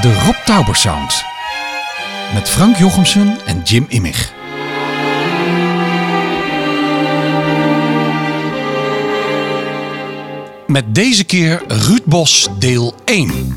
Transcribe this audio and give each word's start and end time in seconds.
De 0.00 0.14
Rob 0.24 0.34
Tauber 0.44 0.76
Sound. 0.76 1.24
Met 2.34 2.48
Frank 2.48 2.76
Jochemsen 2.76 3.36
en 3.46 3.62
Jim 3.62 3.84
Immig. 3.88 4.32
Met 10.66 10.94
deze 10.94 11.24
keer 11.24 11.62
Ruud 11.68 12.04
Bos 12.04 12.48
deel 12.58 12.94
1. 13.04 13.56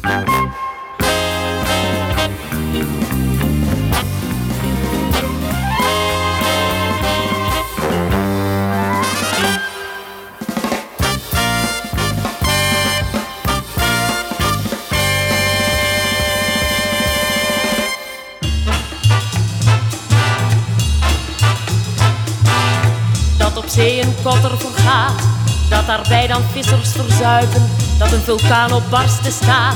Daarbij 25.89 26.27
dan 26.27 26.41
vissers 26.51 26.91
verzuipen, 26.91 27.69
dat 27.97 28.11
een 28.11 28.21
vulkaan 28.21 28.73
op 28.73 28.83
barsten 28.89 29.31
staat 29.31 29.75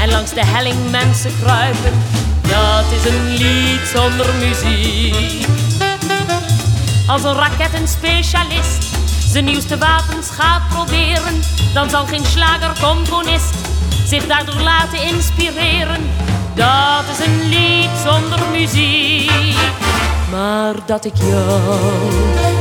en 0.00 0.10
langs 0.10 0.30
de 0.30 0.44
helling 0.44 0.90
mensen 0.90 1.32
kruipen. 1.42 1.92
Dat 2.42 2.84
is 2.96 3.12
een 3.12 3.28
lied 3.28 3.80
zonder 3.94 4.34
muziek. 4.34 5.46
Als 7.06 7.24
een 7.24 7.34
rakettenspecialist 7.34 8.84
zijn 9.32 9.44
nieuwste 9.44 9.78
wapens 9.78 10.30
gaat 10.30 10.68
proberen, 10.68 11.40
dan 11.74 11.90
zal 11.90 12.06
geen 12.06 12.24
slagercomponist 12.24 13.54
zich 14.06 14.26
daardoor 14.26 14.60
laten 14.60 15.02
inspireren. 15.02 16.10
Dat 16.54 17.04
is 17.12 17.26
een 17.26 17.48
lied 17.48 17.90
zonder 18.04 18.40
muziek. 18.52 19.54
Maar 20.30 20.74
dat 20.86 21.04
ik 21.04 21.16
jou 21.16 22.12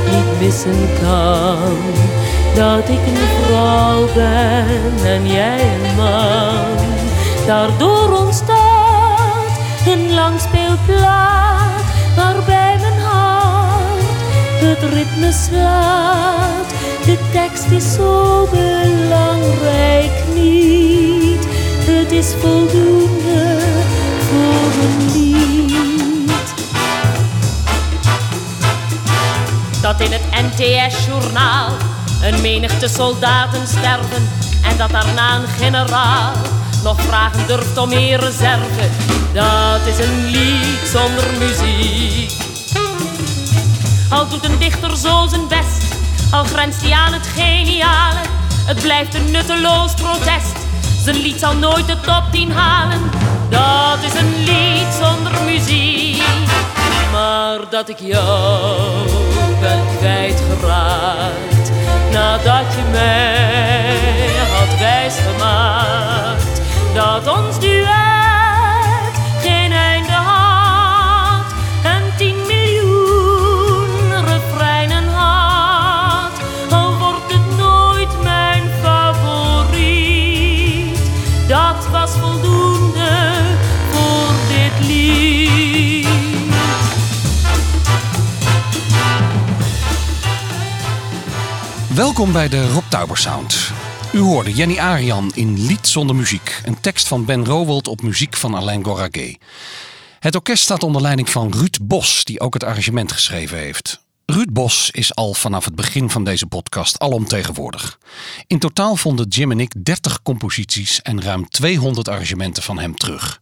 niet 0.09 0.39
missen 0.39 0.89
kan. 1.01 2.28
Dat 2.55 2.89
ik 2.89 3.07
een 3.07 3.43
vrouw 3.43 4.05
ben 4.13 5.05
en 5.05 5.27
jij 5.27 5.61
een 5.61 5.95
man. 5.95 6.87
Daardoor 7.45 8.17
ontstaat 8.17 9.59
een 9.85 10.13
langspeelplaat 10.13 11.83
waarbij 12.15 12.77
mijn 12.79 12.99
hart 12.99 13.39
het 14.59 14.93
ritme 14.93 15.31
slaat. 15.31 16.69
De 17.05 17.17
tekst 17.31 17.71
is 17.71 17.93
zo 17.93 18.47
belangrijk 18.51 20.23
niet. 20.33 21.47
Het 21.85 22.11
is 22.11 22.33
voldoende 22.39 23.57
voor 24.19 24.83
een 24.83 25.11
lied. 25.11 26.53
Dat 29.81 29.99
in 29.99 30.11
het 30.11 30.21
NTS-journaal 30.31 31.71
een 32.21 32.41
menigte 32.41 32.87
soldaten 32.87 33.67
sterven 33.67 34.29
en 34.63 34.77
dat 34.77 34.89
daarna 34.89 35.35
een 35.35 35.47
generaal 35.47 36.31
nog 36.83 37.01
vragen 37.01 37.47
durft 37.47 37.77
om 37.77 37.89
meer 37.89 38.19
reserve. 38.19 38.89
Dat 39.33 39.85
is 39.85 40.05
een 40.05 40.25
lied 40.25 40.87
zonder 40.91 41.25
muziek. 41.39 42.31
Al 44.09 44.27
doet 44.29 44.43
een 44.43 44.57
dichter 44.59 44.97
zo 44.97 45.27
zijn 45.29 45.47
best, 45.47 45.95
al 46.31 46.43
grenst 46.43 46.81
hij 46.81 46.91
aan 46.91 47.13
het 47.13 47.27
geniale. 47.27 48.19
Het 48.65 48.81
blijft 48.81 49.13
een 49.13 49.31
nutteloos 49.31 49.93
protest, 49.93 50.55
zijn 51.03 51.15
lied 51.15 51.39
zal 51.39 51.55
nooit 51.55 51.87
de 51.87 51.99
top 51.99 52.23
10 52.31 52.51
halen. 52.51 52.99
Dat 53.49 54.03
is 54.03 54.19
een 54.19 54.43
lied 54.43 54.93
zonder 55.01 55.43
muziek. 55.43 56.23
Maar 57.11 57.59
dat 57.69 57.89
ik 57.89 57.99
jou 57.99 59.09
ben 59.59 59.83
kwijtgeraakt 59.97 61.58
nadat 62.11 62.73
je 62.75 62.81
mij 62.91 63.97
had 64.51 64.79
wijsgemaakt 64.79 66.61
dat 66.93 67.37
ons 67.37 67.59
duet 67.59 67.98
Welkom 91.99 92.31
bij 92.31 92.49
de 92.49 92.71
Rob 92.71 92.83
Tauber 92.89 93.17
Sound. 93.17 93.71
U 94.13 94.19
hoorde 94.19 94.53
Jenny 94.53 94.77
Arian 94.77 95.31
in 95.35 95.65
Lied 95.65 95.87
zonder 95.87 96.15
muziek. 96.15 96.61
Een 96.65 96.79
tekst 96.79 97.07
van 97.07 97.25
Ben 97.25 97.45
Rowold 97.45 97.87
op 97.87 98.01
muziek 98.01 98.35
van 98.35 98.55
Alain 98.55 98.83
Goraguet. 98.83 99.37
Het 100.19 100.35
orkest 100.35 100.63
staat 100.63 100.83
onder 100.83 101.01
leiding 101.01 101.29
van 101.29 101.51
Ruud 101.51 101.77
Bos, 101.81 102.23
die 102.23 102.39
ook 102.39 102.53
het 102.53 102.63
arrangement 102.63 103.11
geschreven 103.11 103.57
heeft. 103.57 104.03
Ruud 104.25 104.51
Bos 104.51 104.91
is 104.91 105.15
al 105.15 105.33
vanaf 105.33 105.65
het 105.65 105.75
begin 105.75 106.09
van 106.09 106.23
deze 106.23 106.45
podcast 106.45 106.99
alomtegenwoordig. 106.99 107.99
In 108.47 108.59
totaal 108.59 108.95
vonden 108.95 109.27
Jim 109.27 109.51
en 109.51 109.59
ik 109.59 109.73
30 109.83 110.21
composities 110.21 111.01
en 111.01 111.21
ruim 111.21 111.49
200 111.49 112.07
arrangementen 112.07 112.63
van 112.63 112.79
hem 112.79 112.95
terug. 112.95 113.41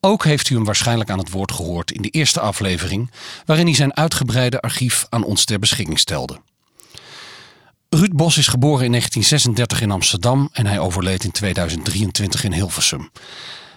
Ook 0.00 0.24
heeft 0.24 0.50
u 0.50 0.54
hem 0.54 0.64
waarschijnlijk 0.64 1.10
aan 1.10 1.18
het 1.18 1.30
woord 1.30 1.52
gehoord 1.52 1.90
in 1.90 2.02
de 2.02 2.10
eerste 2.10 2.40
aflevering, 2.40 3.10
waarin 3.46 3.66
hij 3.66 3.74
zijn 3.74 3.96
uitgebreide 3.96 4.60
archief 4.60 5.06
aan 5.08 5.24
ons 5.24 5.44
ter 5.44 5.58
beschikking 5.58 5.98
stelde. 5.98 6.40
Ruud 7.94 8.12
Bos 8.12 8.38
is 8.38 8.48
geboren 8.48 8.84
in 8.84 8.90
1936 8.90 9.80
in 9.80 9.90
Amsterdam 9.90 10.48
en 10.52 10.66
hij 10.66 10.78
overleed 10.78 11.24
in 11.24 11.30
2023 11.30 12.44
in 12.44 12.52
Hilversum. 12.52 13.10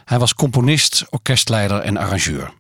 Hij 0.06 0.20
was 0.20 0.34
componist, 0.34 1.06
orkestleider 1.10 1.80
en 1.80 1.98
arrangeur. 1.98 2.54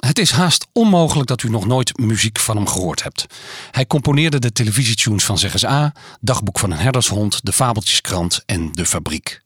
Het 0.00 0.18
is 0.18 0.30
haast 0.30 0.66
onmogelijk 0.72 1.28
dat 1.28 1.42
u 1.42 1.50
nog 1.50 1.66
nooit 1.66 1.98
muziek 1.98 2.38
van 2.38 2.56
hem 2.56 2.66
gehoord 2.66 3.02
hebt. 3.02 3.26
Hij 3.70 3.86
componeerde 3.86 4.38
de 4.38 4.52
televisietunes 4.52 5.24
van 5.24 5.38
Zeggens 5.38 5.64
A, 5.64 5.92
Dagboek 6.20 6.58
van 6.58 6.70
een 6.70 6.78
herdershond, 6.78 7.44
De 7.44 7.52
Fabeltjeskrant 7.52 8.42
en 8.46 8.72
De 8.72 8.86
Fabriek. 8.86 9.42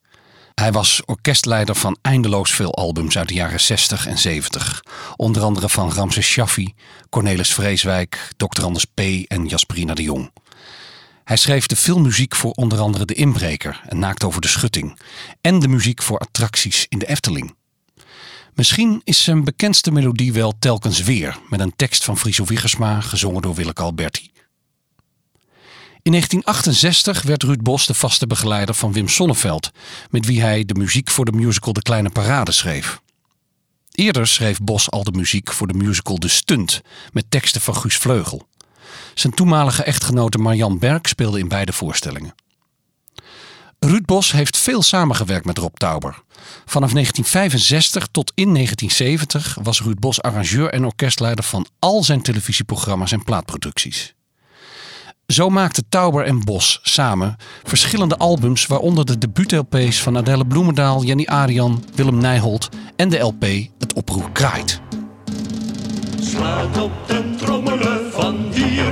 Hij 0.54 0.72
was 0.72 1.02
orkestleider 1.04 1.74
van 1.74 1.98
eindeloos 2.02 2.50
veel 2.50 2.74
albums 2.74 3.18
uit 3.18 3.28
de 3.28 3.34
jaren 3.34 3.60
60 3.60 4.06
en 4.06 4.18
70. 4.18 4.84
Onder 5.16 5.42
andere 5.42 5.68
van 5.68 5.92
Ramses 5.92 6.26
Shaffi, 6.26 6.74
Cornelis 7.10 7.54
Vreeswijk, 7.54 8.28
Dr. 8.36 8.64
Anders 8.64 8.84
P. 8.84 9.00
en 9.26 9.46
Jasperina 9.46 9.94
de 9.94 10.02
Jong. 10.02 10.30
Hij 11.24 11.36
schreef 11.36 11.66
de 11.66 11.76
filmmuziek 11.76 12.34
voor 12.34 12.50
onder 12.50 12.80
andere 12.80 13.04
De 13.04 13.14
Inbreker 13.14 13.82
en 13.88 13.98
Naakt 13.98 14.24
over 14.24 14.40
de 14.40 14.48
Schutting. 14.48 14.98
En 15.40 15.58
de 15.58 15.68
muziek 15.68 16.02
voor 16.02 16.18
attracties 16.18 16.86
in 16.88 16.98
de 16.98 17.06
Efteling. 17.06 17.54
Misschien 18.54 19.00
is 19.04 19.24
zijn 19.24 19.44
bekendste 19.44 19.90
melodie 19.90 20.32
wel 20.32 20.52
Telkens 20.58 21.02
Weer, 21.02 21.38
met 21.48 21.60
een 21.60 21.72
tekst 21.76 22.04
van 22.04 22.18
Friso 22.18 22.44
Wiggersma, 22.44 23.00
gezongen 23.00 23.42
door 23.42 23.54
Willeke 23.54 23.82
Alberti. 23.82 24.30
In 26.02 26.10
1968 26.10 27.22
werd 27.22 27.42
Ruud 27.42 27.62
Bos 27.62 27.86
de 27.86 27.94
vaste 27.94 28.26
begeleider 28.26 28.74
van 28.74 28.92
Wim 28.92 29.08
Sonneveld, 29.08 29.70
met 30.10 30.26
wie 30.26 30.40
hij 30.40 30.64
de 30.64 30.74
muziek 30.74 31.10
voor 31.10 31.24
de 31.24 31.32
musical 31.32 31.72
De 31.72 31.82
Kleine 31.82 32.10
Parade 32.10 32.52
schreef. 32.52 33.00
Eerder 33.90 34.26
schreef 34.26 34.58
Bos 34.58 34.90
al 34.90 35.04
de 35.04 35.12
muziek 35.12 35.52
voor 35.52 35.66
de 35.66 35.74
musical 35.74 36.18
De 36.18 36.28
Stunt, 36.28 36.80
met 37.12 37.24
teksten 37.28 37.60
van 37.60 37.76
Guus 37.76 37.96
Vleugel. 37.96 38.48
Zijn 39.14 39.34
toenmalige 39.34 39.82
echtgenote 39.82 40.38
Marjan 40.38 40.78
Berg 40.78 41.08
speelde 41.08 41.38
in 41.38 41.48
beide 41.48 41.72
voorstellingen. 41.72 42.34
Ruud 43.78 44.04
Bos 44.06 44.32
heeft 44.32 44.56
veel 44.56 44.82
samengewerkt 44.82 45.46
met 45.46 45.58
Rob 45.58 45.74
Tauber. 45.74 46.22
Vanaf 46.64 46.92
1965 46.92 48.06
tot 48.10 48.32
in 48.34 48.54
1970 48.54 49.58
was 49.62 49.82
Ruud 49.82 49.98
Bos 49.98 50.22
arrangeur 50.22 50.68
en 50.68 50.84
orkestleider 50.84 51.44
van 51.44 51.66
al 51.78 52.04
zijn 52.04 52.22
televisieprogramma's 52.22 53.12
en 53.12 53.24
plaatproducties. 53.24 54.14
Zo 55.26 55.48
maakten 55.48 55.84
Tauber 55.88 56.24
en 56.24 56.44
Bos 56.44 56.80
samen 56.82 57.36
verschillende 57.62 58.16
albums, 58.16 58.66
waaronder 58.66 59.06
de 59.06 59.18
debuut-LP's 59.18 60.02
van 60.02 60.16
Adelle 60.16 60.46
Bloemendaal, 60.46 61.04
Jenny 61.04 61.26
Arian, 61.26 61.84
Willem 61.94 62.18
Nijholt 62.18 62.68
en 62.96 63.08
de 63.08 63.18
LP 63.18 63.42
Het 63.78 63.92
Oproer 63.94 64.30
Kraait. 64.32 64.80
Slaat 66.20 66.78
op 66.78 66.92
trommelen 67.06 67.31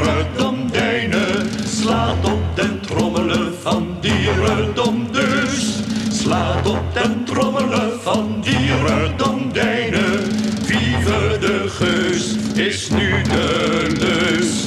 van 0.05 0.31
dierendom 0.31 0.71
Deinen. 0.71 1.69
Slaat 1.69 2.25
op 2.25 2.57
den 2.57 2.81
trommelen 2.81 3.55
van 3.63 3.97
dierendom 4.01 5.13
dus. 5.13 5.77
Slaat 6.11 6.67
op 6.67 6.95
den 6.95 7.25
trommelen 7.25 8.03
van 8.03 8.41
dierendom 8.41 9.53
Deinen. 9.53 10.33
Vive 10.63 11.39
de 11.41 11.65
geus 11.69 12.35
is 12.55 12.91
nu 12.91 13.23
de 13.23 13.87
lus. 13.99 14.65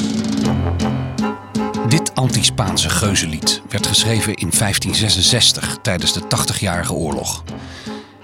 Dit 1.89 2.15
anti-Spaanse 2.15 2.89
geuzenlied 2.89 3.61
werd 3.69 3.87
geschreven 3.87 4.33
in 4.33 4.51
1566 4.57 5.77
tijdens 5.81 6.13
de 6.13 6.21
80-jarige 6.21 6.93
oorlog. 6.93 7.43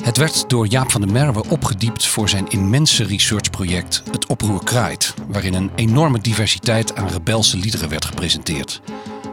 Het 0.04 0.18
werd 0.18 0.50
door 0.50 0.68
Jaap 0.68 0.92
van 0.92 1.02
der 1.02 1.12
Merwe 1.12 1.44
opgediept 1.50 2.08
voor 2.08 2.30
zijn 2.30 2.50
immense 2.50 3.04
researchproject 3.04 4.04
Het 4.12 4.28
Oproer 4.28 4.64
Kraait, 4.64 5.14
waarin 5.28 5.54
een 5.54 5.72
enorme 5.76 6.20
diversiteit 6.20 6.96
aan 6.96 7.08
rebelse 7.08 7.58
liederen 7.58 7.90
werd 7.90 8.06
gepresenteerd. 8.06 8.82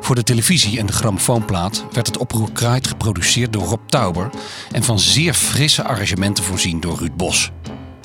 Voor 0.00 0.14
de 0.14 0.22
televisie 0.22 0.78
en 0.78 0.86
de 0.86 0.92
grammofoonplaat 0.92 1.84
werd 1.92 2.06
het 2.06 2.18
Oproer 2.18 2.52
Kraait 2.52 2.86
geproduceerd 2.86 3.52
door 3.52 3.64
Rob 3.64 3.80
Tauber 3.86 4.30
en 4.72 4.82
van 4.82 4.98
zeer 4.98 5.34
frisse 5.34 5.84
arrangementen 5.84 6.44
voorzien 6.44 6.80
door 6.80 6.98
Ruud 6.98 7.16
Bos. 7.16 7.50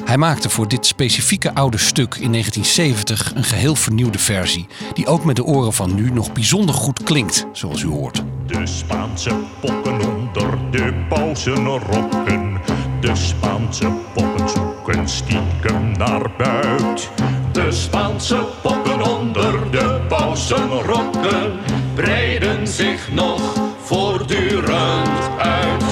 Hij 0.06 0.18
maakte 0.18 0.50
voor 0.50 0.68
dit 0.68 0.86
specifieke 0.86 1.54
oude 1.54 1.78
stuk 1.78 2.16
in 2.16 2.32
1970 2.32 3.32
een 3.36 3.44
geheel 3.44 3.76
vernieuwde 3.76 4.20
versie, 4.20 4.68
die 4.94 5.08
ook 5.08 5.24
met 5.26 5.36
de 5.36 5.44
oren 5.44 5.74
van 5.74 5.96
nu 5.96 6.12
nog 6.12 6.34
bijzonder 6.34 6.76
goed 6.76 7.04
klinkt, 7.04 7.46
zoals 7.52 7.82
u 7.82 7.88
hoort. 7.88 8.24
De 8.48 8.68
Spaanse 8.68 9.36
pokken 9.62 10.02
onder 10.02 10.58
de 10.72 10.94
pauzenrokken. 11.10 12.62
De 13.00 13.16
Spaanse 13.16 13.92
pokken 14.14 14.50
zoeken 14.50 15.10
stiekem 15.10 15.92
naar 15.98 16.32
buit. 16.38 17.10
De 17.52 17.72
Spaanse 17.72 18.48
pokken 18.62 19.20
onder 19.20 19.72
de 19.72 20.02
pauzenrokken 20.08 21.60
breiden 21.96 22.68
zich 22.68 23.12
nog 23.12 23.42
voortdurend 23.84 25.30
uit. 25.38 25.91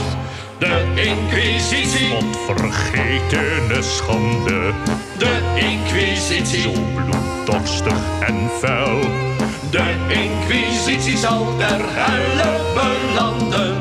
Inquisitie, 1.60 2.14
onvergetene 2.16 3.82
schande. 3.82 4.74
De 5.18 5.40
Inquisitie, 5.56 6.62
zo 6.62 6.72
bloeddorstig 6.96 7.98
en 8.20 8.50
vuil. 8.60 9.00
De 9.70 9.96
Inquisitie 10.08 11.18
zal 11.18 11.58
der 11.58 11.82
helle 11.82 12.60
belanden 12.74 13.78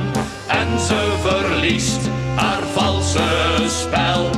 en 0.47 0.81
ze 0.81 1.17
verliest 1.23 2.01
haar 2.35 2.63
valse 2.75 3.29
spel. 3.67 4.31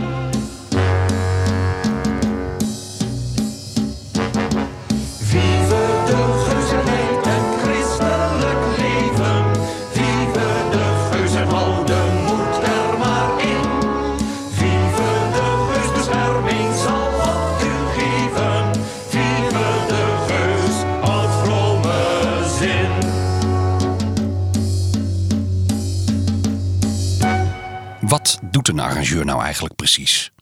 Doet 28.50 28.68
een 28.68 28.80
arrangeur 28.80 29.24
nou 29.24 29.42
eigenlijk 29.42 29.74
precies? 29.74 30.32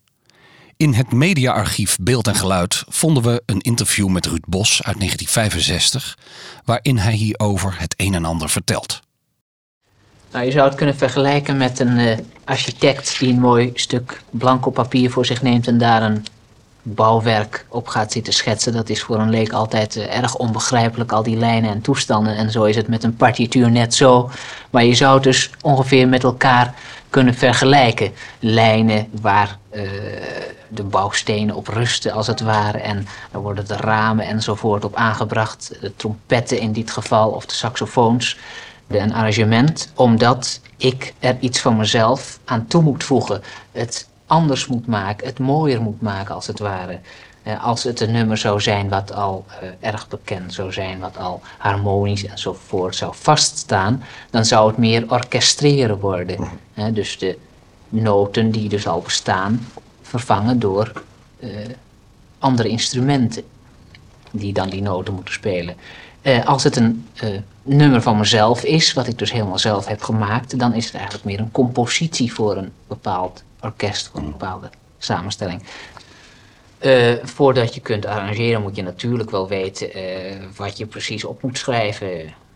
In 0.76 0.92
het 0.92 1.12
mediaarchief 1.12 1.96
Beeld 2.00 2.26
en 2.26 2.34
Geluid 2.34 2.84
vonden 2.88 3.22
we 3.22 3.42
een 3.46 3.60
interview 3.60 4.08
met 4.08 4.26
Ruud 4.26 4.44
Bos 4.46 4.82
uit 4.82 4.96
1965, 4.98 6.18
waarin 6.64 6.98
hij 6.98 7.12
hierover 7.12 7.74
het 7.78 7.94
een 7.96 8.14
en 8.14 8.24
ander 8.24 8.48
vertelt. 8.48 9.00
Nou, 10.32 10.44
je 10.44 10.50
zou 10.50 10.68
het 10.68 10.76
kunnen 10.76 10.96
vergelijken 10.96 11.56
met 11.56 11.78
een 11.78 11.98
eh, 11.98 12.18
architect 12.44 13.18
die 13.18 13.32
een 13.32 13.40
mooi 13.40 13.70
stuk 13.74 14.22
blanco 14.30 14.70
papier 14.70 15.10
voor 15.10 15.26
zich 15.26 15.42
neemt 15.42 15.66
en 15.66 15.78
daar 15.78 16.02
een 16.02 16.24
bouwwerk 16.82 17.66
op 17.68 17.88
gaat 17.88 18.12
zitten 18.12 18.32
schetsen. 18.32 18.72
Dat 18.72 18.88
is 18.88 19.02
voor 19.02 19.18
een 19.18 19.30
leek 19.30 19.52
altijd 19.52 19.96
eh, 19.96 20.16
erg 20.16 20.34
onbegrijpelijk, 20.34 21.12
al 21.12 21.22
die 21.22 21.36
lijnen 21.36 21.70
en 21.70 21.80
toestanden. 21.80 22.36
En 22.36 22.50
zo 22.50 22.64
is 22.64 22.76
het 22.76 22.88
met 22.88 23.04
een 23.04 23.16
partituur 23.16 23.70
net 23.70 23.94
zo. 23.94 24.30
Maar 24.70 24.84
je 24.84 24.94
zou 24.94 25.20
dus 25.20 25.50
ongeveer 25.62 26.08
met 26.08 26.24
elkaar 26.24 26.74
kunnen 27.10 27.34
vergelijken. 27.34 28.12
Lijnen 28.38 29.08
waar 29.20 29.58
eh, 29.70 29.82
de 30.68 30.82
bouwstenen 30.82 31.54
op 31.54 31.68
rusten, 31.68 32.12
als 32.12 32.26
het 32.26 32.40
ware. 32.40 32.78
En 32.78 33.06
dan 33.30 33.42
worden 33.42 33.66
de 33.66 33.76
ramen 33.76 34.26
enzovoort 34.26 34.84
op 34.84 34.94
aangebracht. 34.94 35.76
De 35.80 35.96
trompetten 35.96 36.58
in 36.60 36.72
dit 36.72 36.90
geval, 36.90 37.30
of 37.30 37.46
de 37.46 37.54
saxofoons 37.54 38.38
een 38.88 39.14
arrangement, 39.14 39.92
omdat 39.94 40.60
ik 40.76 41.14
er 41.18 41.36
iets 41.40 41.60
van 41.60 41.76
mezelf 41.76 42.38
aan 42.44 42.66
toe 42.66 42.82
moet 42.82 43.04
voegen. 43.04 43.42
Het 43.72 44.08
anders 44.26 44.66
moet 44.66 44.86
maken, 44.86 45.26
het 45.26 45.38
mooier 45.38 45.80
moet 45.80 46.00
maken 46.00 46.34
als 46.34 46.46
het 46.46 46.58
ware. 46.58 46.98
Eh, 47.48 47.64
als 47.64 47.82
het 47.82 48.00
een 48.00 48.12
nummer 48.12 48.36
zou 48.36 48.60
zijn 48.60 48.88
wat 48.88 49.12
al 49.12 49.44
eh, 49.60 49.68
erg 49.80 50.08
bekend 50.08 50.54
zou 50.54 50.72
zijn, 50.72 50.98
wat 50.98 51.18
al 51.18 51.40
harmonisch 51.58 52.26
enzovoort 52.26 52.96
zou 52.96 53.14
vaststaan, 53.14 54.02
dan 54.30 54.44
zou 54.44 54.68
het 54.68 54.78
meer 54.78 55.10
orchestreren 55.10 55.98
worden. 55.98 56.48
Hè, 56.74 56.92
dus 56.92 57.18
de 57.18 57.38
noten 57.88 58.50
die 58.50 58.68
dus 58.68 58.86
al 58.86 59.00
bestaan, 59.00 59.66
vervangen 60.02 60.58
door 60.58 60.92
eh, 61.40 61.50
andere 62.38 62.68
instrumenten 62.68 63.42
die 64.30 64.52
dan 64.52 64.68
die 64.68 64.82
noten 64.82 65.14
moeten 65.14 65.34
spelen. 65.34 65.76
Eh, 66.22 66.46
als 66.46 66.64
het 66.64 66.76
een 66.76 67.08
eh, 67.14 67.28
nummer 67.62 68.02
van 68.02 68.18
mezelf 68.18 68.64
is, 68.64 68.92
wat 68.92 69.06
ik 69.06 69.18
dus 69.18 69.32
helemaal 69.32 69.58
zelf 69.58 69.86
heb 69.86 70.02
gemaakt, 70.02 70.58
dan 70.58 70.74
is 70.74 70.84
het 70.84 70.94
eigenlijk 70.94 71.24
meer 71.24 71.40
een 71.40 71.50
compositie 71.50 72.32
voor 72.32 72.56
een 72.56 72.72
bepaald 72.86 73.42
orkest, 73.60 74.08
voor 74.08 74.20
een 74.20 74.30
bepaalde 74.30 74.70
samenstelling. 74.98 75.62
Eh, 76.78 77.12
voordat 77.22 77.74
je 77.74 77.80
kunt 77.80 78.06
arrangeren 78.06 78.62
moet 78.62 78.76
je 78.76 78.82
natuurlijk 78.82 79.30
wel 79.30 79.48
weten 79.48 79.92
eh, 79.92 80.36
wat 80.56 80.78
je 80.78 80.86
precies 80.86 81.24
op 81.24 81.42
moet 81.42 81.58
schrijven. 81.58 82.08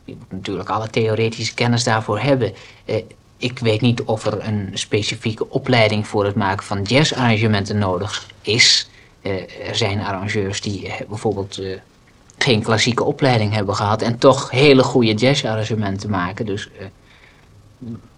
Je 0.05 0.17
moet 0.19 0.33
natuurlijk 0.33 0.69
alle 0.69 0.91
theoretische 0.91 1.55
kennis 1.55 1.85
daarvoor 1.85 2.19
hebben. 2.19 2.53
Eh, 2.85 3.03
ik 3.37 3.59
weet 3.59 3.81
niet 3.81 4.03
of 4.03 4.27
er 4.27 4.47
een 4.47 4.71
specifieke 4.75 5.49
opleiding 5.49 6.07
voor 6.07 6.25
het 6.25 6.35
maken 6.35 6.65
van 6.65 6.83
jazzarrangementen 6.83 7.79
nodig 7.79 8.27
is. 8.43 8.89
Er 9.23 9.77
zijn 9.77 10.01
arrangeurs 10.01 10.61
die 10.61 10.93
bijvoorbeeld 11.09 11.61
geen 12.39 12.63
klassieke 12.63 13.05
opleiding 13.05 13.55
hebben 13.55 13.75
gehad 13.75 14.03
en 14.03 14.19
toch 14.19 14.51
hele 14.51 14.83
goede 14.83 15.15
jazzarrangementen 15.15 16.11
maken. 16.11 16.47
Dus 16.47 16.69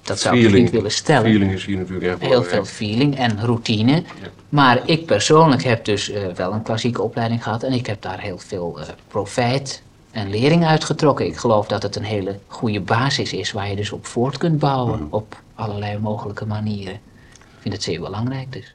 dat 0.02 0.20
zou 0.20 0.38
ik 0.38 0.52
niet 0.52 0.70
willen 0.70 0.90
stellen. 0.90 1.30
Feeling 1.30 1.52
is 1.52 1.64
hier 1.64 1.76
natuurlijk 1.76 2.06
erg 2.06 2.20
Heel 2.20 2.42
veel 2.42 2.64
feeling 2.64 3.16
en 3.16 3.40
routine. 3.40 4.02
Maar 4.48 4.88
ik 4.88 5.06
persoonlijk 5.06 5.64
heb 5.64 5.84
dus 5.84 6.10
eh, 6.10 6.26
wel 6.34 6.52
een 6.52 6.62
klassieke 6.62 7.02
opleiding 7.02 7.42
gehad 7.42 7.62
en 7.62 7.72
ik 7.72 7.86
heb 7.86 8.02
daar 8.02 8.20
heel 8.20 8.38
veel 8.38 8.80
eh, 8.80 8.88
profijt 9.08 9.82
en 10.10 10.30
lering 10.30 10.66
uitgetrokken. 10.66 11.26
Ik 11.26 11.36
geloof 11.36 11.66
dat 11.66 11.82
het 11.82 11.96
een 11.96 12.04
hele 12.04 12.38
goede 12.46 12.80
basis 12.80 13.32
is 13.32 13.52
waar 13.52 13.68
je 13.68 13.76
dus 13.76 13.92
op 13.92 14.06
voort 14.06 14.38
kunt 14.38 14.58
bouwen 14.58 15.06
op 15.10 15.42
allerlei 15.54 15.98
mogelijke 15.98 16.46
manieren. 16.46 16.94
Ik 16.94 17.60
vind 17.60 17.74
het 17.74 17.82
zeer 17.82 18.00
belangrijk 18.00 18.52
dus. 18.52 18.74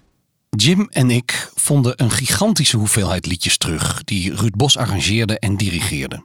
Jim 0.50 0.88
en 0.92 1.12
ik 1.12 1.52
vonden 1.56 1.94
een 1.96 2.12
gigantische 2.12 2.78
hoeveelheid 2.78 3.26
liedjes 3.26 3.58
terug 3.58 4.04
die 4.04 4.36
Ruud 4.36 4.56
Bos 4.56 4.78
arrangeerde 4.78 5.40
en 5.40 5.58
dirigeerde. 5.58 6.24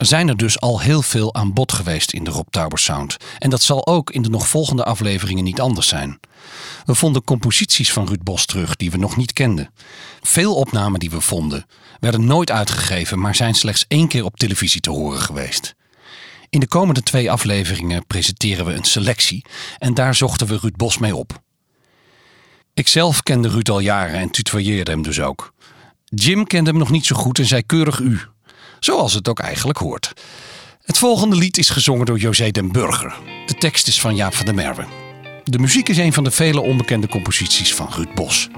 Zijn 0.00 0.28
er 0.28 0.36
dus 0.36 0.60
al 0.60 0.80
heel 0.80 1.02
veel 1.02 1.34
aan 1.34 1.52
bod 1.52 1.72
geweest 1.72 2.12
in 2.12 2.24
de 2.24 2.30
Rob 2.30 2.46
Tauber 2.50 2.78
Sound. 2.78 3.16
En 3.38 3.50
dat 3.50 3.62
zal 3.62 3.86
ook 3.86 4.10
in 4.10 4.22
de 4.22 4.28
nog 4.28 4.48
volgende 4.48 4.84
afleveringen 4.84 5.44
niet 5.44 5.60
anders 5.60 5.88
zijn. 5.88 6.20
We 6.84 6.94
vonden 6.94 7.24
composities 7.24 7.92
van 7.92 8.06
Ruud 8.06 8.22
Bos 8.22 8.46
terug 8.46 8.76
die 8.76 8.90
we 8.90 8.96
nog 8.96 9.16
niet 9.16 9.32
kenden. 9.32 9.72
Veel 10.22 10.54
opnamen 10.54 11.00
die 11.00 11.10
we 11.10 11.20
vonden 11.20 11.66
werden 11.98 12.24
nooit 12.24 12.50
uitgegeven, 12.50 13.20
maar 13.20 13.34
zijn 13.34 13.54
slechts 13.54 13.84
één 13.88 14.08
keer 14.08 14.24
op 14.24 14.36
televisie 14.36 14.80
te 14.80 14.90
horen 14.90 15.20
geweest. 15.20 15.74
In 16.48 16.60
de 16.60 16.68
komende 16.68 17.02
twee 17.02 17.30
afleveringen 17.30 18.06
presenteren 18.06 18.64
we 18.64 18.72
een 18.72 18.84
selectie 18.84 19.44
en 19.78 19.94
daar 19.94 20.14
zochten 20.14 20.46
we 20.46 20.58
Ruud 20.58 20.76
Bos 20.76 20.98
mee 20.98 21.16
op. 21.16 21.42
Ikzelf 22.74 23.22
kende 23.22 23.48
Ruud 23.48 23.68
al 23.68 23.80
jaren 23.80 24.20
en 24.20 24.30
tutoyeerde 24.30 24.90
hem 24.90 25.02
dus 25.02 25.20
ook. 25.20 25.54
Jim 26.04 26.46
kende 26.46 26.70
hem 26.70 26.78
nog 26.78 26.90
niet 26.90 27.06
zo 27.06 27.16
goed 27.16 27.38
en 27.38 27.46
zei 27.46 27.62
keurig 27.62 27.98
u. 27.98 28.20
Zoals 28.80 29.14
het 29.14 29.28
ook 29.28 29.38
eigenlijk 29.38 29.78
hoort. 29.78 30.12
Het 30.84 30.98
volgende 30.98 31.36
lied 31.36 31.58
is 31.58 31.68
gezongen 31.68 32.06
door 32.06 32.18
José 32.18 32.50
den 32.50 32.72
Burger. 32.72 33.14
De 33.46 33.54
tekst 33.54 33.88
is 33.88 34.00
van 34.00 34.16
Jaap 34.16 34.34
van 34.34 34.44
der 34.44 34.54
Merwe. 34.54 34.84
De 35.44 35.58
muziek 35.58 35.88
is 35.88 35.96
een 35.96 36.12
van 36.12 36.24
de 36.24 36.30
vele 36.30 36.60
onbekende 36.60 37.08
composities 37.08 37.74
van 37.74 37.88
Ruud 37.90 38.14
Bos. 38.14 38.48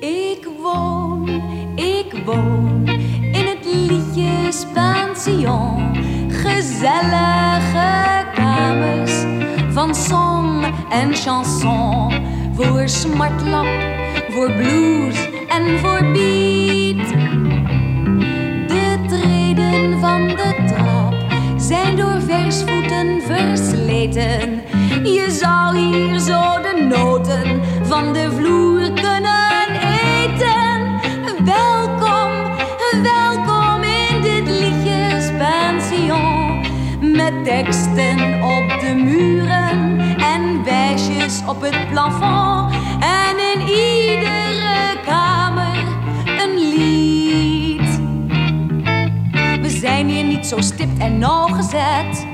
Ik 0.00 0.48
woon, 0.62 1.28
ik 1.76 2.24
woon 2.24 2.88
in 3.32 3.46
het 3.46 3.64
liedjes 3.64 4.64
pension. 4.74 5.96
Gezellige 6.30 8.26
kamers 8.34 9.12
van 9.72 9.94
son 9.94 10.64
en 10.90 11.14
chanson. 11.14 12.30
Voor 12.54 12.88
smartlap, 12.88 13.66
voor 14.30 14.52
blues 14.52 15.16
en 15.48 15.78
voor 15.78 16.12
beat. 16.12 17.31
Van 20.00 20.28
de 20.28 20.64
trap 20.66 21.14
zijn 21.56 21.96
door 21.96 22.20
versvoeten 22.20 23.22
versleten. 23.22 24.62
Je 25.02 25.26
zou 25.30 25.76
hier 25.76 26.18
zo 26.18 26.40
de 26.62 26.86
noten 26.88 27.60
van 27.82 28.12
de 28.12 28.30
vloer 28.36 28.92
kunnen 28.92 29.68
eten. 30.20 31.00
Welkom, 31.44 32.30
welkom 33.02 33.82
in 33.82 34.22
dit 34.22 34.48
liedjespension. 34.48 36.60
Met 37.00 37.44
teksten 37.44 38.42
op 38.42 38.80
de 38.80 38.94
muren 38.94 40.00
en 40.18 40.64
wijsjes 40.64 41.42
op 41.46 41.60
het 41.60 41.90
plafond. 41.90 42.74
En 43.00 43.38
in 43.52 43.60
iedere 43.60 45.01
zijn 49.82 50.08
hier 50.08 50.24
niet 50.24 50.46
zo 50.46 50.60
stipt 50.60 50.98
en 50.98 51.18
nauwgezet. 51.18 52.26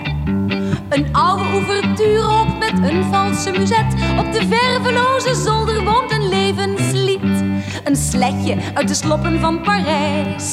Een 0.88 1.08
oude 1.12 1.44
ouvertuur 1.44 2.40
ook 2.40 2.58
met 2.58 2.90
een 2.90 3.04
valse 3.04 3.50
muzet. 3.50 3.94
Op 4.18 4.32
de 4.32 4.46
verveloze 4.48 5.34
zolder 5.34 5.84
woont 5.84 6.12
een 6.12 6.28
levenslied. 6.28 7.44
Een 7.84 7.96
sletje 7.96 8.56
uit 8.74 8.88
de 8.88 8.94
sloppen 8.94 9.40
van 9.40 9.60
Parijs. 9.60 10.52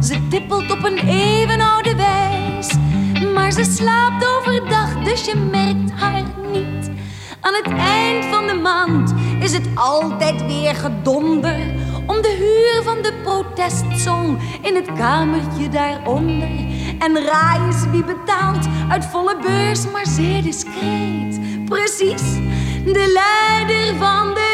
Ze 0.00 0.28
tippelt 0.30 0.70
op 0.70 0.84
een 0.84 0.98
eeuwenoude 1.08 1.96
wijs. 1.96 2.74
Maar 3.34 3.52
ze 3.52 3.64
slaapt 3.64 4.26
overdag, 4.26 5.02
dus 5.02 5.24
je 5.24 5.36
merkt 5.50 5.90
haar 6.00 6.22
niet. 6.52 6.90
Aan 7.40 7.54
het 7.54 7.72
eind 7.78 8.24
van 8.24 8.46
de 8.46 8.54
maand 8.62 9.14
is 9.40 9.52
het 9.52 9.66
altijd 9.74 10.46
weer 10.46 10.74
gedonder. 10.74 11.56
Om 12.08 12.22
de 12.22 12.36
huur 12.38 12.82
van 12.82 13.02
de 13.02 13.12
protestsong 13.22 14.38
in 14.62 14.74
het 14.74 14.92
kamertje 14.92 15.68
daaronder. 15.68 16.48
En 16.98 17.24
raai 17.24 17.66
eens 17.66 17.90
wie 17.90 18.04
betaalt 18.04 18.66
uit 18.88 19.04
volle 19.04 19.36
beurs, 19.42 19.90
maar 19.90 20.06
zeer 20.06 20.42
discreet. 20.42 21.40
Precies, 21.64 22.22
de 22.84 23.12
leider 23.12 23.96
van 23.96 24.34
de 24.34 24.47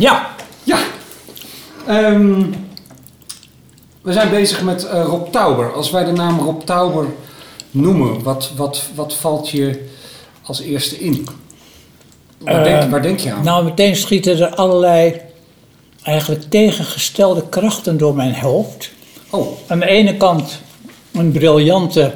Ja, 0.06 0.34
Ja. 0.62 0.78
Ehm, 1.86 2.42
we 4.02 4.12
zijn 4.12 4.30
bezig 4.30 4.62
met 4.62 4.84
eh, 4.84 5.04
Rob 5.04 5.32
Tauber. 5.32 5.72
Als 5.72 5.90
wij 5.90 6.04
de 6.04 6.12
naam 6.12 6.38
Rob 6.38 6.62
Tauber 6.62 7.06
noemen, 7.70 8.22
wat, 8.22 8.50
wat, 8.56 8.82
wat 8.94 9.14
valt 9.14 9.48
je 9.50 9.88
als 10.42 10.60
eerste 10.60 10.98
in? 10.98 11.26
Waar, 12.38 12.64
denk, 12.64 12.90
waar 12.90 13.02
denk 13.02 13.18
je 13.18 13.32
aan? 13.32 13.44
nou 13.44 13.64
meteen 13.64 13.96
schieten 13.96 14.38
er 14.40 14.54
allerlei 14.54 15.20
eigenlijk 16.02 16.42
tegengestelde 16.50 17.48
krachten 17.48 17.96
door 17.96 18.14
mijn 18.14 18.34
hoofd. 18.34 18.90
oh, 19.30 19.46
Aan 19.66 19.78
de 19.78 19.86
ene 19.86 20.16
kant 20.16 20.60
een 21.12 21.32
briljante 21.32 22.14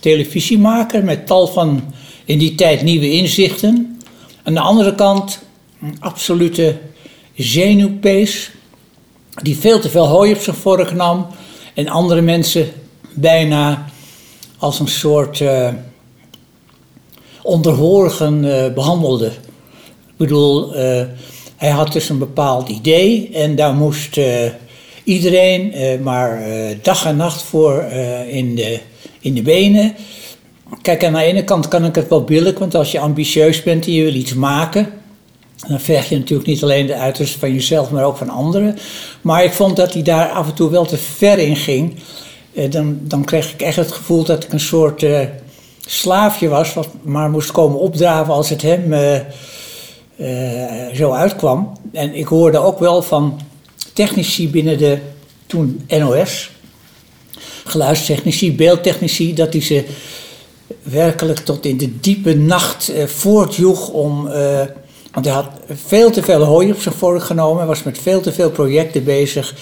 televisiemaker 0.00 1.04
met 1.04 1.26
tal 1.26 1.46
van 1.46 1.94
in 2.24 2.38
die 2.38 2.54
tijd 2.54 2.82
nieuwe 2.82 3.10
inzichten. 3.10 4.00
Aan 4.42 4.54
de 4.54 4.60
andere 4.60 4.94
kant 4.94 5.40
een 5.82 5.96
absolute 6.00 6.78
zenuwpees 7.34 8.50
die 9.42 9.56
veel 9.56 9.80
te 9.80 9.90
veel 9.90 10.06
hooi 10.06 10.32
op 10.32 10.40
zijn 10.40 10.56
vork 10.56 10.92
nam 10.92 11.26
en 11.74 11.88
andere 11.88 12.20
mensen 12.20 12.68
bijna 13.14 13.86
als 14.58 14.80
een 14.80 14.88
soort 14.88 15.40
eh 15.40 15.68
onderhorigen 17.42 18.64
eh, 18.64 18.72
behandelde. 18.72 19.26
Ik 19.26 20.16
bedoel, 20.16 20.74
eh, 20.74 21.02
hij 21.56 21.70
had 21.70 21.92
dus 21.92 22.08
een 22.08 22.18
bepaald 22.18 22.68
idee 22.68 23.30
en 23.32 23.56
daar 23.56 23.74
moest 23.74 24.20
iedereen 25.04 25.72
maar 26.02 26.42
dag 26.82 27.04
en 27.04 27.16
nacht 27.16 27.42
voor 27.42 27.82
in, 28.28 28.54
de, 28.54 28.80
in 29.20 29.34
de 29.34 29.42
benen. 29.42 29.94
Kijk, 30.82 31.04
aan 31.04 31.12
de 31.12 31.22
ene 31.22 31.44
kant 31.44 31.68
kan 31.68 31.84
ik 31.84 31.94
het 31.94 32.08
wel 32.08 32.24
billig, 32.24 32.58
want 32.58 32.74
als 32.74 32.92
je 32.92 32.98
ambitieus 32.98 33.62
bent 33.62 33.86
en 33.86 33.92
je 33.92 34.02
wil 34.02 34.14
iets 34.14 34.34
maken, 34.34 34.99
dan 35.68 35.80
verg 35.80 36.08
je 36.08 36.18
natuurlijk 36.18 36.48
niet 36.48 36.62
alleen 36.62 36.86
de 36.86 36.94
uiterste 36.94 37.38
van 37.38 37.52
jezelf, 37.52 37.90
maar 37.90 38.04
ook 38.04 38.16
van 38.16 38.28
anderen. 38.28 38.78
Maar 39.20 39.44
ik 39.44 39.52
vond 39.52 39.76
dat 39.76 39.92
hij 39.92 40.02
daar 40.02 40.28
af 40.28 40.46
en 40.46 40.54
toe 40.54 40.70
wel 40.70 40.86
te 40.86 40.96
ver 40.96 41.38
in 41.38 41.56
ging. 41.56 41.94
Eh, 42.54 42.70
dan, 42.70 42.98
dan 43.02 43.24
kreeg 43.24 43.52
ik 43.52 43.62
echt 43.62 43.76
het 43.76 43.92
gevoel 43.92 44.24
dat 44.24 44.44
ik 44.44 44.52
een 44.52 44.60
soort 44.60 45.02
eh, 45.02 45.20
slaafje 45.86 46.48
was, 46.48 46.74
wat 46.74 46.88
maar 47.02 47.30
moest 47.30 47.50
komen 47.50 47.78
opdraven 47.78 48.34
als 48.34 48.48
het 48.48 48.62
hem 48.62 48.92
eh, 48.92 49.20
zo 50.94 51.12
uitkwam. 51.12 51.72
En 51.92 52.14
ik 52.14 52.26
hoorde 52.26 52.58
ook 52.58 52.78
wel 52.78 53.02
van 53.02 53.40
technici 53.92 54.50
binnen 54.50 54.78
de 54.78 54.98
toen 55.46 55.84
NOS, 55.88 56.50
geluidstechnici, 57.64 58.54
beeldtechnici, 58.54 59.34
dat 59.34 59.52
die 59.52 59.62
ze 59.62 59.84
werkelijk 60.82 61.38
tot 61.38 61.64
in 61.64 61.76
de 61.76 62.00
diepe 62.00 62.34
nacht 62.34 62.92
voortjoeg 63.06 63.88
om. 63.88 64.28
Want 65.12 65.24
hij 65.24 65.34
had 65.34 65.48
veel 65.68 66.10
te 66.10 66.22
veel 66.22 66.42
hooi 66.42 66.72
op 66.72 66.80
zijn 66.80 66.94
vork 66.94 67.22
genomen, 67.22 67.66
was 67.66 67.82
met 67.82 67.98
veel 67.98 68.20
te 68.20 68.32
veel 68.32 68.50
projecten 68.50 69.04
bezig 69.04 69.54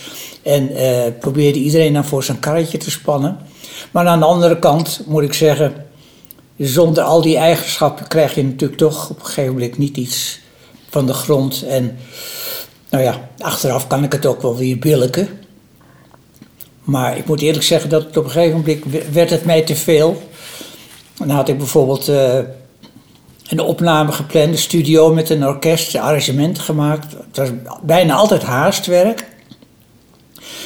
en 0.43 0.77
eh, 0.77 1.13
probeerde 1.21 1.59
iedereen 1.59 1.93
dan 1.93 2.05
voor 2.05 2.25
zijn 2.25 2.41
karretje 2.41 2.79
te 2.79 2.91
spannen. 2.91 3.39
Maar 3.91 4.07
aan 4.07 4.19
de 4.19 4.25
andere 4.25 4.59
kant 4.59 5.01
moet 5.07 5.23
ik 5.23 5.33
zeggen, 5.33 5.87
zonder 6.57 7.03
al 7.03 7.23
die 7.23 7.37
eigenschappen 7.37 8.09
krijg 8.09 8.35
je 8.35 8.45
natuurlijk 8.45 8.79
toch 8.79 9.11
op 9.11 9.19
een 9.19 9.27
gegeven 9.27 9.53
moment 9.53 9.79
niet 9.79 9.97
iets 9.97 10.41
van 10.89 11.07
de 11.07 11.13
grond. 11.13 11.65
En 11.69 11.99
nou 12.91 13.05
ja, 13.05 13.29
achteraf 13.39 13.87
kan 13.87 14.05
ik 14.05 14.13
het 14.13 14.27
ook 14.27 14.43
wel 14.43 14.57
weer 14.57 14.79
billiken. 14.79 15.29
Maar 16.83 17.17
ik 17.17 17.27
moet 17.27 17.41
eerlijk 17.41 17.65
zeggen 17.65 17.91
dat 17.91 18.17
op 18.17 18.25
een 18.25 18.31
gegeven 18.31 18.57
moment 18.59 19.13
werd 19.13 19.31
het 19.31 19.45
mij 19.45 19.63
te 19.63 19.77
veel. 19.77 20.23
Dan 21.17 21.31
had 21.31 21.49
ik 21.49 21.59
bijvoorbeeld 21.59 22.09
eh, 22.09 22.39
een 23.49 23.61
opname 23.61 24.13
gepland, 24.13 24.49
een 24.49 24.59
studio 24.59 25.15
met 25.15 25.31
een 25.31 25.47
orkest, 25.47 25.97
arrangementen 25.97 26.63
gemaakt. 26.63 27.13
Het 27.13 27.37
was 27.37 27.49
bijna 27.83 28.15
altijd 28.15 28.43
haastwerk. 28.43 29.27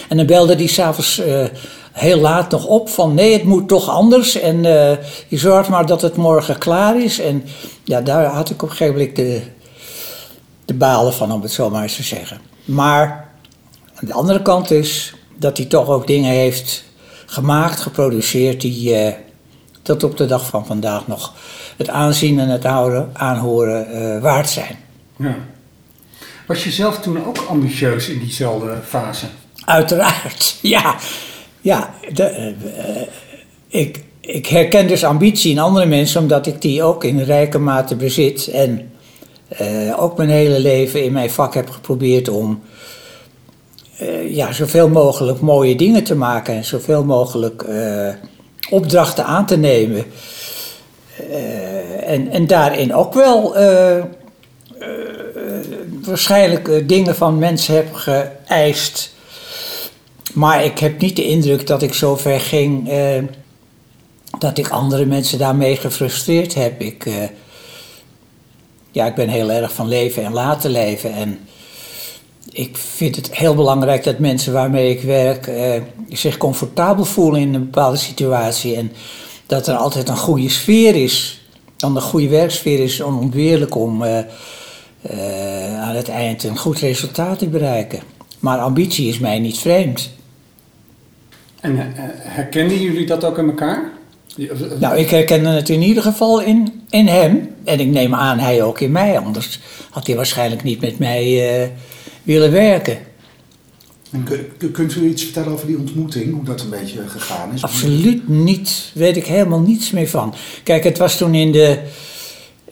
En 0.08 0.16
dan 0.16 0.26
belde 0.26 0.56
die 0.56 0.68
s'avonds 0.68 1.20
uh, 1.20 1.44
heel 1.92 2.18
laat 2.18 2.50
nog 2.50 2.66
op 2.66 2.88
van 2.88 3.14
nee, 3.14 3.32
het 3.32 3.44
moet 3.44 3.68
toch 3.68 3.88
anders. 3.88 4.40
En 4.40 4.56
uh, 4.56 4.90
je 5.28 5.38
zorgt 5.38 5.68
maar 5.68 5.86
dat 5.86 6.02
het 6.02 6.16
morgen 6.16 6.58
klaar 6.58 7.02
is. 7.02 7.18
En 7.18 7.44
ja, 7.84 8.00
daar 8.00 8.24
had 8.24 8.50
ik 8.50 8.62
op 8.62 8.70
een 8.70 8.76
gegeven 8.76 8.98
moment 8.98 9.16
de, 9.16 9.42
de 10.64 10.74
balen 10.74 11.12
van, 11.12 11.32
om 11.32 11.42
het 11.42 11.52
zo 11.52 11.70
maar 11.70 11.82
eens 11.82 11.96
te 11.96 12.02
zeggen. 12.02 12.40
Maar 12.64 13.30
aan 13.94 14.08
de 14.08 14.12
andere 14.12 14.42
kant 14.42 14.70
is 14.70 15.14
dat 15.36 15.56
hij 15.56 15.66
toch 15.66 15.88
ook 15.88 16.06
dingen 16.06 16.30
heeft 16.30 16.84
gemaakt, 17.26 17.80
geproduceerd, 17.80 18.60
die 18.60 19.04
uh, 19.04 19.12
tot 19.82 20.04
op 20.04 20.16
de 20.16 20.26
dag 20.26 20.46
van 20.46 20.66
vandaag 20.66 21.06
nog 21.06 21.34
het 21.76 21.88
aanzien 21.88 22.38
en 22.38 22.48
het 22.48 22.64
houden, 22.64 23.10
aanhoren 23.12 23.86
uh, 23.94 24.22
waard 24.22 24.48
zijn. 24.48 24.78
Ja. 25.16 25.36
Was 26.46 26.64
je 26.64 26.70
zelf 26.70 26.98
toen 26.98 27.26
ook 27.26 27.44
ambitieus 27.48 28.08
in 28.08 28.18
diezelfde 28.18 28.76
fase? 28.86 29.26
Uiteraard, 29.64 30.58
ja. 30.62 30.96
Ja, 31.60 31.94
de, 32.12 32.54
uh, 32.64 33.02
ik, 33.80 34.04
ik 34.20 34.46
herken 34.46 34.88
dus 34.88 35.04
ambitie 35.04 35.50
in 35.50 35.58
andere 35.58 35.86
mensen, 35.86 36.20
omdat 36.20 36.46
ik 36.46 36.62
die 36.62 36.82
ook 36.82 37.04
in 37.04 37.20
rijke 37.20 37.58
mate 37.58 37.96
bezit. 37.96 38.46
En 38.46 38.90
uh, 39.60 40.02
ook 40.02 40.16
mijn 40.16 40.28
hele 40.28 40.60
leven 40.60 41.04
in 41.04 41.12
mijn 41.12 41.30
vak 41.30 41.54
heb 41.54 41.70
geprobeerd 41.70 42.28
om 42.28 42.62
ja, 44.28 44.52
zoveel 44.52 44.88
mogelijk 44.88 45.40
mooie 45.40 45.76
dingen 45.76 46.04
te 46.04 46.14
maken 46.14 46.54
en 46.54 46.64
zoveel 46.64 47.04
mogelijk 47.04 47.64
opdrachten 48.70 49.24
aan 49.24 49.46
te 49.46 49.56
nemen. 49.56 50.04
en, 52.04 52.30
en 52.30 52.46
daarin 52.46 52.94
ook 52.94 53.14
wel 53.14 53.56
waarschijnlijk 56.04 56.88
dingen 56.88 57.16
van 57.16 57.38
mensen 57.38 57.74
heb 57.74 57.94
geëist. 57.94 59.14
Maar 60.32 60.64
ik 60.64 60.78
heb 60.78 61.00
niet 61.00 61.16
de 61.16 61.24
indruk 61.24 61.66
dat 61.66 61.82
ik 61.82 61.94
zo 61.94 62.16
ver 62.16 62.40
ging 62.40 62.90
dat 64.38 64.58
ik 64.58 64.68
andere 64.68 65.04
mensen 65.04 65.38
daarmee 65.38 65.76
gefrustreerd 65.76 66.54
heb. 66.54 66.80
Ik, 66.80 67.06
ja, 68.90 69.06
ik 69.06 69.14
ben 69.14 69.28
heel 69.28 69.50
erg 69.50 69.72
van 69.72 69.88
leven 69.88 70.24
en 70.24 70.32
laten 70.32 70.70
leven. 70.70 71.12
En 71.12 71.38
ik 72.50 72.76
vind 72.76 73.16
het 73.16 73.36
heel 73.36 73.54
belangrijk 73.54 74.04
dat 74.04 74.18
mensen 74.18 74.52
waarmee 74.52 74.90
ik 74.90 75.02
werk 75.02 75.46
eh, 75.46 75.82
zich 76.08 76.36
comfortabel 76.36 77.04
voelen 77.04 77.40
in 77.40 77.54
een 77.54 77.64
bepaalde 77.64 77.96
situatie. 77.96 78.76
En 78.76 78.92
dat 79.46 79.66
er 79.66 79.74
altijd 79.74 80.08
een 80.08 80.16
goede 80.16 80.48
sfeer 80.48 80.94
is. 80.94 81.40
Dan 81.76 81.96
een 81.96 82.02
goede 82.02 82.28
werksfeer 82.28 82.80
is 82.80 83.02
onontbeerlijk 83.02 83.74
om 83.74 84.02
eh, 84.02 84.18
eh, 85.02 85.80
aan 85.82 85.94
het 85.94 86.08
eind 86.08 86.44
een 86.44 86.58
goed 86.58 86.78
resultaat 86.78 87.38
te 87.38 87.48
bereiken. 87.48 88.00
Maar 88.38 88.58
ambitie 88.58 89.08
is 89.08 89.18
mij 89.18 89.38
niet 89.38 89.58
vreemd. 89.58 90.10
En 91.62 91.78
eh, 91.78 91.84
herkennen 92.18 92.80
jullie 92.80 93.06
dat 93.06 93.24
ook 93.24 93.38
in 93.38 93.46
elkaar? 93.46 93.90
Nou, 94.78 94.96
ik 94.96 95.10
herkende 95.10 95.48
het 95.48 95.68
in 95.68 95.82
ieder 95.82 96.02
geval 96.02 96.40
in, 96.40 96.82
in 96.90 97.06
hem. 97.06 97.54
En 97.64 97.80
ik 97.80 97.86
neem 97.86 98.14
aan 98.14 98.38
hij 98.38 98.62
ook 98.62 98.80
in 98.80 98.92
mij. 98.92 99.18
Anders 99.18 99.60
had 99.90 100.06
hij 100.06 100.16
waarschijnlijk 100.16 100.62
niet 100.62 100.80
met 100.80 100.98
mij 100.98 101.60
eh, 101.62 101.68
willen 102.22 102.50
werken. 102.52 102.98
En 104.10 104.24
kun- 104.58 104.70
kunt 104.72 104.94
u 104.94 105.08
iets 105.08 105.22
vertellen 105.22 105.52
over 105.52 105.66
die 105.66 105.78
ontmoeting, 105.78 106.34
hoe 106.34 106.44
dat 106.44 106.60
een 106.60 106.70
beetje 106.70 107.08
gegaan 107.08 107.52
is? 107.54 107.62
Absoluut 107.62 108.28
niet. 108.28 108.90
Weet 108.94 109.16
ik 109.16 109.26
helemaal 109.26 109.60
niets 109.60 109.90
meer 109.90 110.08
van. 110.08 110.34
Kijk, 110.62 110.84
het 110.84 110.98
was 110.98 111.16
toen 111.16 111.34
in 111.34 111.52
de, 111.52 111.78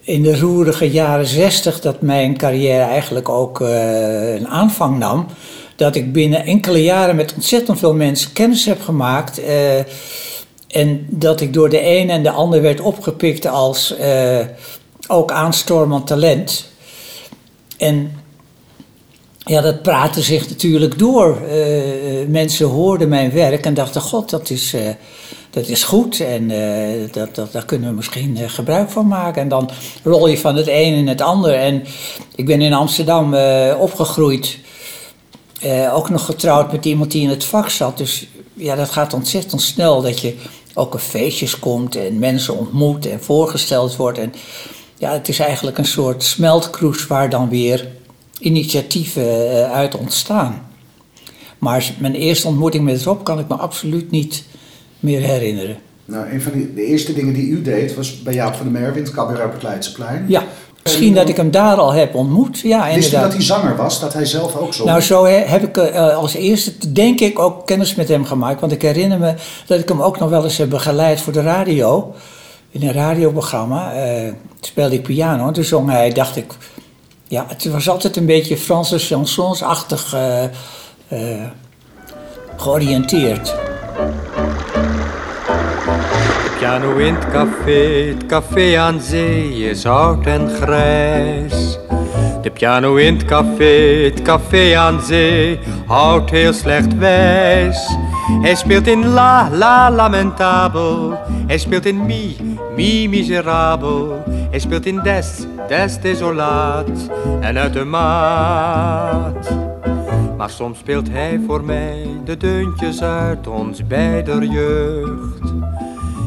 in 0.00 0.23
de 0.23 0.38
roerige 0.38 0.90
jaren 0.90 1.26
zestig 1.26 1.80
dat 1.80 2.00
mijn 2.02 2.37
carrière 2.37 2.83
eigenlijk 2.83 3.28
ook 3.28 3.61
eh, 3.61 4.35
een 4.35 4.49
aanvang 4.49 4.99
nam. 4.99 5.26
Dat 5.76 5.95
ik 5.95 6.12
binnen 6.12 6.45
enkele 6.45 6.83
jaren 6.83 7.16
met 7.16 7.35
ontzettend 7.35 7.78
veel 7.78 7.95
mensen 7.95 8.33
kennis 8.33 8.64
heb 8.64 8.80
gemaakt. 8.83 9.38
eh, 9.45 9.78
en 10.69 11.07
dat 11.09 11.40
ik 11.40 11.52
door 11.52 11.69
de 11.71 11.87
een 11.87 12.11
en 12.11 12.23
de 12.23 12.30
ander 12.30 12.62
werd 12.62 12.80
opgepikt 12.80 13.47
als 13.47 13.97
eh, 13.97 14.38
ook 15.09 15.30
aanstormend 15.33 16.07
talent. 16.07 16.69
En 17.76 18.12
ja, 19.44 19.61
dat 19.61 19.82
praatte 19.82 20.23
zich 20.23 20.49
natuurlijk 20.49 20.99
door. 20.99 21.47
Eh, 21.47 22.26
mensen 22.28 22.66
hoorden 22.66 23.09
mijn 23.09 23.32
werk 23.32 23.64
en 23.64 23.75
dachten: 23.75 24.00
God, 24.00 24.30
dat 24.30 24.50
is, 24.50 24.75
eh, 24.75 24.88
dat 25.50 25.68
is 25.68 25.82
goed 25.82 26.20
en 26.20 26.50
eh, 26.50 27.12
dat, 27.12 27.35
dat, 27.35 27.52
daar 27.52 27.64
kunnen 27.64 27.88
we 27.88 27.94
misschien 27.94 28.37
eh, 28.37 28.49
gebruik 28.49 28.90
van 28.90 29.06
maken. 29.06 29.42
En 29.42 29.49
dan 29.49 29.70
rol 30.04 30.28
je 30.28 30.38
van 30.38 30.56
het 30.56 30.66
een 30.66 30.94
in 30.94 31.09
het 31.09 31.20
ander. 31.20 31.54
En 31.54 31.85
ik 32.35 32.47
ben 32.47 32.61
in 32.61 32.73
Amsterdam 32.73 33.35
eh, 33.35 33.75
opgegroeid. 33.78 34.59
Eh, 35.61 35.97
ook 35.97 36.11
nog 36.11 36.25
getrouwd 36.25 36.73
met 36.73 36.85
iemand 36.85 37.11
die 37.11 37.23
in 37.23 37.28
het 37.28 37.44
vak 37.44 37.68
zat. 37.68 37.99
Dus 37.99 38.26
ja, 38.54 38.75
dat 38.75 38.90
gaat 38.90 39.14
ontzettend 39.14 39.62
snel 39.62 40.02
dat 40.02 40.20
je 40.20 40.35
ook 40.75 40.94
op 40.94 41.00
feestjes 41.00 41.59
komt 41.59 41.97
en 41.97 42.18
mensen 42.18 42.59
ontmoet 42.59 43.06
en 43.06 43.23
voorgesteld 43.23 43.97
wordt. 43.97 44.18
En 44.18 44.35
ja, 44.99 45.12
het 45.12 45.28
is 45.28 45.38
eigenlijk 45.38 45.78
een 45.78 45.85
soort 45.85 46.23
smeltkroes 46.23 47.06
waar 47.06 47.30
dan 47.30 47.49
weer 47.49 47.88
initiatieven 48.40 49.50
eh, 49.52 49.73
uit 49.73 49.97
ontstaan. 49.97 50.62
Maar 51.59 51.90
mijn 51.99 52.14
eerste 52.14 52.47
ontmoeting 52.49 52.85
met 52.85 53.02
Rob 53.02 53.23
kan 53.25 53.38
ik 53.38 53.49
me 53.49 53.54
absoluut 53.54 54.11
niet 54.11 54.44
meer 55.00 55.20
herinneren. 55.20 55.76
Nou, 56.04 56.30
een 56.30 56.42
van 56.42 56.52
die, 56.52 56.75
de 56.75 56.85
eerste 56.85 57.12
dingen 57.14 57.35
die 57.35 57.49
u 57.49 57.62
deed 57.62 57.94
was 57.94 58.23
bij 58.23 58.35
Jaap 58.35 58.54
van 58.54 58.73
der 58.73 58.80
Merwe 58.80 58.99
in 58.99 59.04
het 59.04 59.12
cabaret 59.12 59.44
op 59.47 59.52
het 59.52 59.62
Leidseplein. 59.62 60.25
Ja, 60.28 60.44
misschien 60.82 61.14
dat 61.14 61.28
ik 61.28 61.37
hem 61.37 61.50
daar 61.50 61.76
al 61.76 61.92
heb 61.92 62.14
ontmoet. 62.14 62.59
Ja, 62.59 62.94
Wist 62.94 63.12
u 63.12 63.16
dat 63.16 63.32
hij 63.32 63.42
zanger 63.42 63.76
was, 63.76 64.00
dat 64.00 64.12
hij 64.12 64.25
zelf 64.25 64.56
ook 64.56 64.75
zong? 64.75 64.88
Nou, 64.88 65.00
zo 65.00 65.25
he- 65.25 65.44
heb 65.47 65.62
ik 65.62 65.76
eh, 65.76 66.16
als 66.16 66.35
eerste, 66.35 66.92
denk 66.92 67.20
ik, 67.20 67.38
ook 67.38 67.66
kennis 67.66 67.94
met 67.94 68.09
hem 68.09 68.25
gemaakt. 68.25 68.61
Want 68.61 68.73
ik 68.73 68.82
herinner 68.82 69.18
me 69.18 69.35
dat 69.66 69.80
ik 69.80 69.88
hem 69.88 70.02
ook 70.02 70.18
nog 70.18 70.30
wel 70.30 70.44
eens 70.44 70.56
heb 70.56 70.70
begeleid 70.70 71.20
voor 71.20 71.32
de 71.32 71.42
radio. 71.42 72.14
In 72.70 72.82
een 72.82 72.92
radioprogramma 72.92 73.92
eh, 73.92 74.32
speelde 74.61 74.94
ik 74.94 75.02
piano. 75.02 75.47
En 75.47 75.52
toen 75.52 75.64
zong 75.64 75.90
hij, 75.90 76.12
dacht 76.12 76.37
ik... 76.37 76.52
Ja, 77.30 77.44
het 77.49 77.64
was 77.64 77.88
altijd 77.88 78.16
een 78.16 78.26
beetje 78.26 78.56
Franse 78.56 78.99
chansons-achtig 78.99 80.14
eh, 81.08 81.47
georiënteerd. 82.56 83.54
Piano 86.58 86.97
in 86.97 87.14
het 87.14 87.30
café, 87.30 88.08
het 88.08 88.26
café 88.26 88.78
aan 88.78 89.00
zee 89.00 89.71
is 89.71 89.86
oud 89.86 90.26
en 90.26 90.49
grijs. 90.49 91.78
De 92.42 92.50
piano 92.50 92.96
in 92.96 93.14
het 93.14 93.24
café, 93.24 94.04
het 94.04 94.22
café 94.22 94.76
aan 94.78 95.00
zee, 95.00 95.58
houdt 95.86 96.30
heel 96.30 96.52
slecht 96.52 96.98
wijs. 96.98 97.96
Hij 98.42 98.54
speelt 98.54 98.86
in 98.86 99.06
La, 99.06 99.50
La, 99.52 99.90
lamentabel. 99.90 101.18
Hij 101.46 101.58
speelt 101.58 101.86
in 101.86 102.06
Mi, 102.06 102.36
Mi, 102.76 103.08
miserabel. 103.08 104.22
Hij 104.50 104.58
speelt 104.58 104.86
in 104.86 105.00
Des, 105.02 105.46
Des, 105.68 106.00
desolaat. 106.00 107.10
En 107.40 107.58
uit 107.58 107.72
de 107.72 107.84
maat. 107.84 109.50
Maar 110.36 110.50
soms 110.50 110.78
speelt 110.78 111.08
hij 111.10 111.40
voor 111.46 111.64
mij 111.64 112.06
de 112.24 112.36
deuntjes 112.36 113.02
uit 113.02 113.46
ons 113.46 113.86
beider 113.86 114.44
jeugd. 114.44 115.52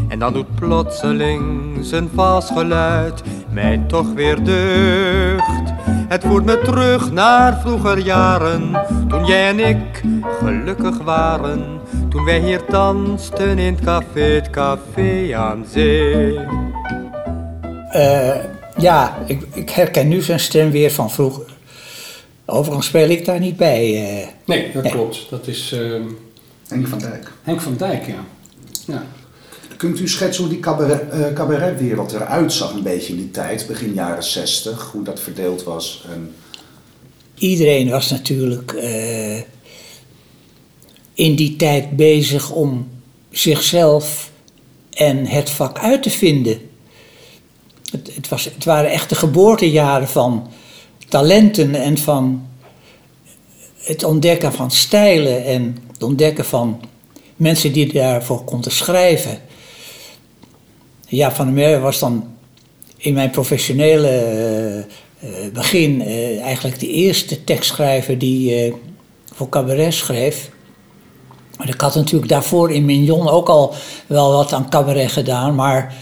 En 0.08 0.20
dan 0.20 0.34
doet 0.34 0.56
plotseling 0.56 1.78
zijn 1.82 2.10
vals 2.14 2.52
geluid 2.52 3.24
mij 3.50 3.84
toch 3.88 4.14
weer 4.14 4.44
deugd. 4.44 5.73
Het 6.14 6.24
voert 6.24 6.46
me 6.46 6.60
terug 6.62 7.12
naar 7.12 7.60
vroeger 7.62 8.00
jaren, 8.00 8.82
toen 9.08 9.26
jij 9.26 9.48
en 9.50 9.60
ik 9.60 10.02
gelukkig 10.40 10.98
waren. 10.98 11.80
Toen 12.10 12.26
wij 12.26 12.40
hier 12.40 12.62
dansten 12.70 13.60
in 13.60 13.74
het 13.74 13.84
café, 13.84 14.22
het 14.22 14.50
café 14.50 15.36
aan 15.36 15.66
zee. 15.72 16.40
Eh, 17.90 18.36
ja, 18.78 19.18
ik, 19.26 19.48
ik 19.54 19.70
herken 19.70 20.08
nu 20.08 20.22
zijn 20.22 20.40
stem 20.40 20.72
weer 20.72 20.92
van 20.92 21.12
vroeger. 21.12 21.46
Overigens 22.46 22.88
speel 22.88 23.10
ik 23.10 23.26
daar 23.26 23.40
niet 23.40 23.58
bij. 23.58 23.82
eh. 23.96 24.28
Nee, 24.46 24.72
dat 24.74 24.84
Nee. 24.84 24.92
klopt. 24.92 25.30
Dat 25.30 25.48
is 25.48 25.72
ehm, 25.72 26.02
Henk 26.68 26.88
van 26.88 27.00
Dijk. 27.00 27.32
Henk 27.44 27.62
van 27.62 27.76
Dijk, 27.78 28.06
ja. 28.08 28.24
ja. 28.86 29.04
Kunt 29.84 30.00
u 30.00 30.08
schetsen 30.08 30.44
hoe 30.44 30.54
die 30.54 30.62
cabaret, 30.62 31.10
eh, 31.10 31.34
cabaretwereld 31.34 32.12
eruit 32.12 32.54
zag 32.54 32.74
een 32.74 32.84
beetje 32.84 33.14
in 33.14 33.20
die 33.20 33.32
tijd, 33.32 33.68
begin 33.68 33.94
jaren 33.94 34.24
60, 34.24 34.92
hoe 34.92 35.04
dat 35.04 35.20
verdeeld 35.20 35.64
was? 35.64 36.06
En 36.12 36.36
iedereen 37.36 37.90
was 37.90 38.10
natuurlijk 38.10 38.72
eh, 38.72 39.38
in 41.14 41.36
die 41.36 41.56
tijd 41.56 41.96
bezig 41.96 42.52
om 42.52 42.90
zichzelf 43.30 44.32
en 44.90 45.26
het 45.26 45.50
vak 45.50 45.80
uit 45.80 46.04
te 46.04 46.10
vinden. 46.10 46.70
Het, 47.92 48.16
het, 48.16 48.30
was, 48.30 48.44
het 48.44 48.64
waren 48.64 48.92
echt 48.92 49.10
de 49.10 49.16
geboortejaren 49.16 50.08
van 50.08 50.52
talenten 51.08 51.76
en 51.76 51.98
van 51.98 52.48
het 53.78 54.04
ontdekken 54.04 54.54
van 54.54 54.72
stijlen 54.72 55.46
en 55.46 55.78
het 55.92 56.04
ontdekken 56.04 56.46
van 56.46 56.82
mensen 57.36 57.74
die 57.74 57.94
daarvoor 57.94 58.44
konden 58.44 58.72
schrijven. 58.72 59.52
Ja, 61.14 61.32
van 61.32 61.46
der 61.46 61.54
Merwe 61.54 61.80
was 61.80 62.00
dan 62.00 62.24
in 62.98 63.14
mijn 63.14 63.30
professionele 63.30 64.08
eh, 64.08 64.80
eh, 64.80 64.86
begin 65.54 66.02
eh, 66.02 66.42
eigenlijk 66.42 66.80
de 66.80 66.88
eerste 66.88 67.44
tekstschrijver 67.44 68.18
die 68.18 68.74
voor 69.34 69.50
cabaret 69.50 69.94
schreef. 69.94 70.50
Maar 71.58 71.70
ik 71.70 71.82
had 71.82 71.96
natuurlijk 71.96 72.32
daarvoor 72.32 72.72
in 72.72 72.86
Mignon 72.86 73.30
ook 73.30 73.48
al 73.50 73.74
wel 74.08 74.32
wat 74.32 74.54
aan 74.54 74.70
cabaret 74.70 75.12
gedaan, 75.12 75.56
maar 75.56 75.96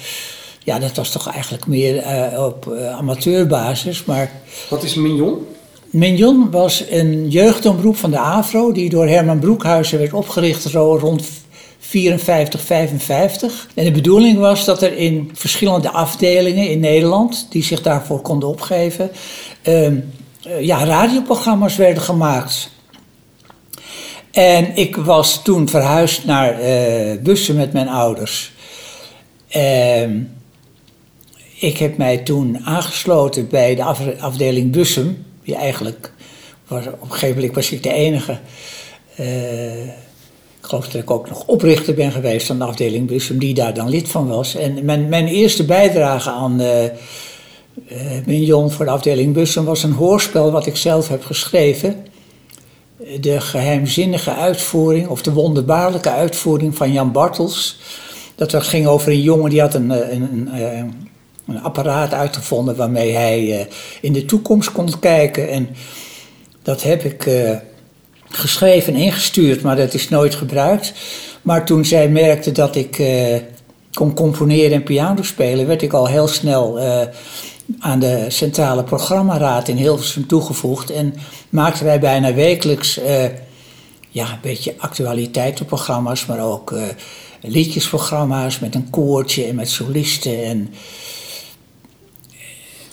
ja, 0.63 0.79
dat 0.79 0.95
was 0.95 1.11
toch 1.11 1.31
eigenlijk 1.31 1.67
meer 1.67 2.03
op 2.45 2.73
amateurbasis. 2.97 4.05
Maar 4.05 4.31
Wat 4.69 4.83
is 4.83 4.93
Mignon? 4.95 5.47
Mignon 5.89 6.51
was 6.51 6.83
een 6.89 7.29
jeugdomroep 7.29 7.95
van 7.95 8.11
de 8.11 8.17
AVRO, 8.17 8.71
die 8.71 8.89
door 8.89 9.07
Herman 9.07 9.39
Broekhuizen 9.39 9.99
werd 9.99 10.13
opgericht 10.13 10.61
zo 10.61 10.97
rond 11.01 11.40
54, 11.91 12.61
55. 12.61 13.67
En 13.73 13.83
de 13.83 13.91
bedoeling 13.91 14.37
was 14.37 14.65
dat 14.65 14.81
er 14.81 14.97
in 14.97 15.29
verschillende 15.33 15.89
afdelingen 15.89 16.69
in 16.69 16.79
Nederland, 16.79 17.47
die 17.49 17.63
zich 17.63 17.81
daarvoor 17.81 18.21
konden 18.21 18.49
opgeven, 18.49 19.11
ehm, 19.61 19.95
eh, 20.43 20.61
ja, 20.61 20.85
radioprogramma's 20.85 21.75
werden 21.75 22.03
gemaakt. 22.03 22.69
En 24.31 24.75
ik 24.75 24.95
was 24.95 25.43
toen 25.43 25.69
verhuisd 25.69 26.25
naar 26.25 26.59
eh 26.59 27.19
Bussen 27.21 27.55
met 27.55 27.73
mijn 27.73 27.87
ouders. 27.87 28.51
Ehm, 29.47 30.19
ik 31.59 31.77
heb 31.77 31.97
mij 31.97 32.17
toen 32.17 32.59
aangesloten 32.65 33.47
bij 33.49 33.75
de 33.75 33.83
af- 33.83 34.19
afdeling 34.19 34.71
Bussum. 34.71 35.25
Die 35.43 35.55
eigenlijk, 35.55 36.11
op 36.69 37.01
een 37.01 37.11
gegeven 37.11 37.35
moment 37.35 37.55
was 37.55 37.71
ik 37.71 37.83
de 37.83 37.93
enige. 37.93 38.39
eh, 39.15 39.25
ik 40.61 40.67
geloof 40.67 40.85
dat 40.85 41.01
ik 41.01 41.11
ook 41.11 41.29
nog 41.29 41.43
oprichter 41.45 41.93
ben 41.93 42.11
geweest 42.11 42.47
van 42.47 42.57
de 42.57 42.65
afdeling 42.65 43.07
Bussum, 43.07 43.39
die 43.39 43.53
daar 43.53 43.73
dan 43.73 43.89
lid 43.89 44.09
van 44.09 44.27
was. 44.27 44.55
En 44.55 44.85
mijn, 44.85 45.09
mijn 45.09 45.27
eerste 45.27 45.65
bijdrage 45.65 46.29
aan 46.29 46.59
eh 46.59 46.85
eh, 47.87 48.25
Mignon 48.25 48.71
voor 48.71 48.85
de 48.85 48.91
afdeling 48.91 49.33
Bussum 49.33 49.65
was 49.65 49.83
een 49.83 49.91
hoorspel 49.91 50.51
wat 50.51 50.65
ik 50.65 50.77
zelf 50.77 51.07
heb 51.07 51.23
geschreven. 51.23 52.05
De 53.19 53.41
geheimzinnige 53.41 54.33
uitvoering, 54.33 55.07
of 55.07 55.21
de 55.21 55.33
wonderbaarlijke 55.33 56.09
uitvoering 56.09 56.75
van 56.75 56.91
Jan 56.91 57.11
Bartels. 57.11 57.79
Dat 58.35 58.55
ging 58.55 58.87
over 58.87 59.11
een 59.11 59.21
jongen 59.21 59.49
die 59.49 59.61
had 59.61 59.73
een, 59.73 59.91
eh, 59.91 60.11
een, 60.11 60.21
een, 60.21 61.09
een 61.47 61.61
apparaat 61.61 62.13
uitgevonden 62.13 62.75
waarmee 62.75 63.11
hij 63.11 63.67
in 64.01 64.13
de 64.13 64.25
toekomst 64.25 64.71
kon 64.71 64.99
kijken. 64.99 65.49
En 65.49 65.69
dat 66.61 66.83
heb 66.83 67.03
ik 67.03 67.29
geschreven 68.31 68.93
en 68.93 68.99
ingestuurd, 68.99 69.61
maar 69.61 69.75
dat 69.75 69.93
is 69.93 70.09
nooit 70.09 70.35
gebruikt. 70.35 70.93
Maar 71.41 71.65
toen 71.65 71.85
zij 71.85 72.09
merkte 72.09 72.51
dat 72.51 72.75
ik 72.75 72.99
eh, 72.99 73.35
kon 73.93 74.13
componeren 74.13 74.71
en 74.71 74.83
piano 74.83 75.23
spelen, 75.23 75.67
werd 75.67 75.81
ik 75.81 75.93
al 75.93 76.07
heel 76.07 76.27
snel 76.27 76.79
eh, 76.79 77.01
aan 77.79 77.99
de 77.99 78.25
centrale 78.27 78.83
programmaraad 78.83 79.67
in 79.67 79.77
Hilversum 79.77 80.27
toegevoegd. 80.27 80.89
En 80.89 81.13
maakten 81.49 81.85
wij 81.85 81.99
bijna 81.99 82.33
wekelijks 82.33 82.97
eh, 82.97 83.23
ja, 84.09 84.31
een 84.31 84.39
beetje 84.41 84.75
actualiteitenprogramma's, 84.77 86.25
maar 86.25 86.39
ook 86.39 86.73
liedjesprogramma's 87.41 88.59
met 88.59 88.75
een 88.75 88.89
koortje 88.89 89.43
en 89.43 89.55
met 89.55 89.69
solisten. 89.69 90.43
En, 90.43 90.73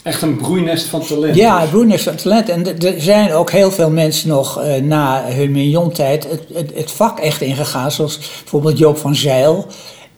Echt 0.09 0.23
een 0.23 0.37
broeinest 0.37 0.87
van 0.87 1.01
talent. 1.07 1.35
ja, 1.37 1.67
Broeners 1.71 2.03
van 2.03 2.17
Talent. 2.17 2.49
En 2.49 2.67
er- 2.83 3.01
zijn 3.01 3.33
ook 3.33 3.51
heel 3.51 3.71
veel 3.71 3.91
mensen 3.91 4.29
nog 4.29 4.61
eh, 4.63 4.83
na 4.83 5.25
hun 5.27 5.51
mignontijd 5.51 6.27
het, 6.31 6.43
het, 6.55 6.71
het 6.75 6.91
vak 6.91 7.19
echt 7.19 7.41
ingegaan. 7.41 7.91
Zoals 7.93 8.19
bijvoorbeeld 8.19 8.79
Joop 8.79 8.97
van 8.99 9.15
Zeil. 9.15 9.67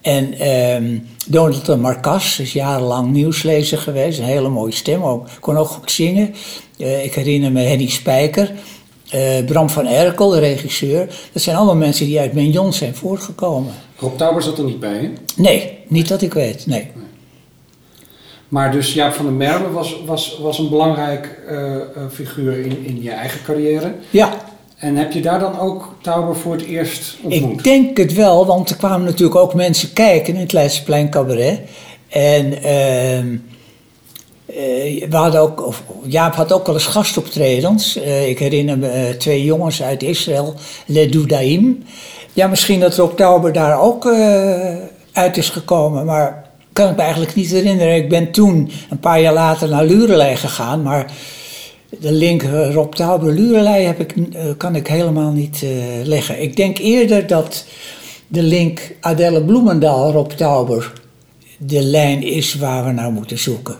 En 0.00 0.32
ehm 0.38 0.98
Donald 1.26 1.66
de 1.66 1.76
Marcas 1.76 2.38
is 2.38 2.52
jarenlang 2.52 3.10
nieuwslezer 3.12 3.78
geweest. 3.78 4.18
Een 4.18 4.24
hele 4.24 4.48
mooie 4.48 4.72
stem, 4.72 5.02
ook, 5.02 5.26
kon 5.40 5.56
ook 5.56 5.66
goed 5.68 5.90
zingen. 5.90 6.34
Eh, 6.78 7.04
ik 7.04 7.14
herinner 7.14 7.52
me 7.52 7.60
Henny 7.60 7.88
Spijker. 7.88 8.52
eh, 9.10 9.44
Bram 9.46 9.70
van 9.70 9.86
Erkel, 9.86 10.28
de 10.28 10.38
regisseur. 10.38 11.06
Dat 11.32 11.42
zijn 11.42 11.56
allemaal 11.56 11.74
mensen 11.76 12.06
die 12.06 12.20
uit 12.20 12.32
Mignon 12.32 12.72
zijn 12.72 12.94
voortgekomen. 12.94 13.72
Rob 13.98 14.16
Tauber 14.16 14.42
zat 14.42 14.58
er 14.58 14.64
niet 14.64 14.80
bij, 14.80 14.92
hè? 14.98 15.08
Nee, 15.36 15.78
niet 15.88 16.08
dat 16.08 16.22
ik 16.22 16.34
weet, 16.34 16.66
nee. 16.66 16.86
Maar 18.50 18.72
dus 18.72 18.92
Jaap 18.92 19.12
van 19.12 19.24
der 19.24 19.34
Merwe 19.34 19.70
was, 19.70 20.02
was, 20.06 20.38
was 20.42 20.58
een 20.58 20.68
belangrijk 20.68 21.38
eh, 21.48 21.74
eh, 21.74 21.80
figuur 22.12 22.58
in, 22.58 22.84
in 22.86 23.02
je 23.02 23.10
eigen 23.10 23.42
carrière. 23.44 23.94
Ja, 24.10 24.32
En 24.76 24.96
heb 24.96 25.12
je 25.12 25.20
daar 25.20 25.38
dan 25.38 25.58
ook 25.58 25.94
Tauber 26.00 26.36
voor 26.36 26.52
het 26.52 26.64
eerst 26.64 27.16
ontmoet? 27.22 27.58
Ik 27.58 27.64
denk 27.64 27.96
het 27.96 28.14
wel, 28.14 28.46
want 28.46 28.70
er 28.70 28.76
kwamen 28.76 29.06
natuurlijk 29.06 29.38
ook 29.38 29.54
mensen 29.54 29.92
kijken 29.92 30.34
in 30.34 30.40
het 30.40 30.52
Leidseplein 30.52 31.10
Cabaret. 31.10 31.60
En 32.08 32.62
ehm, 32.62 33.36
eh, 34.46 35.08
we 35.08 35.16
hadden 35.16 35.40
ook, 35.40 35.66
of 35.66 35.82
Jaap 36.02 36.34
had 36.34 36.52
ook 36.52 36.66
wel 36.66 36.74
eens 36.74 36.86
gastoptredens. 36.86 37.96
Ik 38.26 38.38
herinner 38.38 38.78
me 38.78 39.14
twee 39.18 39.44
jongens 39.44 39.82
uit 39.82 40.02
Israël, 40.02 40.54
Le 40.86 41.08
Doudaim. 41.08 41.84
Ja, 42.32 42.46
misschien 42.46 42.80
dat 42.80 42.96
Rob 42.96 43.16
Tauber 43.16 43.52
daar 43.52 43.80
ook 43.80 44.06
uit 45.12 45.36
is 45.36 45.48
gekomen, 45.48 46.04
maar 46.04 46.49
kan 46.80 46.94
me 46.94 47.02
eigenlijk 47.02 47.34
niet 47.34 47.50
herinneren. 47.50 47.96
Ik 47.96 48.08
ben 48.08 48.30
toen 48.30 48.70
een 48.90 49.00
paar 49.00 49.20
jaar 49.20 49.32
later 49.32 49.68
naar 49.68 49.84
Lurelei 49.84 50.36
gegaan, 50.36 50.82
maar 50.82 51.12
de 52.00 52.12
link 52.12 52.42
eh, 52.42 52.72
Rob 52.72 52.92
Tauber 52.92 53.32
Lurelei 53.32 53.84
heb 53.84 54.00
ik, 54.00 54.14
eh, 54.16 54.44
kan 54.56 54.74
ik 54.74 54.86
helemaal 54.86 55.30
niet 55.30 55.62
eh, 55.62 55.70
leggen. 56.04 56.42
Ik 56.42 56.56
denk 56.56 56.78
eerder 56.78 57.26
dat 57.26 57.64
de 58.26 58.42
link 58.42 58.94
Adelle 59.00 59.44
Bloemendaal 59.44 60.12
Rob 60.12 60.30
Tauber 60.30 60.92
de 61.58 61.82
lijn 61.82 62.22
is 62.22 62.54
waar 62.54 62.84
we 62.84 62.90
naar 62.90 63.12
moeten 63.12 63.38
zoeken. 63.38 63.76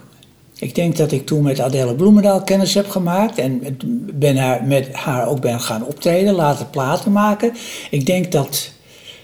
Ik 0.58 0.74
denk 0.74 0.96
dat 0.96 1.12
ik 1.12 1.26
toen 1.26 1.42
met 1.42 1.60
Adelle 1.60 1.94
Bloemendaal 1.94 2.42
kennis 2.42 2.74
heb 2.74 2.88
gemaakt 2.88 3.38
en 3.38 3.78
ben 4.12 4.36
haar, 4.36 4.64
met 4.64 4.92
haar 4.92 5.28
ook 5.28 5.40
ben 5.40 5.60
gaan 5.60 5.84
optreden, 5.84 6.34
later 6.34 6.66
platen 6.66 7.12
maken. 7.12 7.52
Ik 7.90 8.06
denk 8.06 8.32
dat, 8.32 8.70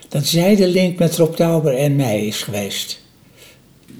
dat 0.09 0.27
zij 0.27 0.57
de 0.57 0.67
link 0.67 0.99
met 0.99 1.17
Rob 1.17 1.35
Tauber 1.35 1.77
en 1.77 1.97
mij 1.97 2.27
is 2.27 2.43
geweest. 2.43 3.05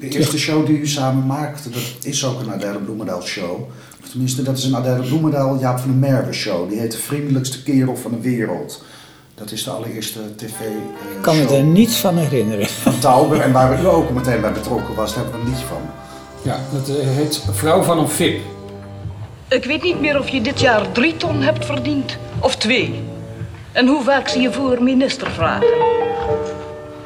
De 0.01 0.09
eerste 0.09 0.39
show 0.39 0.67
die 0.67 0.79
u 0.79 0.87
samen 0.87 1.27
maakte, 1.27 1.71
dat 1.71 1.83
is 2.03 2.25
ook 2.25 2.41
een 2.41 2.51
Adèle 2.53 2.79
Bloemendaal 2.79 3.23
show. 3.23 3.61
Of 4.03 4.09
tenminste, 4.11 4.43
dat 4.43 4.59
is 4.59 4.65
een 4.65 4.77
Adèle 4.77 5.03
Bloemendaal 5.09 5.59
Jaap 5.61 5.79
van 5.79 5.89
der 6.01 6.11
Merwe 6.11 6.33
show. 6.33 6.69
Die 6.69 6.79
heet 6.79 6.93
De 6.93 6.99
Vriendelijkste 6.99 7.63
Kerel 7.63 7.97
van 7.97 8.11
de 8.11 8.21
Wereld. 8.21 8.85
Dat 9.35 9.51
is 9.53 9.65
de 9.65 9.71
allereerste 9.71 10.21
tv-show 10.37 11.17
Ik 11.17 11.23
kan 11.23 11.37
me 11.39 11.47
er 11.57 11.63
niets 11.63 11.97
van 11.97 12.17
herinneren. 12.17 12.67
van 12.67 12.99
Tauber. 12.99 13.41
En 13.41 13.53
waar 13.53 13.83
u 13.83 13.87
ook 13.87 14.11
meteen 14.11 14.41
bij 14.41 14.53
betrokken 14.53 14.95
was, 14.95 15.15
daar 15.15 15.23
hebben 15.25 15.41
we 15.41 15.47
een 15.47 15.53
liedje 15.53 15.67
van. 15.67 15.83
Ja, 16.43 16.61
dat 16.73 16.89
eh, 16.89 17.07
heet 17.07 17.43
Vrouw 17.53 17.83
van 17.83 17.99
een 17.99 18.09
Vip. 18.09 18.41
Ik 19.49 19.65
weet 19.65 19.83
niet 19.83 20.01
meer 20.01 20.19
of 20.19 20.29
je 20.29 20.41
dit 20.41 20.61
jaar 20.61 20.93
drie 20.93 21.17
ton 21.17 21.43
hebt 21.43 21.65
verdiend 21.65 22.17
of 22.41 22.57
twee. 22.57 22.95
En 23.73 23.87
hoe 23.87 24.05
vaak 24.05 24.29
zie 24.29 24.41
je 24.41 24.53
voor 24.53 24.83
minister 24.83 25.31
vragen? 25.31 25.67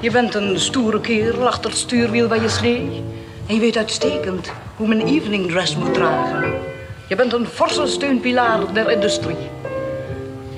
Je 0.00 0.10
bent 0.10 0.34
een 0.34 0.60
stoere 0.60 1.00
kerel 1.00 1.46
achter 1.46 1.70
het 1.70 1.78
stuurwiel 1.78 2.28
van 2.28 2.40
je 2.40 2.48
slee. 2.48 3.02
En 3.46 3.54
je 3.54 3.60
weet 3.60 3.76
uitstekend 3.76 4.52
hoe 4.76 4.88
men 4.88 5.06
evening 5.06 5.50
dress 5.50 5.76
moet 5.76 5.94
dragen. 5.94 6.52
Je 7.08 7.16
bent 7.16 7.32
een 7.32 7.46
forse 7.46 7.86
steunpilaar 7.86 8.72
der 8.72 8.90
industrie. 8.90 9.50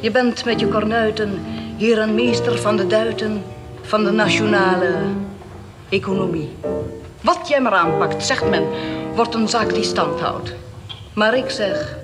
Je 0.01 0.11
bent 0.11 0.45
met 0.45 0.61
je 0.61 0.69
kornuiten 0.69 1.41
heer 1.77 1.99
en 1.99 2.15
meester 2.15 2.59
van 2.59 2.77
de 2.77 2.87
duiten 2.87 3.43
van 3.83 4.05
de 4.05 4.11
nationale 4.11 4.95
economie. 5.89 6.57
Wat 7.21 7.49
jij 7.49 7.61
maar 7.61 7.73
aanpakt, 7.73 8.25
zegt 8.25 8.49
men, 8.49 8.65
wordt 9.15 9.35
een 9.35 9.49
zaak 9.49 9.75
die 9.75 9.85
stand 9.85 10.21
houdt. 10.21 10.53
Maar 11.15 11.37
ik 11.37 11.51
zeg, 11.51 11.97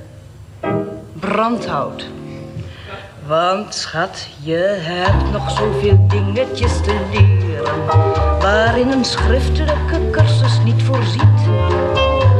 brandhout. 1.12 2.04
Want 3.28 3.74
schat, 3.74 4.28
je 4.40 4.78
hebt 4.80 5.32
nog 5.32 5.50
zoveel 5.50 6.06
dingetjes 6.06 6.80
te 6.80 6.96
leren. 7.12 7.86
Waarin 8.40 8.90
een 8.90 9.04
schriftelijke 9.04 10.10
cursus 10.10 10.58
niet 10.64 10.82
voorziet. 10.82 11.40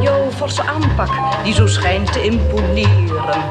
Jouw 0.03 0.31
forse 0.31 0.62
aanpak, 0.62 1.11
die 1.44 1.55
zo 1.55 1.66
schijnt 1.66 2.12
te 2.12 2.22
imponeren. 2.22 3.42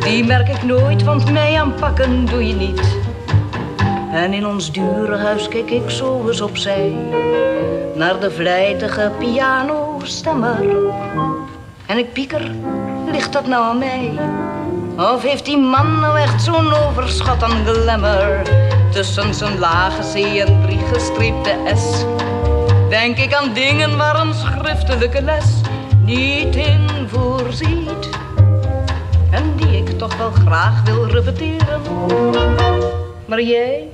Die 0.00 0.24
merk 0.24 0.48
ik 0.48 0.62
nooit, 0.62 1.02
want 1.02 1.32
mij 1.32 1.60
aanpakken 1.60 2.26
doe 2.26 2.46
je 2.46 2.54
niet. 2.54 2.96
En 4.12 4.32
in 4.32 4.46
ons 4.46 4.72
dure 4.72 5.16
huis 5.16 5.48
kijk 5.48 5.70
ik 5.70 5.90
zo 5.90 6.28
eens 6.28 6.40
opzij. 6.40 6.96
Naar 7.94 8.20
de 8.20 8.30
vlijtige 8.30 9.12
pianostemmer. 9.18 10.76
En 11.86 11.98
ik 11.98 12.12
pieker, 12.12 12.50
ligt 13.12 13.32
dat 13.32 13.46
nou 13.46 13.64
aan 13.64 13.78
mij? 13.78 14.18
Of 15.02 15.22
heeft 15.22 15.44
die 15.44 15.58
man 15.58 16.00
nou 16.00 16.18
echt 16.18 16.42
zo'n 16.42 16.72
overschot 16.72 17.42
aan? 17.42 17.64
Tussen 18.90 19.34
zijn 19.34 19.58
lage 19.58 20.02
C 20.12 20.36
en 20.36 20.62
drie 20.62 20.78
gestreepte 20.92 21.56
S. 21.74 22.04
Denk 22.88 23.18
ik 23.18 23.34
aan 23.34 23.52
dingen 23.52 23.96
waar 23.96 24.20
een 24.20 24.34
schriftelijke 24.34 25.22
les 25.22 25.44
niet 26.04 26.56
in 26.56 26.88
voorziet. 27.06 28.08
En 29.30 29.56
die 29.56 29.76
ik 29.76 29.98
toch 29.98 30.16
wel 30.16 30.30
graag 30.30 30.82
wil 30.84 31.06
repeteren. 31.06 31.80
Maar 33.24 33.42
jij, 33.42 33.88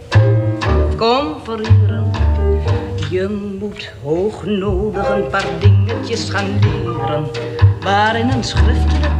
kom 0.97 1.37
verhuren. 1.45 2.11
Je 3.11 3.57
moet 3.61 3.93
hoognodig 4.03 5.09
een 5.09 5.29
paar 5.31 5.47
dingetjes 5.59 6.31
gaan 6.31 6.59
leren. 6.61 7.27
Waarin 7.81 8.31
een 8.31 8.45
schriftelijke 8.45 9.18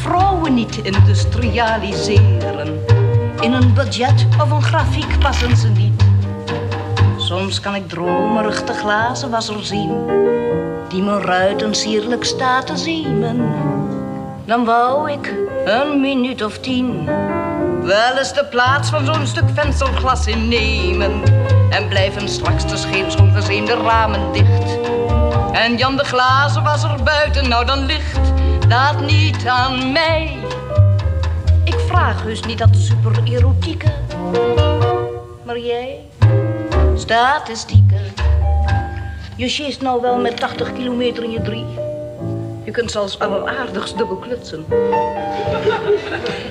vrouwen 0.00 0.54
niet 0.54 0.76
industrialiseren. 0.76 2.84
In 3.40 3.52
een 3.52 3.74
budget 3.74 4.26
of 4.42 4.50
een 4.50 4.62
grafiek 4.62 5.18
passen 5.18 5.56
ze 5.56 5.68
niet. 5.68 6.04
Soms 7.16 7.60
kan 7.60 7.74
ik 7.74 7.88
dromerig 7.88 8.64
de 8.64 8.72
glazen 8.72 9.30
wasser 9.30 9.64
zien. 9.64 10.06
Die 10.88 11.02
mijn 11.02 11.22
ruiten 11.22 11.74
sierlijk 11.74 12.24
staat 12.24 12.66
te 12.66 12.76
ziemen. 12.76 13.52
Dan 14.44 14.64
wou 14.64 15.10
ik 15.10 15.34
een 15.64 16.00
minuut 16.00 16.44
of 16.44 16.58
tien 16.58 17.08
wel 17.82 18.18
eens 18.18 18.34
de 18.34 18.44
plaats 18.44 18.90
van 18.90 19.04
zo'n 19.04 19.26
stuk 19.26 19.48
vensterglas 19.54 20.26
innemen. 20.26 21.22
En 21.70 21.88
blijven 21.88 22.28
straks 22.28 22.66
de 22.66 22.76
scheepsongezeemde 22.76 23.74
ramen 23.74 24.32
dicht. 24.32 24.78
En 25.52 25.76
Jan 25.76 25.96
de 25.96 26.04
glazen 26.04 26.62
was 26.62 26.82
er 26.82 27.02
buiten, 27.04 27.48
nou 27.48 27.64
dan 27.64 27.84
ligt 27.84 28.29
dat 28.70 29.00
niet 29.00 29.46
aan 29.46 29.92
mij. 29.92 30.38
Ik 31.64 31.78
vraag 31.78 32.24
dus 32.24 32.40
niet 32.42 32.58
dat 32.58 32.68
super 32.72 33.22
erotieke. 33.24 33.92
Maar 35.44 35.58
jij, 35.58 36.00
statistieken. 36.94 38.00
Je 39.36 39.48
sjeest 39.48 39.80
nou 39.80 40.00
wel 40.00 40.16
met 40.16 40.36
80 40.36 40.72
kilometer 40.72 41.24
in 41.24 41.30
je 41.30 41.42
drie. 41.42 41.64
Je 42.64 42.70
kunt 42.70 42.90
zelfs 42.90 43.18
alleraardigst 43.18 43.98
dubbel 43.98 44.16
klutsen. 44.16 44.64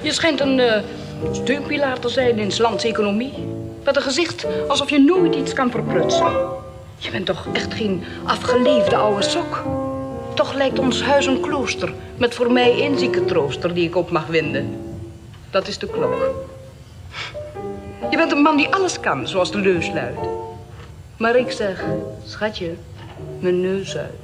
Je 0.01 0.11
schijnt 0.11 0.39
een 0.39 0.83
steunpilaar 1.31 1.99
te 1.99 2.09
zijn 2.09 2.39
in 2.39 2.51
lands 2.57 2.83
economie. 2.83 3.33
Met 3.83 3.95
een 3.95 4.01
gezicht 4.01 4.45
alsof 4.67 4.89
je 4.89 4.99
nooit 4.99 5.35
iets 5.35 5.53
kan 5.53 5.71
verprutsen. 5.71 6.31
Je 6.97 7.11
bent 7.11 7.25
toch 7.25 7.47
echt 7.53 7.73
geen 7.73 8.03
afgeleefde 8.25 8.95
oude 8.95 9.23
sok? 9.23 9.63
Toch 10.39 10.53
lijkt 10.53 10.79
ons 10.79 11.03
huis 11.03 11.25
een 11.25 11.39
klooster 11.39 11.93
met 12.17 12.35
voor 12.35 12.51
mij 12.51 12.71
één 12.71 12.99
ziekentrooster 12.99 13.73
die 13.73 13.87
ik 13.87 13.95
op 13.95 14.11
mag 14.11 14.25
winden. 14.25 14.81
Dat 15.49 15.67
is 15.67 15.77
de 15.77 15.87
klok. 15.87 16.15
Je 18.09 18.17
bent 18.17 18.31
een 18.31 18.41
man 18.41 18.57
die 18.57 18.73
alles 18.73 18.99
kan, 18.99 19.27
zoals 19.27 19.51
de 19.51 19.57
leus 19.57 19.91
luidt. 19.93 20.19
Maar 21.17 21.35
ik 21.35 21.51
zeg, 21.51 21.83
schatje, 22.25 22.75
mijn 23.39 23.61
neus 23.61 23.97
uit. 23.97 24.23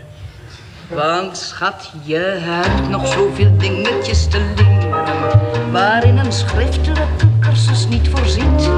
Want 0.89 1.37
schat, 1.37 1.91
je 2.03 2.37
hebt 2.39 2.89
nog 2.89 3.07
zoveel 3.07 3.57
dingetjes 3.57 4.27
te 4.27 4.53
leren 4.55 5.71
waarin 5.71 6.17
een 6.17 6.31
schriftelijke 6.31 7.27
cursus 7.39 7.87
niet 7.87 8.09
voorziet. 8.09 8.69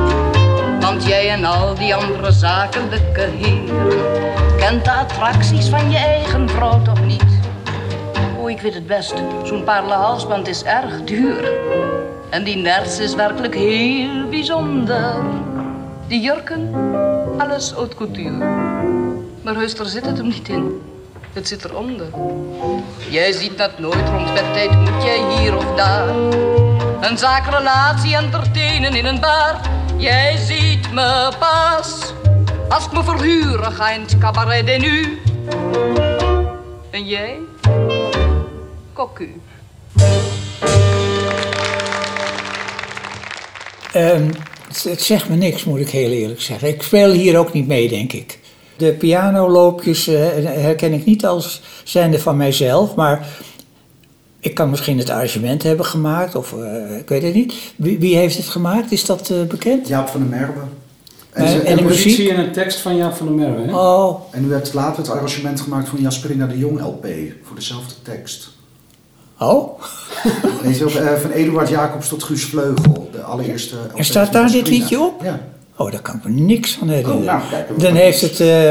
Want 0.80 1.06
jij 1.06 1.30
en 1.30 1.46
al 1.46 1.76
die 1.76 1.96
andere 1.96 2.32
zakelijke 2.32 3.22
heren 3.22 4.47
kent 4.58 4.86
de 4.86 4.92
attracties 4.92 5.68
van 5.68 5.92
je 5.92 5.98
eigen 5.98 6.50
vrouw 6.50 6.82
toch 6.82 7.06
niet? 7.06 7.26
Oh, 8.38 8.50
ik 8.50 8.62
weet 8.62 8.74
het 8.74 8.88
best. 8.88 9.14
Zo'n 9.44 9.64
parelhalsband 9.64 10.48
is 10.48 10.64
erg 10.64 11.04
duur. 11.04 11.52
En 12.30 12.44
die 12.44 12.56
nerts 12.56 13.00
is 13.00 13.16
werkelijk 13.16 13.56
heel 13.56 14.30
bijzonder. 14.30 15.16
Die 16.08 16.22
jurken, 16.22 16.74
alles 17.38 17.72
haute 17.72 17.96
couture. 17.96 18.38
Maar 19.42 19.56
heus, 19.56 19.76
daar 19.76 19.86
zit 19.86 20.06
het 20.06 20.18
hem 20.18 20.28
niet 20.28 20.50
in. 20.50 20.82
Het 21.34 21.48
zit 21.48 21.66
eronder. 21.66 22.08
Jij 23.10 23.32
ziet 23.32 23.58
dat 23.58 23.80
nooit 23.80 24.10
rond 24.10 24.34
bedtijd 24.34 24.72
moet 24.72 25.04
jij 25.04 25.38
hier 25.38 25.58
of 25.58 25.76
daar. 25.76 26.08
Een 27.02 27.18
zaakrelatie 27.18 28.16
entertainen 28.16 28.94
in 28.94 29.06
een 29.06 29.20
bar. 29.20 29.60
Jij 29.98 30.38
ziet 30.38 30.94
me 30.94 31.32
pas. 31.40 32.14
Als 32.70 32.86
ik 32.86 32.92
me 32.92 33.04
verhuren 33.04 33.72
ga 33.72 33.92
in 33.92 34.02
het 34.02 34.18
cabaret 34.18 34.68
en 34.68 34.82
nu. 34.82 35.18
En 36.90 37.06
jij? 37.06 37.38
Cocu. 38.94 39.42
Ehm, 43.94 44.32
het, 44.68 44.84
het 44.84 45.02
zegt 45.02 45.30
me 45.30 45.36
niks, 45.36 45.64
moet 45.64 45.80
ik 45.80 45.90
heel 45.90 46.10
eerlijk 46.10 46.42
zeggen. 46.42 46.68
Ik 46.68 46.82
speel 46.82 47.12
hier 47.12 47.38
ook 47.38 47.54
niet 47.54 47.68
mee, 47.68 47.90
denk 47.90 48.14
ik. 48.14 48.40
De 48.78 48.94
pianoloopjes 48.94 50.08
eh, 50.08 50.16
herken 50.44 50.94
ik 50.94 51.06
niet 51.06 51.26
als 51.26 51.62
zijnde 51.84 52.20
van 52.20 52.38
mijzelf, 52.38 52.96
maar 52.96 53.28
ik 54.40 54.54
kan 54.54 54.70
misschien 54.70 54.98
het 54.98 55.10
arrangement 55.10 55.64
hebben 55.64 55.86
gemaakt, 55.86 56.36
of 56.36 56.54
eh, 56.54 56.98
ik 56.98 57.10
weet 57.10 57.24
het 57.24 57.34
niet. 57.34 57.54
Wie, 57.76 58.00
wie 58.00 58.16
heeft 58.16 58.38
het 58.38 58.48
gemaakt? 58.48 58.92
Is 58.92 59.06
dat 59.06 59.30
eh, 59.30 59.42
bekend? 59.44 59.88
Jaap 59.88 60.08
van 60.08 60.20
der 60.20 60.30
Merwe. 60.30 60.62
En- 61.38 61.66
en 61.66 61.76
de 61.78 61.84
muziek? 61.84 62.04
Positie 62.04 62.32
en 62.32 62.40
een 62.40 62.52
tekst 62.52 62.80
van 62.80 62.96
Jaap 62.96 63.14
van 63.16 63.26
der 63.28 63.36
Merwe. 63.36 63.62
Hè? 63.72 63.76
Oh, 63.78 64.22
En 64.32 64.46
u 64.46 64.54
hebt 64.54 64.74
later 64.74 64.98
het 64.98 65.10
arrangement 65.12 65.62
gemaakt 65.62 65.90
voor 65.90 66.00
Jasperina 66.00 66.46
de 66.46 66.58
Jong 66.58 66.82
LP, 66.82 67.06
voor 67.44 67.56
dezelfde 67.56 67.94
tekst. 68.04 68.50
oh. 69.40 69.82
En 70.64 70.70
is 70.70 70.82
ook, 70.84 70.90
eh, 70.90 71.14
van 71.14 71.32
Eduard 71.32 71.70
Jacobs 71.70 72.08
tot 72.10 72.24
Guus 72.24 72.44
Vleugel, 72.44 73.10
de 73.12 73.22
allereerste 73.22 73.76
LP 73.76 73.98
En 73.98 74.06
staat 74.06 74.24
van 74.32 74.42
daar 74.42 74.52
dit 74.52 74.68
liedje 74.68 75.00
op? 75.00 75.24
Ja. 75.24 75.40
Oh, 75.76 75.92
daar 75.92 76.02
kan 76.02 76.16
ik 76.16 76.24
me 76.24 76.30
niks 76.32 76.74
van 76.80 76.88
herinneren. 76.90 77.20
Oh, 77.20 77.26
nou, 77.26 77.42
kijk, 77.50 77.80
Dan 77.80 77.94
heeft 77.94 78.22
het 78.22 78.40
eh, 78.40 78.70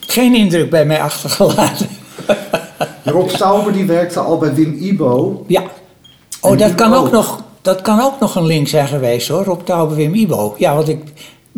geen 0.00 0.34
indruk 0.34 0.70
bij 0.70 0.84
mij 0.86 1.00
achtergelaten. 1.00 1.88
Rob 3.04 3.28
Tauber 3.28 3.72
die 3.72 3.84
werkte 3.84 4.20
al 4.20 4.38
bij 4.38 4.54
Wim 4.54 4.74
Ibo. 4.80 5.44
Ja. 5.46 5.62
Oh, 6.40 6.50
En 6.52 6.56
dat 6.58 6.66
Wim 6.66 6.76
kan, 6.76 6.94
ook 6.94 7.06
ook. 7.06 7.12
nog, 7.12 7.42
dat 7.62 7.80
kan 7.80 8.00
ook 8.00 8.20
nog 8.20 8.34
een 8.34 8.46
link 8.46 8.68
zijn 8.68 8.88
geweest 8.88 9.28
hoor, 9.28 9.44
Rob 9.44 9.60
Tauber, 9.64 9.96
Wim 9.96 10.14
Ibo. 10.14 10.54
Ja, 10.58 10.74
want 10.74 10.88
ik 10.88 11.02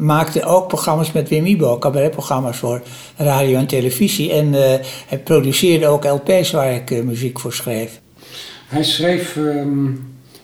maakte 0.01 0.45
ook 0.45 0.69
programma's 0.69 1.13
met 1.13 1.29
Wim 1.29 1.47
Ibo, 1.47 1.79
cabaretprogramma's 1.79 2.57
voor 2.57 2.83
radio 3.17 3.59
en 3.59 3.67
televisie. 3.67 4.33
En 4.33 4.55
eh, 4.55 4.87
hij 5.07 5.19
produceerde 5.19 5.87
ook 5.87 6.05
LP's 6.05 6.51
waar 6.51 6.75
ik 6.75 6.91
eh, 6.91 7.03
muziek 7.03 7.41
voor 7.41 7.53
schreef. 7.53 8.01
Hij 8.67 8.85
schreef 8.85 9.37
ehm, 9.37 9.87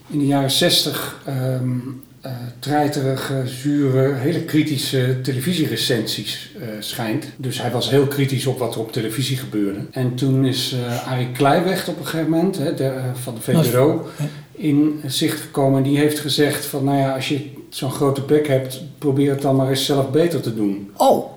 in 0.07 0.19
de 0.19 0.27
jaren 0.27 0.51
zestig 0.51 1.23
ehm 1.27 1.79
eh, 2.21 2.33
treiterige, 2.59 3.43
zure, 3.45 4.15
hele 4.15 4.41
kritische 4.41 5.21
televisierecensies 5.23 6.51
schijnt. 6.79 7.27
Dus 7.37 7.61
hij 7.61 7.71
was 7.71 7.91
heel 7.91 8.07
kritisch 8.07 8.47
op 8.47 8.59
wat 8.59 8.75
er 8.75 8.81
op 8.81 8.93
televisie 8.93 9.37
gebeurde. 9.37 9.79
En 9.91 10.15
toen 10.15 10.45
is 10.45 10.77
Arie 11.07 11.33
Kleiweg 11.33 11.89
op 11.89 11.99
een 11.99 12.07
gegeven 12.07 12.31
moment 12.31 12.59
hè, 12.59 12.75
de, 12.75 12.93
van 13.23 13.35
de 13.35 13.41
VPRO 13.41 14.09
in 14.53 15.01
zicht 15.07 15.41
gekomen. 15.41 15.77
En 15.77 15.89
die 15.89 15.99
heeft 15.99 16.19
gezegd 16.19 16.65
van 16.65 16.85
nou 16.85 16.99
ja, 16.99 17.15
als 17.15 17.29
je 17.29 17.56
zo'n 17.69 17.91
grote 17.91 18.21
bek 18.21 18.47
hebt, 18.47 18.83
probeer 18.99 19.31
het 19.31 19.43
dan 19.43 19.57
maar 19.57 19.69
eens 19.69 19.85
zelf 19.85 20.11
beter 20.11 20.41
te 20.41 20.55
doen. 20.55 20.91
Oh, 20.97 21.31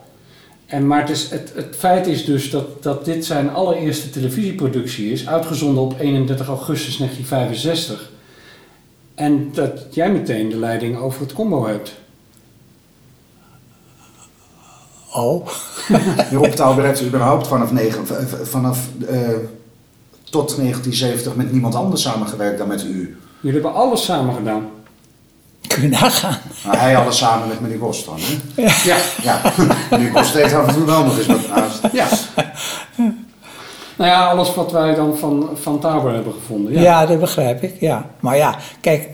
En, 0.65 0.87
maar 0.87 0.99
het, 0.99 1.09
is, 1.09 1.29
het, 1.29 1.51
het 1.55 1.75
feit 1.77 2.07
is 2.07 2.25
dus 2.25 2.49
dat, 2.49 2.83
dat 2.83 3.05
dit 3.05 3.25
zijn 3.25 3.49
allereerste 3.49 4.09
televisieproductie 4.09 5.11
is, 5.11 5.27
uitgezonden 5.27 5.83
op 5.83 5.99
31 5.99 6.47
augustus 6.47 6.97
1965. 6.97 8.11
En 9.15 9.49
dat 9.53 9.71
jij 9.91 10.11
meteen 10.11 10.49
de 10.49 10.57
leiding 10.57 10.97
over 10.97 11.21
het 11.21 11.33
combo 11.33 11.65
hebt. 11.65 11.93
oh. 15.13 15.47
Rob 16.31 16.53
Tauber 16.53 16.85
heeft 16.85 17.03
überhaupt 17.03 17.47
vanaf, 17.47 17.71
negen, 17.71 18.07
vanaf 18.47 18.87
eh, 19.07 19.29
tot 20.23 20.55
1970 20.55 21.35
met 21.35 21.51
niemand 21.51 21.75
anders 21.75 22.01
samengewerkt 22.01 22.57
dan 22.57 22.67
met 22.67 22.83
u. 22.83 23.17
Jullie 23.41 23.61
hebben 23.61 23.81
alles 23.81 24.05
samen 24.05 24.35
gedaan. 24.35 24.69
Kun 25.73 25.81
je 25.81 25.87
nagaan. 25.89 26.37
Nou, 26.65 26.77
hij 26.77 26.97
alles 26.97 27.17
samen 27.17 27.47
met 27.47 27.59
meneer 27.59 27.77
Bos 27.77 28.05
dan, 28.05 28.17
hè? 28.19 28.61
Ja. 28.83 28.97
Ja, 29.23 29.41
meneer 29.91 30.11
Bos 30.11 30.31
deed 30.31 30.53
af 30.53 30.67
en 30.67 30.73
toe 30.73 30.85
wel 30.85 31.03
nog 31.03 31.17
eens 31.17 31.27
wat 31.27 31.47
naast. 31.55 31.79
ja. 31.93 32.07
Nou 33.97 34.11
ja, 34.11 34.27
alles 34.27 34.55
wat 34.55 34.71
wij 34.71 34.95
dan 34.95 35.17
van, 35.17 35.49
van 35.61 35.79
Tauber 35.79 36.13
hebben 36.13 36.33
gevonden. 36.33 36.73
Ja. 36.73 36.81
Ja. 36.81 37.05
dat 37.05 37.19
begrijp 37.19 37.63
ik, 37.63 37.73
ja. 37.79 38.05
Maar 38.19 38.37
ja, 38.37 38.55
kijk, 38.81 39.07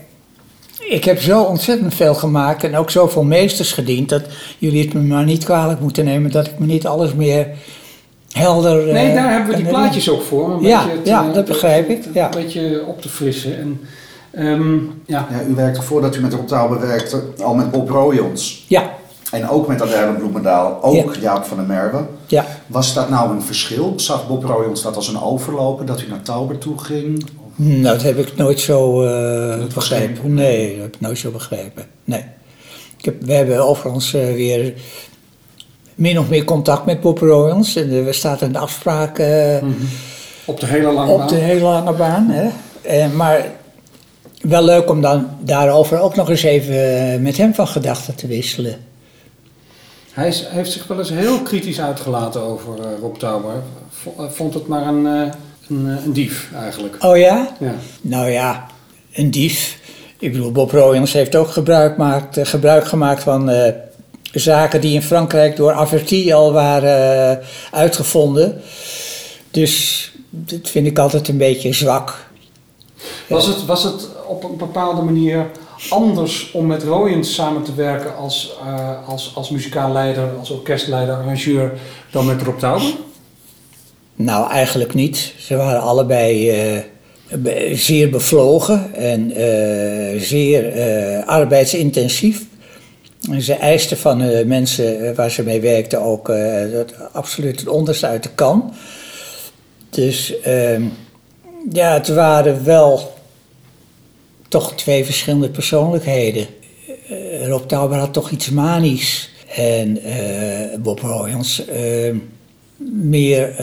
ik 0.88 1.04
heb 1.04 1.20
zo 1.20 1.42
ontzettend 1.42 1.94
veel 1.94 2.14
gemaakt 2.14 2.64
en 2.64 2.76
ook 2.76 2.90
zoveel 2.90 3.22
meesters 3.22 3.72
gediend... 3.72 4.08
dat 4.08 4.22
jullie 4.58 4.84
het 4.84 4.92
me 4.94 5.00
maar 5.00 5.24
niet 5.24 5.44
kwalijk 5.44 5.80
moeten 5.80 6.04
nemen 6.04 6.30
dat 6.30 6.46
ik 6.46 6.58
me 6.58 6.66
niet 6.66 6.86
alles 6.86 7.14
meer 7.14 7.48
helder... 8.30 8.92
Nee, 8.92 9.08
eh, 9.08 9.14
daar 9.14 9.30
hebben 9.30 9.50
we 9.50 9.56
die 9.56 9.66
plaatjes 9.66 10.10
ook 10.10 10.22
voor. 10.22 10.50
Een 10.50 10.62
Ja, 10.62 10.82
beetje 10.82 10.96
het, 10.98 11.06
ja, 11.08 11.26
eh, 11.28 11.34
dat 11.34 11.44
begrijp 11.44 11.88
ik, 11.88 12.04
ja. 12.14 12.24
Een 12.24 12.42
beetje 12.42 12.84
op 12.86 13.02
te 13.02 13.08
frissen. 13.08 13.58
En, 13.58 13.80
ehm, 14.36 14.74
ja. 15.06 15.26
Ja, 15.30 15.42
u 15.48 15.54
werkte 15.54 15.82
voordat 15.82 16.16
u 16.16 16.20
met 16.20 16.34
Rob 16.34 16.80
werkte 16.80 17.22
al 17.42 17.54
met 17.54 17.70
Bob 17.70 17.88
Royons. 17.90 18.64
Ja, 18.68 18.90
En 19.30 19.48
ook 19.48 19.66
met 19.68 19.82
Adèle 19.82 20.12
Bloemendaal, 20.18 20.82
ook 20.82 20.94
Ja. 21.14 21.20
Jaap 21.20 21.44
van 21.44 21.56
der 21.56 21.66
Merwe. 21.66 22.04
ja. 22.26 22.44
Was 22.66 22.94
dat 22.94 23.08
nou 23.08 23.30
een 23.30 23.42
verschil? 23.42 23.92
Zag 23.96 24.28
Bob 24.28 24.44
Royons 24.44 24.82
dat 24.82 24.96
als 24.96 25.08
een 25.08 25.22
overlopen, 25.22 25.86
dat 25.86 26.02
u 26.02 26.08
naar 26.08 26.22
Tauber 26.22 26.58
toe 26.58 26.78
ging? 26.78 27.26
Nou, 27.56 27.82
dat 27.82 28.02
heb 28.02 28.18
ik 28.18 28.36
nooit 28.36 28.60
zo 28.60 29.02
eh, 29.02 29.64
begrepen. 29.74 30.34
Nee, 30.34 30.74
dat 30.74 30.82
heb 30.84 30.94
ik 30.94 31.00
nooit 31.00 31.18
zo 31.18 31.30
begrepen. 31.30 31.84
Nee. 32.04 32.24
Ik 32.98 33.04
heb, 33.04 33.22
we 33.22 33.32
hebben 33.32 33.64
overigens 33.66 34.14
eh, 34.14 34.32
weer 34.32 34.74
min 35.94 36.18
of 36.18 36.28
meer 36.28 36.44
contact 36.44 36.86
met 36.86 37.00
Bob 37.00 37.18
Royals. 37.18 37.76
En 37.76 37.90
er 38.06 38.14
staat 38.14 38.40
een 38.40 38.56
afspraak 38.56 39.18
eh, 39.18 39.56
Op 40.44 40.60
de 40.60 40.66
hele 40.66 40.92
lange 40.92 41.12
op 41.12 41.18
baan. 41.18 41.28
de 41.28 41.34
hele 41.34 41.60
lange 41.60 41.92
baan. 41.92 42.26
Hè? 42.30 42.48
Eh, 42.82 43.12
maar 43.12 43.46
wel 44.40 44.64
leuk 44.64 44.90
om 44.90 45.00
dan 45.00 45.28
daarover 45.40 46.00
ook 46.00 46.16
nog 46.16 46.30
eens 46.30 46.42
even 46.42 47.12
eh, 47.12 47.18
met 47.18 47.36
hem 47.36 47.54
van 47.54 47.68
gedachten 47.68 48.14
te 48.14 48.26
wisselen. 48.26 48.76
Hij 50.12 50.28
is- 50.28 50.44
heeft 50.48 50.72
zich 50.72 50.86
wel 50.86 50.98
eens 50.98 51.10
heel 51.10 51.40
kritisch 51.42 51.80
uitgelaten 51.80 52.40
over 52.40 52.80
eh, 52.80 52.86
Rob 53.00 53.16
Tauber. 53.16 53.62
Eh, 54.18 54.24
Vond 54.30 54.54
het 54.54 54.66
maar 54.66 54.86
een, 54.86 55.04
een, 55.04 55.32
een 55.86 56.12
dief 56.12 56.50
eigenlijk. 56.54 57.04
Oh 57.04 57.16
ja? 57.16 57.48
Ja. 57.60 57.74
Nou 58.00 58.30
ja, 58.30 58.66
een 59.12 59.30
dief. 59.30 59.78
Ik 60.18 60.32
bedoel, 60.32 60.52
Bob 60.52 60.70
Royals 60.70 61.12
heeft 61.12 61.36
ook 61.36 61.48
gebruik, 61.50 61.96
maakt, 61.96 62.38
gebruik 62.48 62.86
gemaakt 62.86 63.22
van 63.22 63.50
zaken 64.32 64.80
die 64.80 64.94
in 64.94 65.02
Frankrijk 65.02 65.56
door 65.56 65.72
Averti 65.72 66.32
al 66.32 66.52
waren 66.52 67.40
uitgevonden. 67.70 68.60
Dus 69.50 70.12
dat 70.30 70.68
vind 70.70 70.86
ik 70.86 70.98
altijd 70.98 71.28
een 71.28 71.36
beetje 71.36 71.72
zwak. 71.72 72.26
Was, 73.28 73.46
het, 73.46 73.64
was 73.64 73.82
het 73.84 74.08
op 74.26 74.44
een 74.44 74.56
bepaalde 74.56 75.02
manier 75.02 75.46
anders 75.88 76.50
om 76.52 76.66
met 76.66 76.82
Royens 76.82 77.34
samen 77.34 77.62
te 77.62 77.74
werken 77.74 78.16
als, 78.16 78.56
eh, 78.60 79.08
als, 79.08 79.32
als 79.34 79.50
muzikaal 79.50 79.92
leider, 79.92 80.28
als 80.38 80.50
orkestleider, 80.50 81.14
arrangeur, 81.14 81.72
dan 82.10 82.26
met 82.26 82.42
Rob 82.42 82.58
Tauber? 82.58 82.94
Nou, 84.14 84.50
eigenlijk 84.50 84.94
niet. 84.94 85.34
Ze 85.38 85.56
waren 85.56 85.80
allebei 85.80 86.50
eh, 86.50 86.80
zeer 87.74 88.10
bevlogen 88.10 88.94
en 88.94 89.30
eh, 89.30 90.20
zeer 90.20 90.74
arbeidsintensief. 91.24 92.44
En 93.30 93.42
ze 93.42 93.54
eisten 93.54 93.96
van 93.96 94.18
de 94.18 94.44
mensen 94.46 95.14
waar 95.14 95.30
ze 95.30 95.42
mee 95.42 95.60
werkten 95.60 96.00
ook 96.00 96.26
dat 96.72 96.94
absoluut 97.12 97.60
het 97.60 97.68
onderste 97.68 98.06
uit 98.06 98.22
de 98.22 98.28
kan. 98.34 98.74
Dus 99.90 100.40
ehm, 100.40 100.82
ja, 101.70 101.92
het 101.92 102.08
waren 102.08 102.64
wel 102.64 103.15
toch 104.48 104.74
twee 104.74 105.04
verschillende 105.04 105.50
persoonlijkheden. 105.50 106.46
Eh, 107.08 107.46
Rob 107.46 107.66
Tauber 107.68 107.98
had 107.98 108.12
toch 108.12 108.30
iets 108.30 108.50
manisch. 108.50 109.30
En 109.54 110.02
eh, 110.02 110.78
Bob 110.78 111.00
Royals 111.00 111.64
eh, 111.66 112.14
meer 112.92 113.54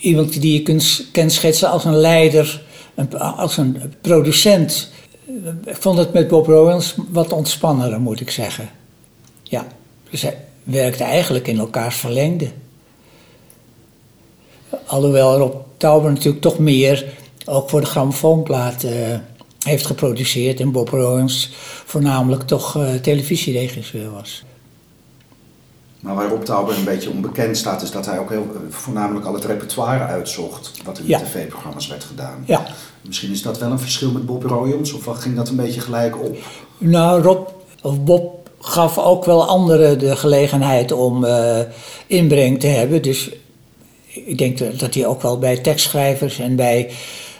iemand 0.00 0.40
die 0.40 0.52
je 0.52 0.62
kunt, 0.62 1.06
kan 1.12 1.30
schetsen 1.30 1.70
als 1.70 1.84
een 1.84 1.96
leider, 1.96 2.62
als 3.18 3.56
een 3.56 3.94
producent. 4.00 4.90
Ik 5.64 5.76
vond 5.76 5.98
het 5.98 6.12
met 6.12 6.28
Bob 6.28 6.46
Royals 6.46 6.94
wat 7.10 7.32
ontspannender, 7.32 8.00
moet 8.00 8.20
ik 8.20 8.30
zeggen. 8.30 8.70
Ja, 9.42 9.66
dus 10.10 10.22
hij- 10.22 10.36
werkten 10.66 11.06
eigenlijk 11.06 11.48
in 11.48 11.58
elkaars 11.58 11.96
verlengde. 11.96 12.48
Alhoewel 14.86 15.36
Rob 15.38 15.54
Tauber 15.76 16.12
natuurlijk 16.12 16.42
toch 16.42 16.58
meer, 16.58 17.04
ook 17.44 17.70
voor 17.70 17.80
de 17.80 17.86
grammofoonplaat, 17.86 18.84
heeft 19.66 19.86
geproduceerd. 19.86 20.60
En 20.60 20.72
Bob 20.72 20.88
Royens 20.88 21.50
voornamelijk 21.84 22.42
toch 22.42 22.76
eh, 22.76 22.94
televisieregisseur 22.94 24.10
was. 24.10 24.44
Maar 26.00 26.14
waar 26.14 26.28
Rob 26.28 26.42
Tauber 26.42 26.76
een 26.76 26.84
beetje 26.84 27.10
onbekend 27.10 27.56
staat, 27.56 27.82
is 27.82 27.90
dat 27.90 28.06
hij 28.06 28.18
ook 28.18 28.30
heel, 28.30 28.46
voornamelijk 28.70 29.26
al 29.26 29.34
het 29.34 29.44
repertoire 29.44 30.04
uitzocht. 30.04 30.72
Wat 30.84 30.98
in 30.98 31.04
de 31.04 31.10
Ja. 31.10 31.18
tv-programma's 31.20 31.86
werd 31.86 32.04
gedaan. 32.04 32.42
Ja. 32.46 32.66
Misschien 33.02 33.32
is 33.32 33.42
dat 33.42 33.58
wel 33.58 33.70
een 33.70 33.78
verschil 33.78 34.10
met 34.10 34.26
Bob 34.26 34.42
Royens, 34.44 34.92
of 34.92 35.04
ging 35.04 35.36
dat 35.36 35.48
een 35.48 35.56
beetje 35.56 35.80
gelijk 35.80 36.22
op? 36.24 36.36
Nou, 36.78 37.22
Rob, 37.22 37.48
of 37.82 38.04
Bob 38.04 38.48
gaf 38.60 38.98
ook 38.98 39.24
wel 39.24 39.46
anderen 39.46 39.98
de 39.98 40.16
gelegenheid 40.16 40.92
om 40.92 41.24
eh, 41.24 41.60
inbreng 42.06 42.60
te 42.60 42.66
hebben. 42.66 43.02
Dus 43.02 43.30
ik 44.08 44.38
denk 44.38 44.58
dat- 44.58 44.78
dat 44.78 44.94
hij 44.94 45.06
ook 45.06 45.22
wel 45.22 45.38
bij 45.38 45.56
tekstschrijvers 45.58 46.38
en 46.38 46.56
bij 46.56 46.90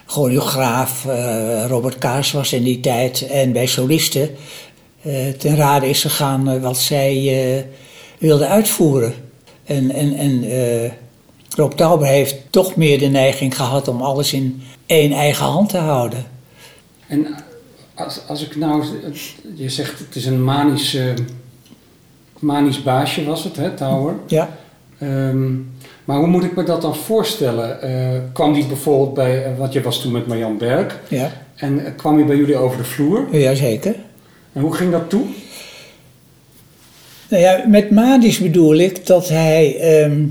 choreograaf 0.07 1.07
eh, 1.07 1.67
Robert 1.67 1.99
Kaas 1.99 2.33
was 2.33 2.53
in 2.53 2.63
die 2.63 2.81
tijd 2.81 3.27
en 3.27 3.53
bij 3.53 3.67
solisten 3.67 4.31
eh, 5.03 5.29
ten 5.29 5.57
rade 5.57 5.89
is 5.89 6.01
gegaan 6.01 6.49
eh, 6.49 6.63
wat 6.63 6.79
zij 6.79 7.67
wilden 8.19 8.49
uitvoeren. 8.49 9.15
En, 9.65 9.91
en, 9.91 10.15
en 10.15 10.45
Rob 11.57 11.73
Tauber 11.73 12.07
heeft 12.07 12.37
toch 12.51 12.77
meer 12.77 12.99
de 12.99 13.07
neiging 13.07 13.57
gehad 13.57 13.89
om 13.89 14.03
alles 14.03 14.33
in 14.33 14.63
één 14.87 15.13
eigen 15.13 15.47
hand 15.47 15.69
te 15.69 15.79
houden. 15.79 16.25
En 17.07 17.35
als, 17.95 18.21
als 18.29 18.43
ik 18.43 18.57
nou, 18.57 18.85
je 19.55 19.69
zegt 19.69 19.99
het 19.99 20.17
is 20.17 20.27
een 20.27 20.45
manisch, 20.45 20.99
manisch 22.39 22.83
baasje 22.83 23.25
was 23.25 23.45
het, 23.45 23.57
hè, 23.57 23.75
Tower? 23.75 24.15
Ja. 24.27 24.57
Ehm, 24.99 25.55
maar 26.07 26.19
hoe 26.19 26.27
moet 26.27 26.45
ik 26.45 26.57
me 26.57 26.63
dat 26.63 26.83
dan 26.83 26.97
voorstellen? 26.97 27.83
Eh, 27.83 28.21
kwam 28.33 28.53
die 28.53 28.67
bijvoorbeeld 28.67 29.15
bij, 29.15 29.45
eh, 29.45 29.59
wat 29.59 29.73
je 29.73 29.83
was 29.83 30.01
toen 30.01 30.13
met 30.13 30.27
Marjan 30.27 30.59
Berg, 30.59 31.01
Ja, 31.09 31.33
en 31.57 31.85
eh, 31.87 31.93
kwam 31.97 32.17
hij 32.17 32.25
bij 32.27 32.37
jullie 32.37 32.57
over 32.57 32.77
de 32.79 32.85
vloer? 32.85 33.37
jazeker. 33.37 33.95
En 34.53 34.61
hoe 34.63 34.75
ging 34.75 34.91
dat 34.93 35.11
toe? 35.11 35.25
Nou 37.29 37.43
ja, 37.43 37.65
met 37.69 37.91
manisch 37.91 38.39
bedoel 38.39 38.75
ik 38.75 39.07
dat 39.07 39.29
hij, 39.29 39.77
ehm, 39.81 40.23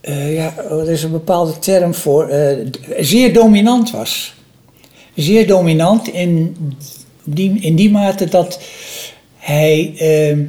eh, 0.00 0.34
ja, 0.34 0.54
er 0.70 0.90
is 0.90 1.02
een 1.02 1.10
bepaalde 1.10 1.58
term 1.58 1.94
voor, 1.94 2.30
zeer 2.98 3.32
dominant 3.32 3.90
was. 3.90 4.34
Zeer 5.14 5.46
dominant 5.46 6.08
in 6.08 6.56
die, 7.24 7.60
in 7.60 7.76
die 7.76 7.90
mate 7.90 8.24
dat 8.28 8.60
hij 9.36 9.92
ehm, 9.98 10.44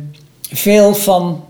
veel 0.52 0.96
van 0.96 1.46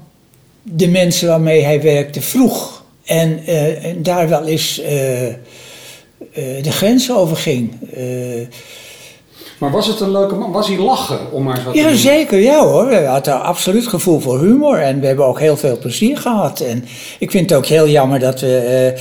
de 0.62 0.88
mensen 0.88 1.28
waarmee 1.28 1.64
hij 1.64 1.82
werkte 1.82 2.22
vroeg. 2.22 2.73
En, 3.06 3.40
eh, 3.46 3.86
en 3.86 4.04
daar 4.04 4.30
wel 4.30 4.46
eens 4.46 4.80
eh, 4.80 5.28
eh, 5.28 5.36
de 6.34 6.72
grens 6.72 7.12
over 7.12 7.38
ging. 7.38 7.74
Maar 9.58 9.72
was 9.72 9.88
het 9.88 10.00
een 10.00 10.12
leuke 10.12 10.36
man? 10.36 10.52
Was 10.52 10.68
hij 10.68 10.78
lachen, 10.78 11.32
om 11.32 11.44
maar 11.44 11.64
te 11.64 11.78
ja, 11.80 11.88
doen? 11.88 11.98
zeker. 11.98 12.40
Ja 12.40 12.66
hoor. 12.66 12.88
We 12.88 12.96
hadden 12.96 13.42
absoluut 13.42 13.88
gevoel 13.88 14.20
voor 14.20 14.40
humor. 14.40 14.78
En 14.78 15.00
we 15.00 15.08
hebben 15.08 15.26
ook 15.26 15.40
heel 15.40 15.58
veel 15.58 15.78
plezier 15.78 16.18
gehad. 16.18 16.60
En 16.60 16.86
ik 17.20 17.32
vind 17.32 17.50
het 17.50 17.60
ook 17.60 17.66
heel 17.66 17.88
jammer 17.88 18.20
dat 18.20 18.40
we... 18.40 18.94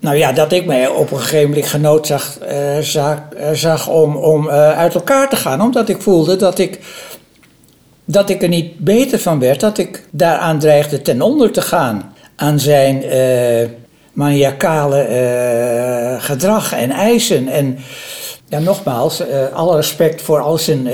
nou 0.00 0.16
ja, 0.16 0.32
dat 0.32 0.52
ik 0.52 0.66
mij 0.66 0.88
op 0.88 1.10
een 1.10 1.18
gegeven 1.18 1.48
moment 1.48 1.66
genood 1.66 2.06
zag, 2.06 2.38
zag, 2.80 3.18
zag 3.52 3.88
om, 3.88 4.16
om 4.16 4.48
uit 4.50 4.94
elkaar 4.94 5.28
te 5.28 5.36
gaan. 5.36 5.62
Omdat 5.62 5.88
ik 5.88 6.02
voelde 6.02 6.36
dat 6.36 6.58
ik, 6.58 6.80
dat 8.04 8.30
ik 8.30 8.42
er 8.42 8.48
niet 8.48 8.78
beter 8.78 9.18
van 9.18 9.38
werd. 9.38 9.60
Dat 9.60 9.78
ik 9.78 10.04
daaraan 10.10 10.58
dreigde 10.58 11.02
ten 11.02 11.22
onder 11.22 11.50
te 11.50 11.62
gaan. 11.62 12.11
Aan 12.36 12.60
zijn 12.60 13.02
eh 13.02 13.80
maniacale 14.12 15.00
eh, 15.00 16.22
gedrag 16.22 16.72
en 16.72 16.90
eisen. 16.90 17.48
En 17.48 17.78
ja, 18.48 18.58
nogmaals, 18.58 19.20
eh, 19.20 19.52
alle 19.52 19.76
respect 19.76 20.22
voor 20.22 20.40
al 20.40 20.58
zijn 20.58 20.88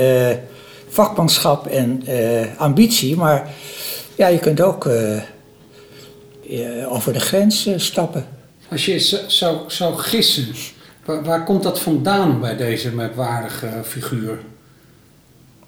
vakmanschap 0.89 1.67
en 1.67 2.03
ambitie. 2.57 3.15
Maar 3.17 3.49
ja, 4.15 4.27
je 4.27 4.39
kunt 4.39 4.61
ook 4.61 4.89
over 6.87 7.13
de 7.13 7.19
grens 7.19 7.69
stappen. 7.75 8.25
Als 8.69 8.85
je 8.85 8.99
zou, 9.27 9.57
zou 9.67 9.97
gissen, 9.97 10.47
waar, 11.05 11.23
waar 11.23 11.43
komt 11.43 11.63
dat 11.63 11.79
vandaan 11.79 12.39
bij 12.39 12.55
deze 12.55 12.95
merkwaardige 12.95 13.69
figuur? 13.83 14.39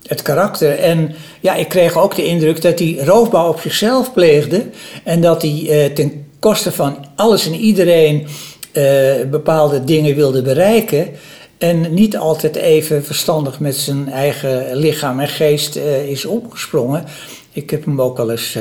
Het 0.08 0.22
karakter. 0.22 0.80
En 0.80 1.16
ja, 1.40 1.56
ik 1.56 1.70
kreeg 1.70 1.98
ook 1.98 2.16
de 2.16 2.26
indruk 2.26 2.62
dat 2.62 2.80
hij 2.80 2.98
roofbouw 3.04 3.50
op 3.50 3.60
zichzelf 3.60 4.14
pleegde. 4.14 4.64
En 5.04 5.22
dat 5.22 5.42
hij 5.42 5.68
eh, 5.70 5.94
ten 5.94 6.26
koste 6.40 6.72
van 6.72 7.06
alles 7.16 7.46
en 7.46 7.56
iedereen 7.56 8.28
eh, 8.72 8.84
bepaalde 9.32 9.84
dingen 9.84 10.16
wilde 10.16 10.42
bereiken. 10.42 11.10
En 11.58 11.94
niet 11.94 12.18
altijd 12.18 12.56
even 12.56 13.04
verstandig 13.04 13.60
met 13.60 13.76
zijn 13.76 14.10
eigen 14.10 14.76
lichaam 14.76 15.20
en 15.20 15.28
geest 15.28 15.76
eh, 15.76 16.10
is 16.10 16.26
opgesprongen. 16.26 17.06
Ik 17.52 17.70
heb 17.70 17.86
hem 17.86 18.02
ook 18.02 18.18
wel 18.18 18.32
eens 18.32 18.58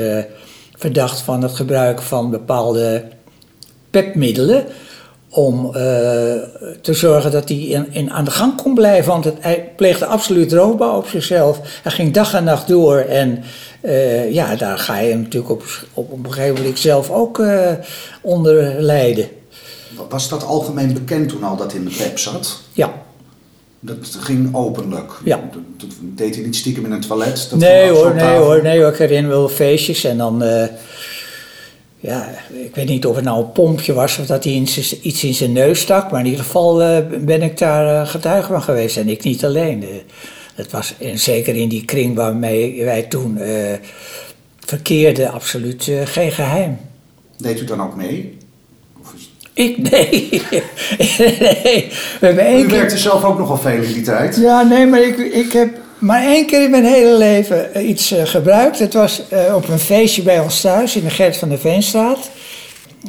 verdacht 0.77 1.21
van 1.21 1.41
het 1.41 1.51
gebruik 1.51 2.01
van 2.01 2.29
bepaalde 2.29 3.03
pepmiddelen. 3.89 4.65
Om 5.33 5.65
eh, 5.65 5.73
te 6.81 6.93
zorgen 6.93 7.31
dat 7.31 7.49
hij 7.49 7.57
in, 7.57 7.87
in 7.91 8.11
aan 8.11 8.25
de 8.25 8.31
gang 8.31 8.61
kon 8.61 8.73
blijven. 8.73 9.11
Want 9.11 9.23
het, 9.23 9.35
hij 9.39 9.71
pleegde 9.75 10.05
absoluut 10.05 10.53
roofbouw 10.53 10.97
op 10.97 11.07
zichzelf. 11.07 11.59
Hij 11.83 11.91
ging 11.91 12.13
dag 12.13 12.33
en 12.33 12.43
nacht 12.43 12.67
door. 12.67 12.97
En 12.97 13.43
eh, 13.81 14.33
ja, 14.33 14.55
daar 14.55 14.77
ga 14.77 14.99
je 14.99 15.15
natuurlijk 15.15 15.51
op, 15.51 15.63
op, 15.93 16.11
op 16.11 16.25
een 16.25 16.33
gegeven 16.33 16.55
moment 16.55 16.79
zelf 16.79 17.09
ook 17.09 17.39
eh, 17.39 17.71
onder 18.21 18.81
lijden. 18.81 19.29
Was 20.09 20.29
dat 20.29 20.45
algemeen 20.45 20.93
bekend 20.93 21.29
toen 21.29 21.43
al 21.43 21.55
dat 21.55 21.73
in 21.73 21.85
de 21.85 21.95
pep 21.97 22.19
zat? 22.19 22.61
Ja. 22.73 22.93
Dat 23.79 24.17
ging 24.19 24.55
openlijk. 24.55 25.11
Ja. 25.23 25.39
Dat, 25.77 25.89
deed 25.99 26.35
hij 26.35 26.43
niet 26.43 26.55
stiekem 26.55 26.85
in 26.85 26.91
een 26.91 27.01
toilet? 27.01 27.47
Dat 27.49 27.59
nee 27.59 27.89
hoor, 27.89 28.13
nee 28.13 28.37
hoor, 28.37 28.61
nee 28.61 28.79
hoor. 28.81 28.91
Ik 28.91 28.97
herinner 28.97 29.31
me 29.31 29.37
wel 29.37 29.49
feestjes 29.49 30.03
en 30.03 30.17
dan... 30.17 30.43
ja, 32.03 32.29
ik 32.63 32.75
weet 32.75 32.87
niet 32.87 33.05
of 33.05 33.15
het 33.15 33.25
nou 33.25 33.39
een 33.43 33.51
pompje 33.51 33.93
was 33.93 34.17
of 34.17 34.25
dat 34.25 34.43
hij 34.43 34.53
iets 35.01 35.23
in 35.23 35.33
zijn 35.33 35.51
neus 35.51 35.79
stak. 35.79 36.11
Maar 36.11 36.19
in 36.19 36.25
ieder 36.25 36.43
geval 36.43 36.81
eh, 36.81 36.97
ben 37.19 37.41
ik 37.41 37.57
daar 37.57 38.01
eh, 38.01 38.07
getuige 38.09 38.47
van 38.51 38.61
geweest. 38.63 38.97
En 38.97 39.09
ik 39.09 39.23
niet 39.23 39.45
alleen. 39.45 39.83
Eh, 39.83 39.89
het 40.55 40.71
was 40.71 40.93
en 40.99 41.19
zeker 41.19 41.55
in 41.55 41.69
die 41.69 41.85
kring 41.85 42.15
waarmee 42.15 42.83
wij 42.83 43.01
toen 43.03 43.37
eh, 43.37 43.73
verkeerden 44.59 45.31
absoluut 45.31 45.91
geen 46.05 46.31
geheim. 46.31 46.77
Deed 47.37 47.61
u 47.61 47.65
dan 47.65 47.81
ook 47.81 47.95
mee? 47.95 48.37
Of 49.01 49.13
is- 49.17 49.31
Ik, 49.53 49.77
nee. 49.91 50.29
nee. 51.19 51.87
We 52.19 52.25
hebben 52.25 52.45
één 52.45 52.63
U 52.63 52.67
keer... 52.67 52.77
werkte 52.77 52.97
zelf 52.97 53.23
ook 53.23 53.37
nogal 53.37 53.57
veel 53.57 53.81
in 53.83 53.93
die 53.93 54.01
tijd. 54.01 54.35
Ja, 54.35 54.61
nee, 54.61 54.85
maar 54.85 55.01
ik, 55.01 55.17
ik 55.17 55.51
heb 55.51 55.69
maar 56.01 56.23
één 56.25 56.45
keer 56.45 56.63
in 56.63 56.71
mijn 56.71 56.85
hele 56.85 57.17
leven 57.17 57.73
eh, 57.73 57.89
iets 57.89 58.11
eh, 58.11 58.25
gebruikt. 58.25 58.79
Het 58.79 58.93
was 58.93 59.21
eh, 59.29 59.55
op 59.55 59.67
een 59.69 59.79
feestje 59.79 60.21
bij 60.21 60.39
ons 60.39 60.61
thuis 60.61 60.95
in 60.95 61.03
de 61.03 61.09
Gert 61.09 61.37
van 61.37 61.49
de 61.49 61.57
Veenstraat. 61.57 62.29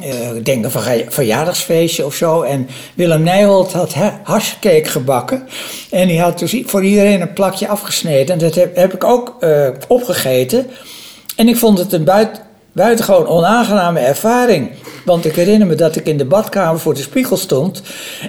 Eh, 0.01 0.35
ik 0.35 0.45
denk 0.45 0.63
een 0.65 0.71
verja- 0.71 1.05
verjaardagsfeestje 1.11 2.05
of 2.05 2.15
zo. 2.15 2.41
En 2.41 2.67
Willem 2.95 3.23
Nijholt 3.23 3.71
had 3.71 3.93
ha- 3.93 4.21
gebakken. 4.83 5.47
En 5.91 6.07
die 6.07 6.19
had 6.21 6.39
dus 6.39 6.55
voor 6.65 6.83
iedereen 6.83 7.21
een 7.21 7.33
plakje 7.33 7.67
afgesneden. 7.67 8.33
En 8.33 8.39
dat 8.39 8.55
heb, 8.55 8.93
ik 8.93 9.03
ook 9.03 9.37
opgegeten. 9.87 10.67
En 11.35 11.47
ik 11.47 11.57
vond 11.57 11.77
het 11.77 11.93
een 11.93 12.03
buit, 12.03 12.41
buitengewoon 12.71 13.27
onaangename 13.27 13.99
ervaring. 13.99 14.69
Want 15.05 15.25
ik 15.25 15.35
herinner 15.35 15.67
me 15.67 15.75
dat 15.75 15.95
ik 15.95 16.05
in 16.07 16.17
de 16.17 16.25
badkamer 16.25 16.79
voor 16.79 16.93
de 16.93 17.01
spiegel 17.01 17.37
stond. 17.37 17.81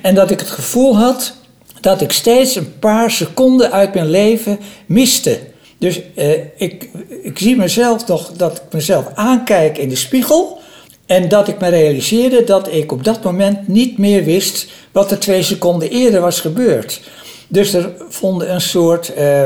En 0.03 0.14
dat 0.14 0.31
ik 0.31 0.40
het 0.40 0.50
gevoel 0.50 0.96
had 0.96 1.35
dat 1.84 2.00
ik 2.00 2.12
steeds 2.12 2.54
een 2.54 2.78
paar 2.78 3.10
seconden 3.10 3.72
uit 3.72 3.94
mijn 3.94 4.10
leven 4.10 4.58
miste. 4.86 5.38
Dus 5.78 6.00
eh, 6.14 6.30
ik, 6.56 6.88
ik 7.22 7.38
zie 7.38 7.56
mezelf 7.56 8.06
nog 8.06 8.32
dat 8.32 8.56
ik 8.56 8.72
mezelf 8.72 9.06
aankijk 9.14 9.78
in 9.78 9.88
de 9.88 9.96
spiegel. 9.96 10.60
En 11.06 11.28
dat 11.28 11.48
ik 11.48 11.60
me 11.60 11.68
realiseerde 11.68 12.44
dat 12.44 12.72
ik 12.72 12.92
op 12.92 13.04
dat 13.04 13.24
moment 13.24 13.68
niet 13.68 13.98
meer 13.98 14.24
wist 14.24 14.66
wat 14.92 15.10
er 15.10 15.18
twee 15.18 15.42
seconden 15.42 15.90
eerder 15.90 16.20
was 16.20 16.40
gebeurd. 16.40 17.00
Dus 17.48 17.74
er 17.74 17.92
vonden 18.08 18.52
een 18.52 18.60
soort, 18.60 19.14
eh, 19.14 19.44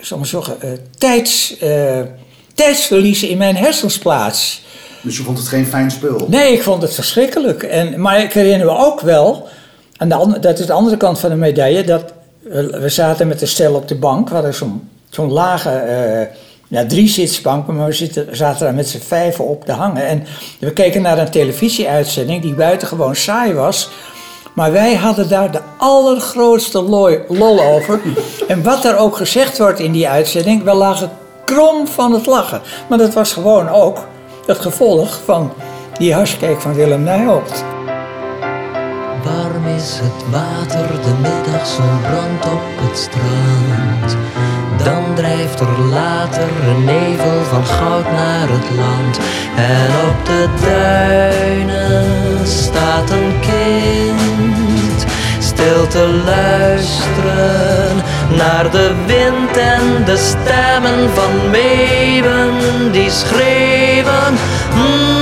zal 0.00 0.18
ik 0.18 0.22
maar 0.22 0.26
zeggen, 0.26 0.60
eh, 0.60 0.70
tijds, 0.98 1.58
eh, 1.58 2.00
tijdsverliezen 2.54 3.28
in 3.28 3.38
mijn 3.38 3.56
hersens 3.56 3.98
plaats. 3.98 4.62
Dus 5.00 5.16
je 5.16 5.22
vond 5.22 5.38
het 5.38 5.48
geen 5.48 5.66
fijn 5.66 5.90
spul? 5.90 6.26
Nee, 6.28 6.52
ik 6.52 6.62
vond 6.62 6.82
het 6.82 6.94
verschrikkelijk. 6.94 7.62
En, 7.62 8.00
maar 8.00 8.22
ik 8.22 8.32
herinner 8.32 8.66
me 8.66 8.76
ook 8.76 9.00
wel, 9.00 9.48
aan 10.02 10.30
de 10.30 10.38
dat 10.40 10.58
is 10.58 10.66
de 10.66 10.72
andere 10.72 10.96
kant 10.96 11.18
van 11.18 11.30
de 11.30 11.36
medaille, 11.36 11.84
dat 11.84 12.12
we, 12.42 12.78
we 12.80 12.88
zaten 12.88 13.28
met 13.28 13.40
een 13.40 13.48
stel 13.48 13.74
op 13.74 13.88
de 13.88 13.94
bank. 13.94 14.28
We 14.28 14.34
hadden 14.34 14.54
zo'n 14.54 14.88
zo'n 15.10 15.32
lage, 15.32 15.70
eh 15.70 16.36
ja, 16.68 16.86
drie 16.86 17.08
zitsbanken, 17.08 17.76
maar 17.76 17.86
we 17.86 17.92
zitten, 17.92 18.36
zaten 18.36 18.64
daar 18.64 18.74
met 18.74 18.88
z'n 18.88 18.98
vijven 18.98 19.46
op 19.46 19.64
te 19.64 19.72
hangen. 19.72 20.06
En 20.06 20.26
we 20.58 20.72
keken 20.72 21.02
naar 21.02 21.18
een 21.18 21.30
televisieuitzending 21.30 22.42
die 22.42 22.54
buitengewoon 22.54 23.16
saai 23.16 23.54
was. 23.54 23.90
Maar 24.54 24.72
wij 24.72 24.94
hadden 24.94 25.28
daar 25.28 25.50
de 25.50 25.60
allergrootste 25.76 26.82
lol 27.28 27.60
over. 27.60 28.00
En 28.48 28.62
wat 28.62 28.84
er 28.84 28.96
ook 28.96 29.16
gezegd 29.16 29.58
wordt 29.58 29.80
in 29.80 29.92
die 29.92 30.08
uitzending, 30.08 30.62
we 30.62 30.74
lagen 30.74 31.10
krom 31.44 31.86
van 31.86 32.12
het 32.12 32.26
lachen. 32.26 32.60
Maar 32.88 32.98
dat 32.98 33.14
was 33.14 33.32
gewoon 33.32 33.68
ook 33.68 34.06
het 34.46 34.58
gevolg 34.58 35.20
van 35.24 35.52
die 35.98 36.14
harskeek 36.14 36.60
van 36.60 36.74
Willem 36.74 37.02
Nijholt. 37.02 37.71
Is 39.82 39.98
het 40.02 40.30
water, 40.30 40.88
de 41.02 41.14
middagzon 41.20 42.00
brandt 42.00 42.44
op 42.44 42.62
het 42.80 42.98
strand. 42.98 44.16
Dan 44.84 45.14
drijft 45.14 45.60
er 45.60 45.78
later 45.80 46.48
een 46.68 46.84
nevel 46.84 47.44
van 47.50 47.66
goud 47.66 48.04
naar 48.04 48.48
het 48.48 48.68
land. 48.76 49.18
En 49.56 49.90
op 50.08 50.26
de 50.26 50.48
duinen 50.64 52.46
staat 52.46 53.10
een 53.10 53.34
kind 53.40 55.06
stil 55.38 55.86
te 55.86 56.22
luisteren 56.24 57.96
naar 58.36 58.70
de 58.70 58.94
wind 59.06 59.56
en 59.56 60.04
de 60.04 60.16
stemmen 60.16 61.10
van 61.14 61.50
meeuwen 61.50 62.92
die 62.92 63.10
schreeuwen. 63.10 64.34
Nu 64.74 65.21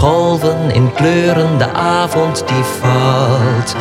golven 0.00 0.70
in 0.72 0.92
kleuren, 0.92 1.58
de 1.58 1.72
avond 1.72 2.44
die 2.46 2.64
valt. 2.80 3.74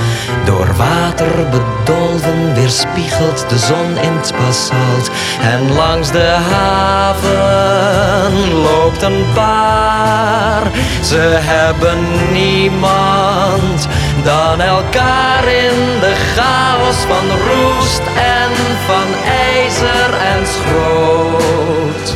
Door 0.46 0.68
water 0.78 1.50
bedolven 1.50 2.54
weerspiegelt 2.54 3.46
de 3.50 3.58
zon 3.58 3.98
in 4.02 4.14
het 4.14 4.34
basalt. 4.38 5.10
En 5.42 5.74
langs 5.74 6.12
de 6.12 6.36
haven 6.52 8.34
loopt 8.62 9.02
een 9.02 9.26
paar. 9.34 10.72
Ze 11.04 11.40
hebben 11.42 11.98
niemand 12.32 13.88
dan 14.24 14.62
elkaar 14.62 15.44
in 15.44 16.00
de 16.00 16.16
chaos 16.36 16.96
van 16.96 17.28
roest 17.50 18.02
en 18.16 18.52
van 18.88 19.08
ijzer 19.26 20.14
en 20.34 20.48
schroot. 20.48 22.16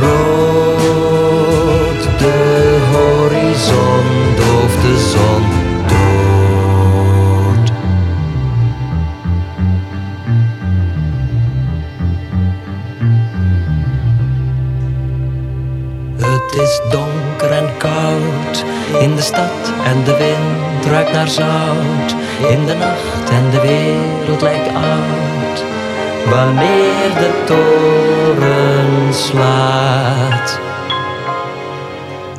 Rood 0.00 0.69
zon 5.10 5.42
dood. 5.86 7.72
Het 16.16 16.60
is 16.60 16.80
donker 16.90 17.50
en 17.50 17.76
koud 17.76 18.64
in 19.00 19.14
de 19.16 19.22
stad 19.22 19.72
en 19.84 20.04
de 20.04 20.16
wind 20.16 20.86
ruikt 20.86 21.12
naar 21.12 21.28
zout. 21.28 22.14
In 22.48 22.66
de 22.66 22.74
nacht 22.74 23.30
en 23.30 23.50
de 23.50 23.60
wereld 23.60 24.40
lijkt 24.40 24.68
oud. 24.74 25.64
Wanneer 26.30 27.14
de 27.18 27.30
toren 27.44 29.14
slaat. 29.14 30.58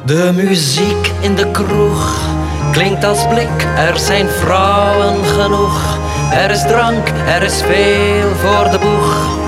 De 0.05 0.31
muziek 0.33 1.11
in 1.19 1.35
de 1.35 1.51
kroeg 1.51 2.19
klinkt 2.71 3.03
als 3.03 3.27
blik. 3.27 3.67
Er 3.77 3.99
zijn 3.99 4.29
vrouwen 4.29 5.25
genoeg. 5.25 5.97
Er 6.33 6.51
is 6.51 6.61
drank, 6.61 7.07
er 7.27 7.43
is 7.43 7.61
veel 7.61 8.35
voor 8.35 8.71
de 8.71 8.79
boeg. 8.79 9.39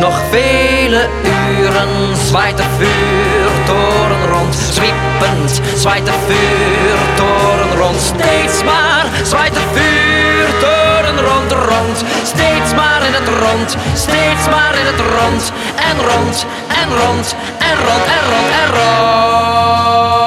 Nog 0.00 0.20
vele 0.30 1.08
uren 1.24 2.16
zwaait 2.26 2.56
de 2.56 2.64
vuurtoren 2.78 4.26
rond. 4.32 4.54
Zwiepend 4.54 5.60
zwaait 5.76 6.04
de 6.04 6.12
vuurtoren 6.26 7.76
rond. 7.78 8.00
Steeds 8.00 8.64
maar 8.64 9.06
zwaait 9.22 9.54
de 9.54 9.60
vuurtoren 9.72 11.20
rond, 11.20 11.52
rond. 11.52 12.04
Steeds 12.22 12.74
maar 12.74 13.02
in 13.06 13.12
het 13.12 13.28
rond, 13.28 13.76
steeds 13.94 14.48
maar 14.50 14.74
in 14.78 14.86
het 14.86 15.00
rond. 15.00 15.52
En 15.76 15.96
rond, 16.10 16.46
en 16.68 16.88
rond, 17.00 17.34
en 17.58 17.76
rond, 17.86 18.04
en 18.16 18.22
rond, 18.30 18.48
en 18.62 18.68
rond. 18.76 19.10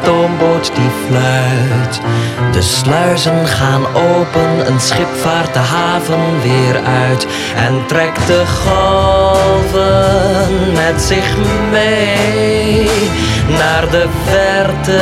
stoomboot 0.07 0.71
die 0.75 0.91
fluit. 1.07 2.01
De 2.51 2.61
sluizen 2.61 3.47
gaan 3.47 3.85
open, 3.85 4.67
een 4.67 4.79
schip 4.79 5.15
vaart 5.15 5.53
de 5.53 5.59
haven 5.59 6.41
weer 6.41 6.81
uit. 6.83 7.27
En 7.55 7.85
trekt 7.87 8.27
de 8.27 8.43
golven 8.63 9.93
met 10.73 11.01
zich 11.01 11.35
mee 11.71 12.89
naar 13.47 13.89
de 13.91 14.05
verte. 14.25 15.01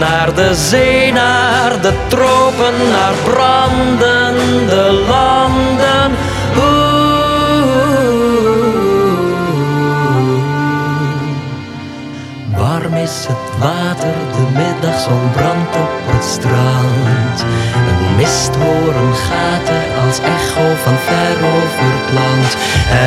Naar 0.00 0.34
de 0.34 0.54
zee, 0.54 1.12
naar 1.12 1.80
de 1.80 1.92
tropen, 2.08 2.74
naar 2.90 3.14
brandende 3.24 4.92
landen. 5.08 6.16
Water, 13.58 14.14
de 14.36 14.46
middagzon 14.60 15.30
brandt 15.32 15.76
op 15.76 15.92
het 16.12 16.24
strand. 16.24 17.38
Een 17.90 18.16
misthoorn 18.16 19.14
gaat 19.28 19.68
er 19.78 19.88
als 20.04 20.18
echo 20.18 20.66
van 20.84 20.96
ver 21.06 21.36
over 21.56 21.86
het 21.98 22.10
land. 22.18 22.50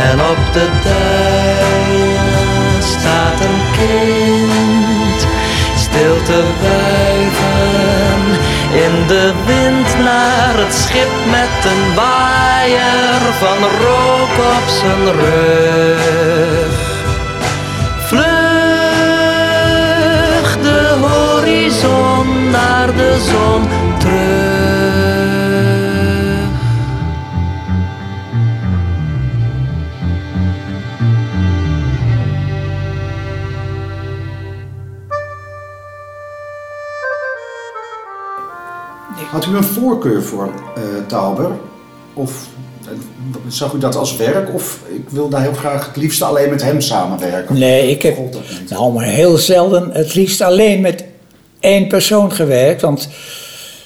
En 0.04 0.18
op 0.34 0.42
de 0.54 0.68
duinen 0.84 2.84
staat 2.96 3.40
een 3.48 3.62
kind, 3.80 5.20
stil 5.76 6.16
te 6.30 6.42
wuiven. 6.62 8.22
In 8.86 9.08
de 9.08 9.34
wind 9.46 9.90
naar 10.04 10.56
het 10.64 10.74
schip 10.74 11.12
met 11.38 11.56
een 11.72 11.84
waaier 11.96 13.22
van 13.42 13.60
rook 13.84 14.36
op 14.58 14.68
zijn 14.80 15.06
rug. 15.20 16.71
Horizon 21.82 22.50
naar 22.50 22.96
de 22.96 23.18
zon 23.32 23.68
terug. 24.00 24.50
Had 39.32 39.46
u 39.46 39.56
een 39.56 39.64
voorkeur 39.64 40.24
voor 40.24 40.50
eh 40.76 40.82
Tauber? 41.08 41.52
Of 42.14 42.48
eh, 42.86 42.92
zag 43.48 43.74
u 43.74 43.78
dat 43.78 43.96
als 43.96 44.16
werk? 44.16 44.54
Of 44.54 44.80
ik 44.88 45.10
wil 45.10 45.30
daar 45.30 45.42
heel 45.42 45.54
graag 45.54 45.86
het 45.86 45.96
liefst 45.96 46.22
alleen 46.22 46.50
met 46.50 46.64
hem 46.64 46.82
samenwerken? 46.82 47.60
Nee, 47.60 47.90
ik 47.90 48.02
heb 48.02 48.16
God, 48.16 48.34
dat 48.34 48.42
niet. 48.60 48.70
nou 48.70 48.94
maar 48.94 49.04
heel 49.04 49.38
zelden 49.38 49.92
het 49.92 50.14
liefst 50.14 50.42
alleen 50.42 50.82
met 50.82 51.11
één 51.62 51.88
persoon 51.88 52.32
gewerkt. 52.32 52.82
Want 52.82 53.10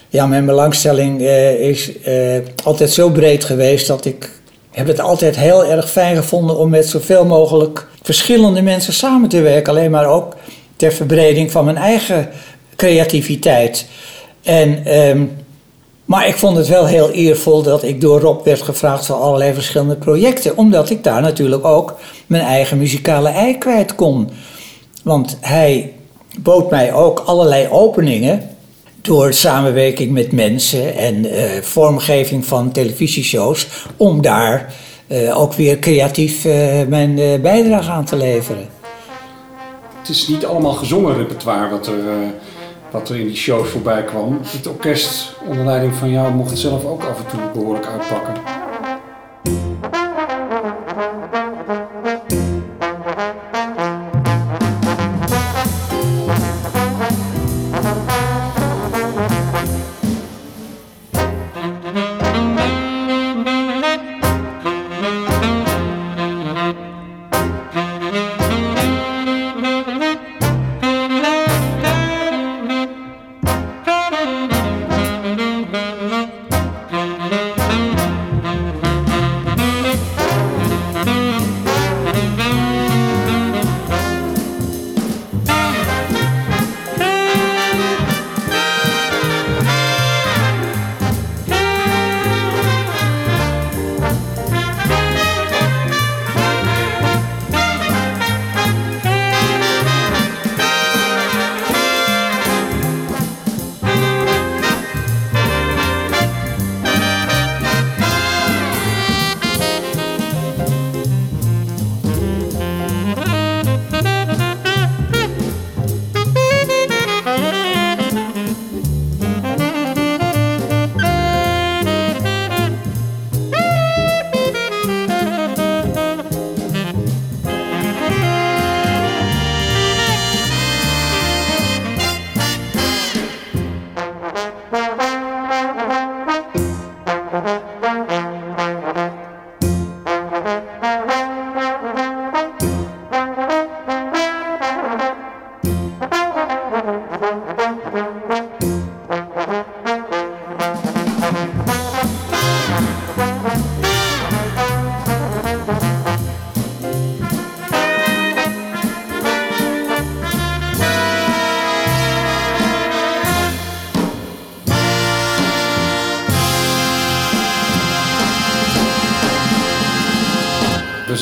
ja, 0.10 0.26
mijn 0.26 0.46
belangstelling 0.46 1.22
eh, 1.22 1.60
is 1.60 2.02
eh, 2.02 2.38
altijd 2.64 2.92
zo 2.92 3.10
breed 3.10 3.44
geweest 3.44 3.88
dat 3.88 4.06
ik 4.06 4.30
heb 4.72 4.88
het 4.88 5.00
altijd 5.00 5.36
heel 5.36 5.66
erg 5.66 5.92
fijn 5.92 6.16
gevonden 6.16 6.58
om 6.58 6.70
met 6.70 6.88
zoveel 6.88 7.26
mogelijk 7.26 7.88
verschillende 8.02 8.62
mensen 8.62 8.94
samen 8.94 9.30
te 9.30 9.42
werken. 9.42 9.74
Alleen 9.74 9.92
maar 9.92 10.08
ook 10.08 10.36
ter 10.76 10.92
verbreding 10.92 11.52
van 11.52 11.66
mijn 11.66 11.78
eigen 11.78 12.30
creativiteit. 12.76 13.86
En, 14.44 14.86
ehm, 14.86 15.24
maar 16.06 16.28
ik 16.28 16.36
vond 16.36 16.58
het 16.58 16.68
wel 16.68 16.86
heel 16.86 17.12
eervol 17.12 17.62
dat 17.62 17.84
ik 17.84 18.02
door 18.02 18.20
Rob 18.20 18.46
werd 18.46 18.62
gevraagd 18.62 19.06
voor 19.06 19.16
allerlei 19.16 19.54
verschillende 19.54 19.96
projecten. 19.96 20.58
Omdat 20.58 20.90
ik 20.90 21.04
daar 21.04 21.22
natuurlijk 21.22 21.66
ook 21.66 21.98
mijn 22.28 22.44
eigen 22.44 22.78
muzikale 22.78 23.30
ei 23.30 23.58
kwijt 23.58 23.96
kon. 23.96 24.30
Want 25.04 25.38
hij 25.42 25.94
bood 26.40 26.70
mij 26.70 26.94
ook 26.94 27.20
allerlei 27.20 27.68
openingen 27.68 28.50
door 29.02 29.34
samenwerking 29.34 30.12
met 30.12 30.32
mensen 30.32 30.96
en 30.96 31.26
eh, 31.26 31.62
vormgeving 31.62 32.46
van 32.46 32.72
televisieshows, 32.72 33.68
om 33.98 34.22
daar 34.22 34.74
eh, 35.08 35.40
ook 35.40 35.54
weer 35.54 35.80
creatief 35.80 36.46
eh, 36.46 36.88
mijn 36.88 37.42
bijdrage 37.42 37.92
aan 37.92 38.06
te 38.06 38.16
leveren. 38.16 38.68
Het 40.00 40.10
is 40.10 40.28
niet 40.28 40.46
allemaal 40.46 40.74
gezongen 40.74 41.18
repertoire 41.18 41.70
wat 41.70 41.88
er, 41.88 42.00
wat 42.92 43.10
er 43.10 43.20
in 43.20 43.28
die 43.28 43.36
shows 43.36 43.70
voorbij 43.70 44.04
kwam. 44.04 44.40
Het 44.44 44.68
orkest 44.68 45.36
onder 45.50 45.66
leiding 45.66 45.94
van 45.94 46.10
jou 46.10 46.34
mocht 46.34 46.50
het 46.50 46.60
zelf 46.60 46.86
ook 46.86 47.04
af 47.04 47.18
en 47.18 47.26
toe 47.30 47.40
behoorlijk 47.54 47.86
uitpakken. 47.86 48.55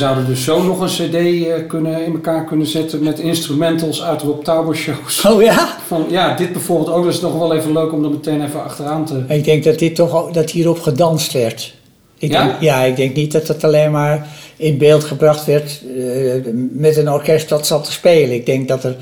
Zouden 0.04 0.26
dus 0.26 0.44
zo 0.44 0.62
nog 0.62 0.80
een 0.80 0.86
cd 1.08 1.14
eh, 1.14 1.66
kunnen, 1.68 2.04
in 2.04 2.12
elkaar 2.12 2.44
kunnen 2.44 2.66
zetten 2.66 3.02
met 3.02 3.18
instrumentals 3.18 4.02
uit 4.02 4.22
Rob 4.22 4.44
Tauber 4.44 4.76
shows. 4.76 5.24
Oh 5.24 5.42
ja? 5.42 5.76
Van, 5.86 6.06
ja, 6.08 6.36
dit 6.36 6.52
bijvoorbeeld 6.52 6.90
ook. 6.90 7.04
Dat 7.04 7.12
is 7.14 7.20
nog 7.20 7.38
wel 7.38 7.54
even 7.54 7.72
leuk 7.72 7.92
om 7.92 8.02
dat 8.02 8.10
meteen 8.10 8.44
even 8.44 8.64
achteraan 8.64 9.04
te... 9.04 9.24
Ik 9.28 9.44
denk 9.44 9.64
dat, 9.64 9.78
dit 9.78 9.94
toch, 9.94 10.14
ook- 10.14 10.34
dat 10.34 10.50
hierop 10.50 10.80
gedanst 10.80 11.32
werd. 11.32 11.74
Ik 12.18 12.30
Ja? 12.32 12.44
Denk, 12.46 12.60
ja, 12.60 12.82
ik 12.82 12.96
denk 12.96 13.14
niet 13.14 13.32
dat 13.32 13.48
het 13.48 13.64
alleen 13.64 13.90
maar 13.90 14.26
in 14.56 14.78
beeld 14.78 15.04
gebracht 15.04 15.44
werd 15.44 15.82
eh, 15.96 16.52
met 16.70 16.96
een 16.96 17.10
orkest 17.10 17.48
dat 17.48 17.66
zat 17.66 17.84
te 17.84 17.92
spelen. 17.92 18.34
Ik 18.34 18.46
denk 18.46 18.68
dat 18.68 18.84
er 18.84 18.96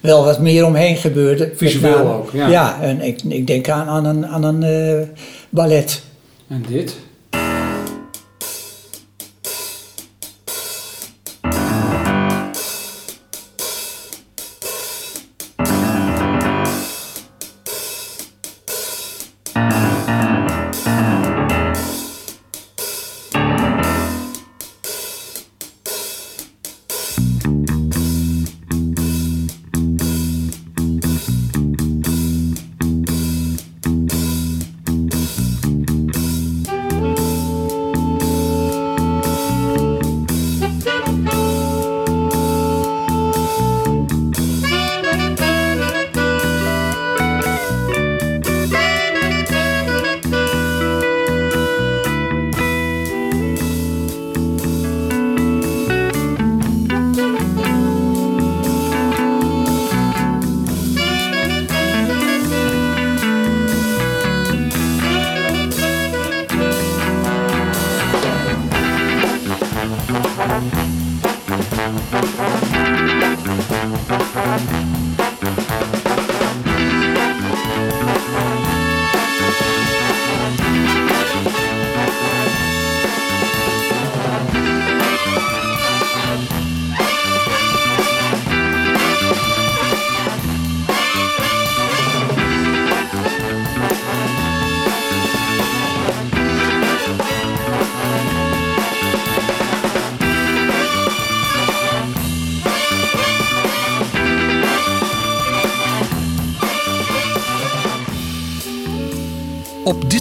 wel 0.00 0.24
wat 0.24 0.40
meer 0.40 0.66
omheen 0.66 0.96
gebeurde. 0.96 1.52
Visueel 1.56 2.12
ook, 2.12 2.30
ja. 2.32 2.48
Ja, 2.48 2.80
en 2.80 3.00
ik, 3.00 3.20
ik 3.28 3.46
denk 3.46 3.68
aan, 3.68 3.86
aan 3.88 4.04
een, 4.04 4.26
aan 4.26 4.42
een 4.42 4.62
eh, 4.62 5.08
ballet. 5.50 6.02
En 6.48 6.64
dit? 6.68 6.96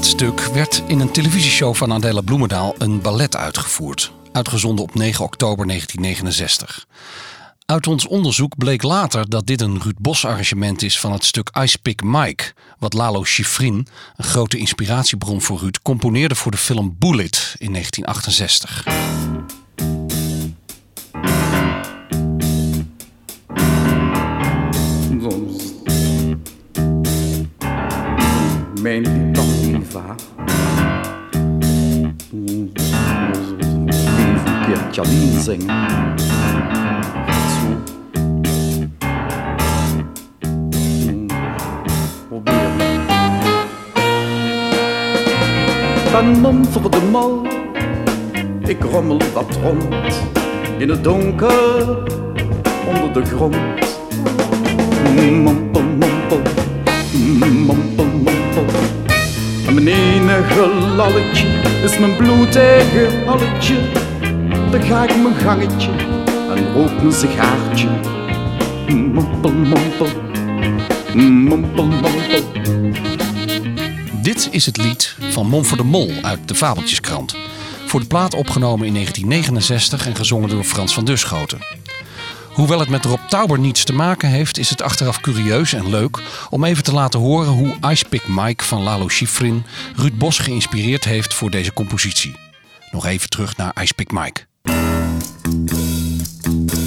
Stuk 0.05 0.39
werd 0.39 0.83
in 0.87 0.99
een 0.99 1.11
televisieshow 1.11 1.75
van 1.75 1.93
Adela 1.93 2.21
Bloemendaal 2.21 2.75
een 2.77 3.01
ballet 3.01 3.35
uitgevoerd. 3.35 4.11
Uitgezonden 4.31 4.85
op 4.85 4.95
9 4.95 5.25
oktober 5.25 5.67
1969. 5.67 6.85
Uit 7.65 7.87
ons 7.87 8.07
onderzoek 8.07 8.57
bleek 8.57 8.83
later 8.83 9.29
dat 9.29 9.47
dit 9.47 9.61
een 9.61 9.81
Ruud 9.81 9.97
Bos 9.99 10.25
arrangement 10.25 10.81
is 10.81 10.99
van 10.99 11.11
het 11.11 11.25
stuk 11.25 11.49
Ice 11.61 11.77
Pick 11.77 12.03
Mike, 12.03 12.53
wat 12.79 12.93
Lalo 12.93 13.23
Schifrin, 13.23 13.87
een 14.15 14.25
grote 14.25 14.57
inspiratiebron 14.57 15.41
voor 15.41 15.59
Ruud, 15.59 15.79
componeerde 15.81 16.35
voor 16.35 16.51
de 16.51 16.57
film 16.57 16.95
Bullet 16.99 17.55
in 17.57 17.71
1968. 17.71 19.34
Janine 34.95 35.41
zingen. 35.41 36.15
Proberen. 42.27 42.77
Ben 46.11 46.39
man 46.41 46.65
voor 46.65 46.91
de 46.91 47.01
mal. 47.11 47.47
Ik 48.65 48.83
rommel 48.83 49.21
wat 49.33 49.57
rond. 49.63 50.23
In 50.77 50.89
het 50.89 51.03
donker. 51.03 51.97
Onder 52.87 53.13
de 53.13 53.25
grond. 53.25 53.55
Mompel, 55.43 55.81
mompel. 55.81 56.41
Mompel, 57.39 58.05
mompel. 58.05 58.65
En 59.67 59.73
mijn 59.73 59.87
enige 59.87 60.69
lalletje 60.95 61.47
is 61.83 61.99
mijn 61.99 62.15
bloedige 62.15 63.09
halletje. 63.25 64.04
Dan 64.75 64.83
ga 64.83 65.03
ik 65.03 65.21
mijn 65.21 65.35
gangetje 65.35 65.91
en 66.55 66.73
rook 66.73 67.01
een 67.01 67.11
sigaartje. 67.11 67.87
Mompel, 68.87 69.51
mompel. 69.51 70.07
Mompel, 71.13 71.85
mompel. 71.85 72.41
Dit 74.21 74.47
is 74.51 74.65
het 74.65 74.77
lied 74.77 75.15
van 75.19 75.47
Mon 75.47 75.65
voor 75.65 75.77
de 75.77 75.83
Mol 75.83 76.11
uit 76.21 76.47
de 76.47 76.55
Fabeltjeskrant. 76.55 77.35
Voor 77.85 77.99
de 77.99 78.05
plaat 78.05 78.33
opgenomen 78.33 78.87
in 78.87 78.93
1969 78.93 80.07
en 80.07 80.15
gezongen 80.15 80.49
door 80.49 80.63
Frans 80.63 80.93
van 80.93 81.05
Duschoten. 81.05 81.59
Hoewel 82.53 82.79
het 82.79 82.89
met 82.89 83.05
Rob 83.05 83.19
Tauber 83.29 83.59
niets 83.59 83.83
te 83.83 83.93
maken 83.93 84.29
heeft, 84.29 84.57
is 84.57 84.69
het 84.69 84.81
achteraf 84.81 85.21
curieus 85.21 85.73
en 85.73 85.89
leuk 85.89 86.21
om 86.49 86.63
even 86.63 86.83
te 86.83 86.93
laten 86.93 87.19
horen 87.19 87.51
hoe 87.51 87.75
Ice 87.89 88.05
Pick 88.09 88.27
Mike 88.27 88.63
van 88.63 88.81
Lalo 88.81 89.09
Schifrin 89.09 89.63
Ruud 89.95 90.17
Bos 90.17 90.39
geïnspireerd 90.39 91.03
heeft 91.03 91.33
voor 91.33 91.49
deze 91.49 91.73
compositie. 91.73 92.35
Nog 92.91 93.05
even 93.05 93.29
terug 93.29 93.57
naar 93.57 93.75
Ice 93.81 93.93
Pick 95.45 95.71
Mike. 96.47 96.84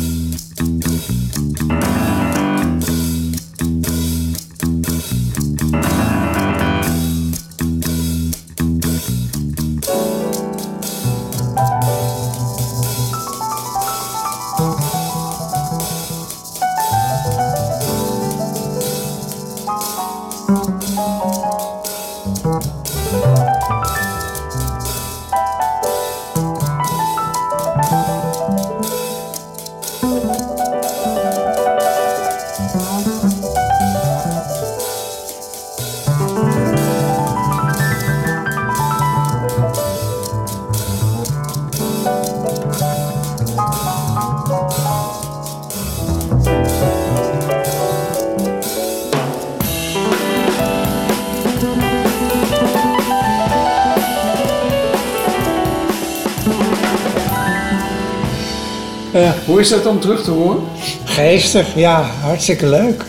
Hoe 59.58 59.66
is 59.66 59.72
dat 59.72 59.86
om 59.86 60.00
terug 60.00 60.22
te 60.24 60.30
horen? 60.30 60.58
Geestig, 61.04 61.74
ja, 61.74 62.02
hartstikke 62.02 62.66
leuk. 62.66 63.04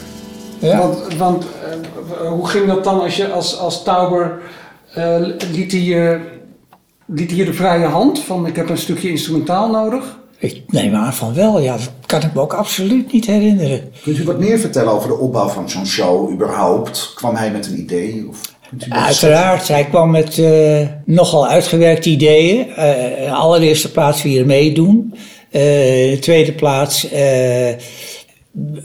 Ja. 0.60 0.78
Want, 0.78 1.16
want 1.18 1.46
eh, 2.24 2.30
hoe 2.30 2.48
ging 2.48 2.68
dat 2.68 2.84
dan 2.84 3.02
als 3.02 3.16
je 3.16 3.32
als, 3.32 3.58
als 3.58 3.84
Tauber 3.84 4.40
eh, 4.94 5.16
liet, 5.52 5.72
hij, 5.72 5.82
je- 5.82 6.20
liet 7.06 7.30
de 7.30 7.54
vrije 7.54 7.86
hand 7.86 8.20
van 8.20 8.46
ik 8.48 8.56
heb 8.56 8.70
een 8.70 8.78
stukje 8.78 9.10
instrumentaal 9.10 9.70
nodig? 9.70 10.20
Ik 10.38 10.64
neem 10.68 10.96
aan 10.96 11.14
van 11.14 11.34
wel, 11.34 11.60
ja, 11.60 11.72
dat 11.74 11.90
kan 12.06 12.22
ik 12.22 12.34
me 12.34 12.42
ook 12.42 12.54
absoluut 12.54 13.12
niet 13.12 13.26
herinneren. 13.26 13.92
Kunt 14.04 14.18
u 14.18 14.24
wat 14.24 14.40
meer 14.40 14.60
vertellen 14.60 14.94
over 14.94 15.08
de 15.10 15.18
opbouw 15.18 15.48
van 15.48 15.70
zo'n 15.70 15.86
show 15.86 16.32
überhaupt? 16.32 17.12
Kwam 17.16 17.36
hij 17.36 17.52
met 17.52 17.66
een 17.66 17.80
idee? 17.80 18.26
Of 18.30 18.42
Uiteraard, 18.90 19.68
hij 19.68 19.84
kwam 19.86 20.12
met 20.12 20.38
eh, 20.38 20.88
nogal 21.06 21.48
uitgewerkte 21.48 22.10
ideeën. 22.10 22.70
Eh, 22.76 23.20
in 23.20 23.26
de 23.26 23.32
allereerste 23.32 23.92
plaats 23.92 24.22
wie 24.24 24.40
er 24.40 24.46
meedoen. 24.46 25.14
In 25.52 26.10
de 26.12 26.18
tweede 26.20 26.52
plaats 26.54 27.10
eh, 27.10 27.74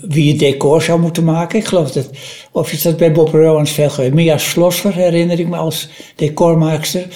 wie 0.09 0.31
het 0.31 0.39
decor 0.39 0.83
zou 0.83 1.01
moeten 1.01 1.25
maken. 1.25 1.59
Ik 1.59 1.65
geloof 1.67 1.91
dat, 1.93 2.11
of 2.53 2.73
is 2.73 2.83
dat 2.83 2.97
bij 2.97 3.13
Bob 3.13 3.29
Rowans 3.29 3.71
veel 3.71 3.91
geweest. 3.91 4.15
Mia 4.15 4.39
Schlosser 4.39 4.95
herinner 4.95 5.41
ik 5.41 5.49
me 5.49 5.57
als 5.57 5.89
decormaakster. 6.17 7.07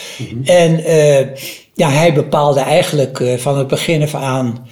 En 0.44 0.84
eh, 0.84 1.26
ja, 1.74 1.90
hij 1.90 2.12
bepaalde 2.14 2.60
eigenlijk 2.60 3.22
van 3.36 3.58
het 3.58 3.66
begin 3.68 4.02
af 4.02 4.14
aan 4.14 4.66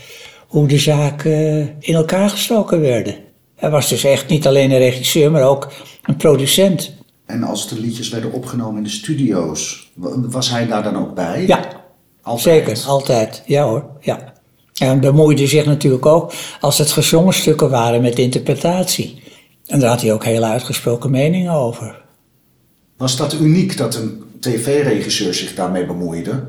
hoe 0.47 0.69
de 0.69 0.79
zaken 0.79 1.75
in 1.81 1.95
elkaar 1.95 2.31
gestoken 2.31 2.81
werden. 2.81 3.15
Hij 3.57 3.71
was 3.71 3.89
dus 3.89 4.05
echt 4.05 4.29
niet 4.29 4.47
alleen 4.47 4.71
een 4.71 4.79
regisseur, 4.79 5.31
maar 5.31 5.43
ook 5.49 5.73
een 6.03 6.17
producent. 6.17 6.95
En 7.27 7.43
als 7.43 7.69
de 7.69 7.81
liedjes 7.81 8.09
werden 8.09 8.33
opgenomen 8.33 8.77
in 8.77 8.83
de 8.83 8.91
studio's, 8.91 9.91
wa- 9.95 10.21
was 10.21 10.51
hij 10.51 10.67
daar 10.67 10.83
dan 10.83 10.97
ook 10.97 11.15
bij? 11.15 11.45
Ja, 11.47 11.69
zeker, 12.37 12.83
altijd. 12.87 13.43
Ja 13.47 13.65
hoor, 13.65 13.85
ja. 14.01 14.33
En 14.79 15.01
bemoeide 15.01 15.47
zich 15.47 15.65
natuurlijk 15.65 16.07
ook 16.07 16.33
als 16.61 16.79
het 16.79 16.91
gezongen 16.91 17.35
stukken 17.35 17.71
waren 17.71 18.03
met 18.03 18.19
interpretatie. 18.19 19.23
En 19.67 19.81
daar 19.81 19.91
had 19.91 20.01
hij 20.01 20.13
ook 20.13 20.25
hele 20.25 20.47
uitgesproken 20.47 21.11
meningen 21.11 21.53
over. 21.53 22.05
Was 22.97 23.17
dat 23.17 23.35
uniek 23.35 23.77
dat 23.77 23.95
een 23.95 24.25
tv-regisseur 24.41 25.35
zich 25.35 25.55
daarmee 25.55 25.87
bemoeide? 25.87 26.45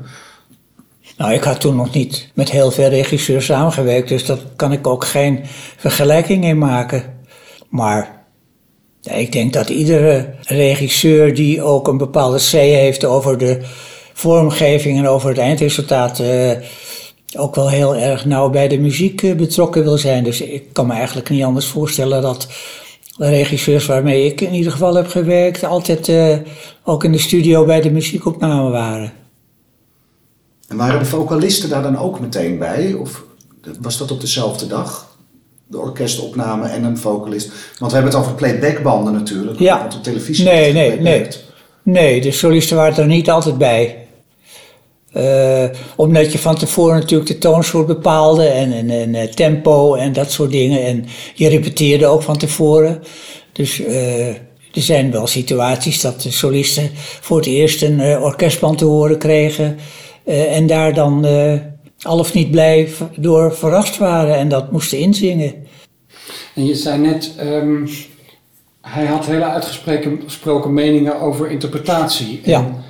Nou, 1.16 1.32
ik 1.32 1.42
had 1.42 1.60
toen 1.60 1.76
nog 1.76 1.94
niet 1.94 2.30
met 2.34 2.50
heel 2.50 2.70
veel 2.70 2.88
regisseurs 2.88 3.44
samengewerkt, 3.44 4.08
dus 4.08 4.26
daar 4.26 4.38
kan 4.56 4.72
ik 4.72 4.86
ook 4.86 5.04
geen 5.04 5.40
vergelijking 5.76 6.44
in 6.44 6.58
maken. 6.58 7.14
Maar 7.68 8.24
ja, 9.00 9.12
ik 9.12 9.32
denk 9.32 9.52
dat 9.52 9.68
iedere 9.68 10.34
regisseur 10.42 11.34
die 11.34 11.62
ook 11.62 11.88
een 11.88 11.98
bepaalde 11.98 12.38
C 12.38 12.50
heeft 12.50 13.04
over 13.04 13.38
de 13.38 13.60
vormgeving 14.12 14.98
en 14.98 15.06
over 15.06 15.28
het 15.28 15.38
eindresultaat, 15.38 16.20
eh, 16.20 16.50
ook 17.36 17.54
wel 17.54 17.70
heel 17.70 17.96
erg 17.96 18.24
nauw 18.24 18.50
bij 18.50 18.68
de 18.68 18.78
muziek 18.78 19.22
eh, 19.22 19.34
betrokken 19.34 19.82
wil 19.82 19.98
zijn. 19.98 20.24
Dus 20.24 20.40
ik 20.40 20.72
kan 20.72 20.86
me 20.86 20.92
eigenlijk 20.92 21.28
niet 21.28 21.44
anders 21.44 21.66
voorstellen 21.66 22.22
dat 22.22 22.48
de 23.16 23.28
regisseurs 23.28 23.86
waarmee 23.86 24.24
ik 24.24 24.40
in 24.40 24.54
ieder 24.54 24.72
geval 24.72 24.94
heb 24.94 25.06
gewerkt, 25.06 25.64
altijd 25.64 26.08
eh, 26.08 26.36
ook 26.84 27.04
in 27.04 27.12
de 27.12 27.18
studio 27.18 27.64
bij 27.64 27.80
de 27.80 27.90
muziekopname 27.90 28.70
waren. 28.70 29.12
En 30.68 30.76
waren 30.76 30.98
de 30.98 31.04
vocalisten 31.04 31.68
daar 31.68 31.82
dan 31.82 31.98
ook 31.98 32.20
meteen 32.20 32.58
bij? 32.58 32.92
Of 32.92 33.24
was 33.80 33.98
dat 33.98 34.10
op 34.10 34.20
dezelfde 34.20 34.66
dag? 34.66 35.16
De 35.66 35.78
orkestopname 35.78 36.68
en 36.68 36.84
een 36.84 36.98
vocalist? 36.98 37.50
Want 37.78 37.92
we 37.92 37.98
hebben 37.98 38.16
het 38.16 38.22
over 38.22 38.34
playbackbanden 38.34 39.12
natuurlijk. 39.12 39.58
Ja. 39.58 39.78
Want 39.78 39.94
op 39.94 40.02
televisie 40.02 40.44
Nee, 40.44 40.72
nee, 40.72 41.00
nee. 41.00 41.28
Nee, 41.82 42.20
de 42.20 42.32
solisten 42.32 42.76
waren 42.76 42.96
er 42.96 43.06
niet 43.06 43.30
altijd 43.30 43.58
bij. 43.58 44.07
Eh, 45.18 45.64
omdat 45.96 46.32
je 46.32 46.38
van 46.38 46.56
tevoren 46.56 46.98
natuurlijk 46.98 47.28
de 47.28 47.38
toonsoort 47.38 47.86
bepaalde 47.86 48.44
en, 48.44 48.72
en, 48.72 48.90
en 48.90 49.14
eh, 49.14 49.28
tempo 49.28 49.94
en 49.94 50.12
dat 50.12 50.30
soort 50.30 50.50
dingen. 50.50 50.84
En 50.84 51.04
je 51.34 51.48
repeteerde 51.48 52.06
ook 52.06 52.22
van 52.22 52.36
tevoren. 52.36 53.02
Dus 53.52 53.80
eh, 53.84 54.28
er 54.28 54.82
zijn 54.82 55.10
wel 55.10 55.26
situaties 55.26 56.00
dat 56.00 56.22
de 56.22 56.30
solisten 56.30 56.90
voor 57.20 57.36
het 57.36 57.46
eerst 57.46 57.82
een 57.82 58.00
eh, 58.00 58.22
orkestband 58.22 58.78
te 58.78 58.84
horen 58.84 59.18
kregen. 59.18 59.78
en 60.24 60.66
daar 60.66 60.94
dan 60.94 61.26
al 62.02 62.18
of 62.18 62.34
niet 62.34 62.50
blij 62.50 62.88
door 63.16 63.54
verrast 63.54 63.96
waren 63.96 64.36
en 64.36 64.48
dat 64.48 64.72
moesten 64.72 64.98
inzingen. 64.98 65.54
En 66.54 66.66
je 66.66 66.74
zei 66.74 66.98
net, 66.98 67.34
ehm, 67.38 67.86
hij 68.80 69.06
had 69.06 69.26
hele 69.26 69.44
uitgesproken 69.44 70.20
gesproken 70.24 70.74
meningen 70.74 71.20
over 71.20 71.50
interpretatie. 71.50 72.40
En, 72.44 72.50
Ja. 72.50 72.86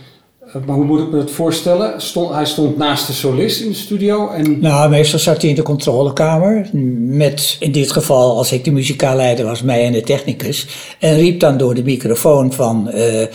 Eh, 0.53 0.63
maar 0.67 0.75
hoe 0.75 0.85
moet 0.85 1.01
ik 1.01 1.11
me 1.11 1.17
dat 1.17 1.31
voorstellen? 1.31 2.01
Stond, 2.01 2.35
hij 2.35 2.47
stond 2.47 2.77
naast 2.77 3.07
de 3.07 3.13
solist 3.13 3.61
in 3.61 3.69
de 3.69 3.75
studio 3.75 4.31
en 4.31 4.61
Nou, 4.61 4.91
meestal 4.91 5.19
zat 5.19 5.41
hij 5.41 5.51
in 5.51 5.57
de 5.57 5.63
controlekamer 5.63 6.69
met, 6.99 7.57
in 7.61 7.73
dit 7.73 7.93
geval, 7.93 8.37
als 8.37 8.53
ik 8.53 8.65
de 8.65 8.71
muzikaalleider 8.71 9.45
was, 9.45 9.63
mij 9.63 9.85
en 9.85 9.93
de 9.93 10.01
technicus. 10.01 10.67
En 10.99 11.17
riep 11.17 11.41
dan 11.41 11.57
door 11.57 11.75
de 11.75 11.83
microfoon 11.83 12.53
van, 12.53 12.91
eh, 12.91 13.27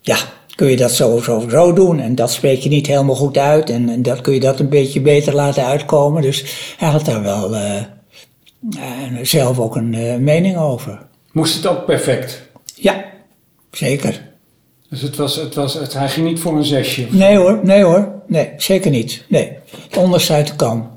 ja, 0.00 0.16
kun 0.54 0.70
je 0.70 0.76
dat 0.76 0.92
zo, 0.92 1.18
zo, 1.18 1.44
zo 1.50 1.72
doen? 1.72 2.00
En 2.00 2.14
dat 2.14 2.32
spreek 2.32 2.60
je 2.60 2.68
niet 2.68 2.86
helemaal 2.86 3.14
goed 3.14 3.38
uit. 3.38 3.70
En, 3.70 3.88
en 3.88 4.02
dat 4.02 4.20
kun 4.20 4.34
je 4.34 4.40
dat 4.40 4.60
een 4.60 4.68
beetje 4.68 5.00
beter 5.00 5.34
laten 5.34 5.64
uitkomen. 5.64 6.22
Dus 6.22 6.44
hij 6.76 6.88
had 6.88 7.04
daar 7.04 7.22
wel 7.22 7.56
eh, 7.56 7.76
eh, 7.76 7.84
zelf 9.22 9.58
ook 9.58 9.76
een 9.76 10.24
mening 10.24 10.56
over. 10.56 11.06
moest 11.32 11.54
het 11.54 11.66
ook 11.66 11.84
perfect. 11.84 12.42
Ja, 12.74 13.04
zeker. 13.70 14.25
Dus 14.90 15.00
het 15.00 15.16
was, 15.16 15.36
het 15.36 15.54
was, 15.54 15.74
het, 15.74 15.92
hij 15.92 16.08
ging 16.08 16.26
niet 16.26 16.40
voor 16.40 16.56
een 16.56 16.64
zesje. 16.64 17.06
Nee 17.10 17.36
hoor, 17.36 17.60
nee 17.62 17.82
hoor. 17.82 18.12
Nee, 18.26 18.50
zeker 18.56 18.90
niet. 18.90 19.24
Nee, 19.28 19.52
het 20.28 20.56
kan. 20.56 20.90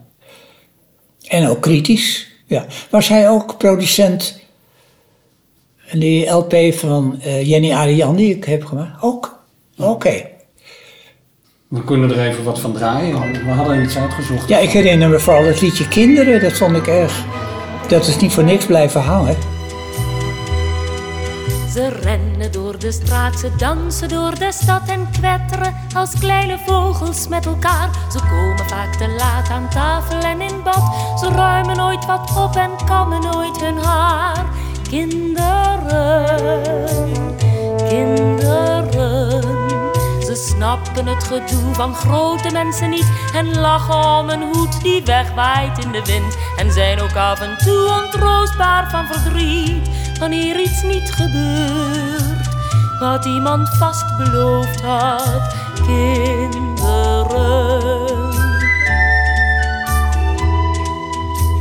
En 1.27 1.47
ook 1.47 1.61
kritisch. 1.61 2.27
Ja. 2.45 2.65
Was 2.89 3.07
hij 3.07 3.29
ook 3.29 3.57
producent 3.57 4.39
en 5.87 5.99
die 5.99 6.29
LP 6.29 6.73
van 6.73 7.19
eh, 7.21 7.47
Jenny 7.49 7.71
Arian 7.71 8.15
die 8.15 8.35
ik 8.35 8.43
heb 8.43 8.65
gemaakt? 8.65 9.03
Ook? 9.03 9.39
Oké. 9.77 10.27
We 11.67 11.83
kunnen 11.83 12.11
er 12.11 12.27
even 12.27 12.43
wat 12.43 12.59
van 12.59 12.73
draaien. 12.73 13.45
We 13.45 13.51
hadden 13.51 13.83
iets 13.83 13.97
uitgezocht. 13.97 14.49
Ja, 14.49 14.57
ik 14.57 14.69
herinner 14.69 15.09
me 15.09 15.19
vooral 15.19 15.43
het 15.43 15.61
liedje 15.61 15.87
Kinderen. 15.87 16.41
Dat 16.41 16.53
vond 16.53 16.75
ik 16.75 16.87
erg... 16.87 17.25
Dat 17.87 18.07
is 18.07 18.19
niet 18.19 18.31
voor 18.31 18.43
niks 18.43 18.65
blijven 18.65 19.01
hangen. 19.01 19.58
Ze 21.79 21.87
rennen 21.87 22.51
door 22.51 22.79
de 22.79 22.91
straat, 22.91 23.39
ze 23.39 23.55
dansen 23.57 24.09
door 24.09 24.39
de 24.39 24.51
stad 24.51 24.81
en 24.87 25.07
kwetteren 25.11 25.75
als 25.95 26.13
kleine 26.19 26.59
vogels 26.65 27.27
met 27.27 27.45
elkaar. 27.45 27.89
Ze 28.11 28.19
komen 28.19 28.69
vaak 28.69 28.95
te 28.95 29.07
laat 29.07 29.49
aan 29.49 29.69
tafel 29.69 30.19
en 30.19 30.41
in 30.41 30.63
bad. 30.63 30.83
Ze 31.19 31.29
ruimen 31.29 31.77
nooit 31.77 32.05
wat 32.05 32.37
op 32.37 32.55
en 32.55 32.71
kammen 32.85 33.21
nooit 33.21 33.61
hun 33.61 33.77
haar. 33.77 34.45
Kinderen, 34.89 36.25
kinderen. 37.87 39.41
Ze 40.23 40.35
snappen 40.35 41.07
het 41.07 41.23
gedoe 41.23 41.73
van 41.73 41.95
grote 41.95 42.51
mensen 42.51 42.89
niet 42.89 43.11
en 43.33 43.59
lachen 43.59 44.19
om 44.19 44.29
een 44.29 44.53
hoed 44.53 44.81
die 44.81 45.03
wegwaait 45.03 45.85
in 45.85 45.91
de 45.91 46.05
wind. 46.05 46.37
En 46.57 46.71
zijn 46.71 47.01
ook 47.01 47.15
af 47.15 47.41
en 47.41 47.57
toe 47.57 48.01
ontroostbaar 48.03 48.89
van 48.89 49.05
verdriet 49.05 49.89
wanneer 50.19 50.59
iets 50.59 50.83
niet 50.83 51.11
gebeurt 51.11 52.49
wat 52.99 53.25
iemand 53.25 53.69
vast 53.69 54.17
beloofd 54.17 54.81
had. 54.81 55.55
Kinderen. 55.85 56.69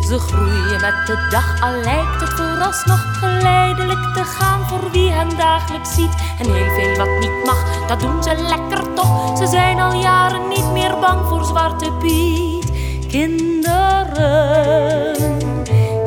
Ze 0.09 0.19
groeien 0.19 0.81
met 0.81 1.07
de 1.07 1.27
dag, 1.31 1.63
al 1.63 1.81
lijkt 1.81 2.21
het 2.21 2.33
vooralsnog 2.33 3.19
geleidelijk 3.19 4.15
te 4.15 4.25
gaan 4.25 4.69
voor 4.69 4.91
wie 4.91 5.11
hen 5.11 5.37
dagelijks 5.37 5.95
ziet. 5.95 6.15
En 6.39 6.53
heel 6.53 6.75
veel 6.75 6.97
wat 6.97 7.21
niet 7.21 7.45
mag, 7.45 7.87
dat 7.87 8.01
doen 8.01 8.23
ze 8.23 8.45
lekker 8.49 8.95
toch. 8.95 9.39
Ze 9.39 9.47
zijn 9.47 9.81
al 9.81 9.93
jaren 9.93 10.49
niet 10.49 10.73
meer 10.73 10.99
bang 11.01 11.27
voor 11.27 11.45
Zwarte 11.45 11.93
Piet. 11.93 12.73
Kinderen, 13.09 15.17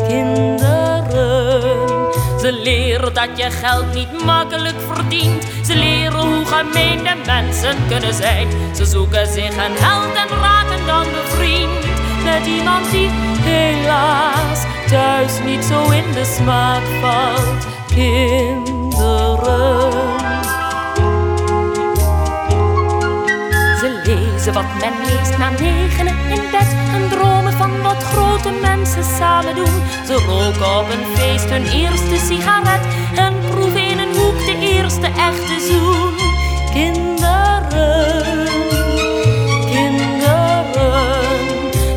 kinderen. 0.08 1.81
Ze 2.42 2.52
leren 2.52 3.14
dat 3.14 3.30
je 3.36 3.52
geld 3.52 3.94
niet 3.94 4.26
makkelijk 4.26 4.76
verdient. 4.94 5.44
Ze 5.66 5.76
leren 5.76 6.20
hoe 6.20 6.46
gemeen 6.46 7.04
de 7.04 7.16
mensen 7.26 7.76
kunnen 7.88 8.14
zijn. 8.14 8.48
Ze 8.76 8.86
zoeken 8.86 9.28
zich 9.28 9.56
een 9.56 9.76
held 9.76 10.16
en 10.16 10.38
raken 10.38 10.86
dan 10.86 11.06
bevriend 11.12 11.86
met 12.24 12.46
iemand 12.46 12.92
die 12.92 13.10
helaas 13.42 14.64
thuis 14.90 15.40
niet 15.46 15.64
zo 15.64 15.90
in 15.90 16.12
de 16.14 16.26
smaak 16.26 16.84
valt. 17.02 17.66
Kinderen. 17.88 20.11
Lezen 24.46 24.62
wat 24.62 24.80
men 24.80 24.94
leest 25.06 25.38
na 25.38 25.50
negenen 25.50 26.18
in 26.30 26.52
bed 26.52 26.70
en 26.94 27.10
dromen 27.10 27.54
van 27.54 27.82
wat 27.82 28.04
grote 28.04 28.52
mensen 28.62 29.04
samen 29.04 29.56
doen. 29.56 29.84
Ze 30.06 30.14
roken 30.14 30.78
op 30.80 30.90
een 30.90 31.18
feest 31.18 31.50
hun 31.50 31.68
eerste 31.68 32.18
sigaret 32.26 32.82
en 33.16 33.34
proeven 33.50 33.88
in 33.88 34.00
een 34.00 34.16
hoek 34.16 34.38
de 34.46 34.58
eerste 34.60 35.08
echte 35.08 35.58
zoen. 35.68 36.14
Kinderen, 36.74 38.48
kinderen. 39.72 41.18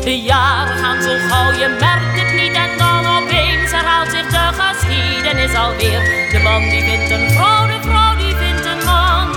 De 0.03 0.21
jaren 0.21 0.77
gaan 0.77 1.01
zo 1.01 1.13
gauw, 1.29 1.51
je 1.51 1.77
merkt 1.79 2.19
het 2.21 2.33
niet 2.41 2.55
en 2.55 2.77
dan 2.77 3.05
opeens 3.17 3.71
herhaalt 3.71 4.09
zich 4.09 4.27
de 4.27 4.45
geschiedenis 4.61 5.55
alweer. 5.55 6.29
De 6.31 6.39
man 6.43 6.61
die 6.61 6.83
vindt 6.83 7.11
een 7.11 7.29
vrouw, 7.29 7.65
de 7.67 7.79
vrouw 7.81 8.15
die 8.15 8.35
vindt 8.35 8.65
een 8.65 8.85
man. 8.85 9.27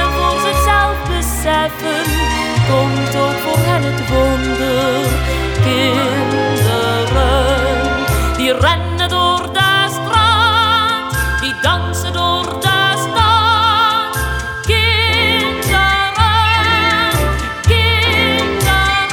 En 0.00 0.08
voor 0.14 0.40
ze 0.40 0.46
het 0.46 0.62
zelf 0.64 0.96
beseffen, 1.08 2.17
komt 2.68 3.16
ook 3.16 3.38
voor 3.44 3.58
hen 3.58 3.82
het 3.82 4.08
wonder. 4.08 5.06
Kinderen, 5.64 7.06
die 8.36 8.52
rennen 8.52 9.08
door 9.08 9.52
de 9.52 9.86
straat, 9.90 11.40
die 11.40 11.54
dansen 11.62 12.12
door 12.12 12.60
de 12.60 12.92
stad. 12.96 14.18
Kinderen, 14.66 16.16
kinderen, 17.66 19.08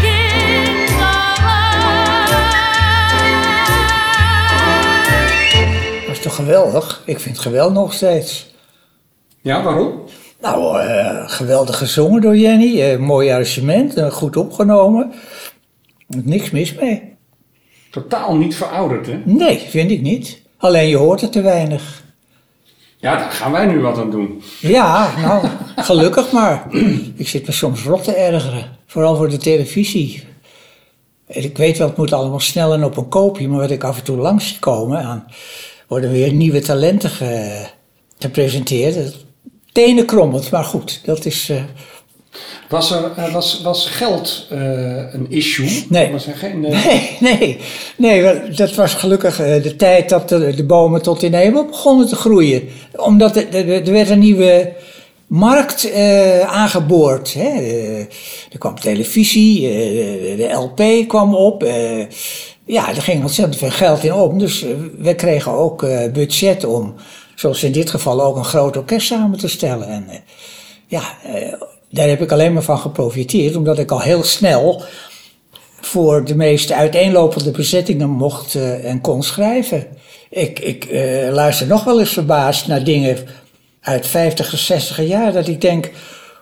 kinderen. 0.00 0.46
Dat 6.06 6.16
is 6.16 6.20
toch 6.20 6.34
geweldig? 6.34 7.02
Ik 7.04 7.20
vind 7.20 7.36
het 7.36 7.44
geweldig 7.44 7.74
nog 7.74 7.92
steeds. 7.92 8.46
Ja, 9.40 9.62
waarom? 9.62 10.07
Nou, 10.40 10.80
eh, 10.80 11.22
geweldig 11.30 11.78
gezongen 11.78 12.20
door 12.20 12.36
Jenny. 12.36 12.82
eh, 12.82 12.98
mooi 12.98 13.30
arrangement, 13.30 14.00
goed 14.12 14.36
opgenomen. 14.36 15.12
Niks 16.06 16.50
mis 16.50 16.74
mee. 16.74 17.02
Totaal 17.90 18.36
niet 18.36 18.56
verouderd, 18.56 19.06
hè? 19.06 19.20
Nee, 19.24 19.58
vind 19.58 19.90
ik 19.90 20.00
niet. 20.00 20.40
Alleen 20.56 20.88
je 20.88 20.96
hoort 20.96 21.20
het 21.20 21.32
te 21.32 21.40
weinig. 21.40 22.04
Ja, 22.96 23.16
daar 23.16 23.30
gaan 23.30 23.52
wij 23.52 23.66
nu 23.66 23.80
wat 23.80 23.98
aan 23.98 24.10
doen. 24.10 24.42
Ja, 24.60 25.10
nou, 25.20 25.46
gelukkig 25.76 26.32
maar. 26.32 26.66
Ik 27.16 27.28
zit 27.28 27.46
me 27.46 27.52
soms 27.52 27.82
rot 27.82 28.04
te 28.04 28.12
ergeren. 28.14 28.76
Vooral 28.86 29.16
voor 29.16 29.28
de 29.28 29.36
televisie. 29.36 30.24
Ik 31.26 31.56
weet 31.56 31.78
wel, 31.78 31.88
het 31.88 31.96
moet 31.96 32.12
allemaal 32.12 32.40
snel 32.40 32.72
en 32.72 32.84
op 32.84 32.96
een 32.96 33.08
koopje. 33.08 33.48
Maar 33.48 33.60
wat 33.60 33.70
ik 33.70 33.84
af 33.84 33.98
en 33.98 34.04
toe 34.04 34.16
langs 34.16 34.48
zie 34.48 34.58
komen, 34.58 34.98
aan, 35.02 35.26
worden 35.88 36.10
weer 36.10 36.32
nieuwe 36.32 36.60
talenten 36.60 37.10
ge- 37.10 37.66
gepresenteerd. 38.18 39.26
Tenen 39.78 40.06
krommend, 40.06 40.50
maar 40.50 40.64
goed, 40.64 41.00
dat 41.04 41.24
is... 41.24 41.48
eh, 41.48 41.62
Was, 42.68 42.90
er, 42.90 43.12
eh, 43.16 43.32
was, 43.32 43.60
was 43.62 43.86
geld 43.86 44.46
eh, 44.50 44.60
een 45.12 45.26
issue? 45.28 45.84
Nee. 45.88 46.12
Was 46.12 46.26
er 46.26 46.34
geen, 46.34 46.64
eh, 46.64 46.84
Nee, 46.84 47.16
nee, 47.20 47.58
nee, 47.96 48.50
dat 48.50 48.74
was 48.74 48.94
gelukkig 48.94 49.36
de 49.36 49.76
tijd 49.76 50.08
dat 50.08 50.28
de, 50.28 50.54
de 50.54 50.64
bomen 50.64 51.02
tot 51.02 51.22
in 51.22 51.30
de 51.30 51.36
hemel 51.36 51.64
begonnen 51.64 52.06
te 52.08 52.16
groeien. 52.16 52.68
Omdat 52.96 53.36
er, 53.36 53.54
er, 53.54 53.70
er 53.86 53.92
werd 53.92 54.10
een 54.10 54.18
nieuwe 54.18 54.72
markt 55.26 55.92
aangeboord. 56.46 57.34
Hè. 57.34 57.50
Er 58.52 58.58
kwam 58.58 58.80
televisie, 58.80 59.60
de 60.36 60.48
LP 60.52 61.08
kwam 61.08 61.34
op. 61.34 61.62
ja, 62.64 62.88
er 62.88 63.02
ging 63.02 63.22
ontzettend 63.22 63.56
veel 63.58 63.70
geld 63.70 64.04
in 64.04 64.12
om. 64.12 64.38
Dus 64.38 64.64
we 64.98 65.14
kregen 65.14 65.52
ook 65.52 65.80
budget 66.12 66.64
om, 66.64 66.94
zoals 67.38 67.62
in 67.62 67.72
dit 67.72 67.90
geval, 67.90 68.22
ook 68.22 68.36
een 68.36 68.44
groot 68.44 68.76
orkest 68.76 69.06
samen 69.06 69.38
te 69.38 69.48
stellen. 69.48 69.88
En 69.88 70.08
eh, 70.08 70.18
ja, 70.86 71.02
eh, 71.24 71.52
daar 71.90 72.08
heb 72.08 72.22
ik 72.22 72.32
alleen 72.32 72.52
maar 72.52 72.62
van 72.62 72.78
geprofiteerd, 72.78 73.56
omdat 73.56 73.78
ik 73.78 73.90
al 73.90 74.00
heel 74.00 74.22
snel 74.22 74.82
voor 75.80 76.24
de 76.24 76.34
meest 76.34 76.72
uiteenlopende 76.72 77.50
bezettingen 77.50 78.10
mocht 78.10 78.54
eh, 78.54 78.84
en 78.84 79.00
kon 79.00 79.22
schrijven. 79.22 79.86
Ik, 80.30 80.58
ik 80.58 80.88
luister 81.30 81.66
nog 81.66 81.84
wel 81.84 82.00
eens 82.00 82.12
verbaasd 82.12 82.66
naar 82.66 82.84
dingen 82.84 83.18
uit 83.80 84.06
50, 84.06 84.58
60 84.58 85.06
jaar, 85.06 85.32
dat 85.32 85.48
ik 85.48 85.60
denk, 85.60 85.90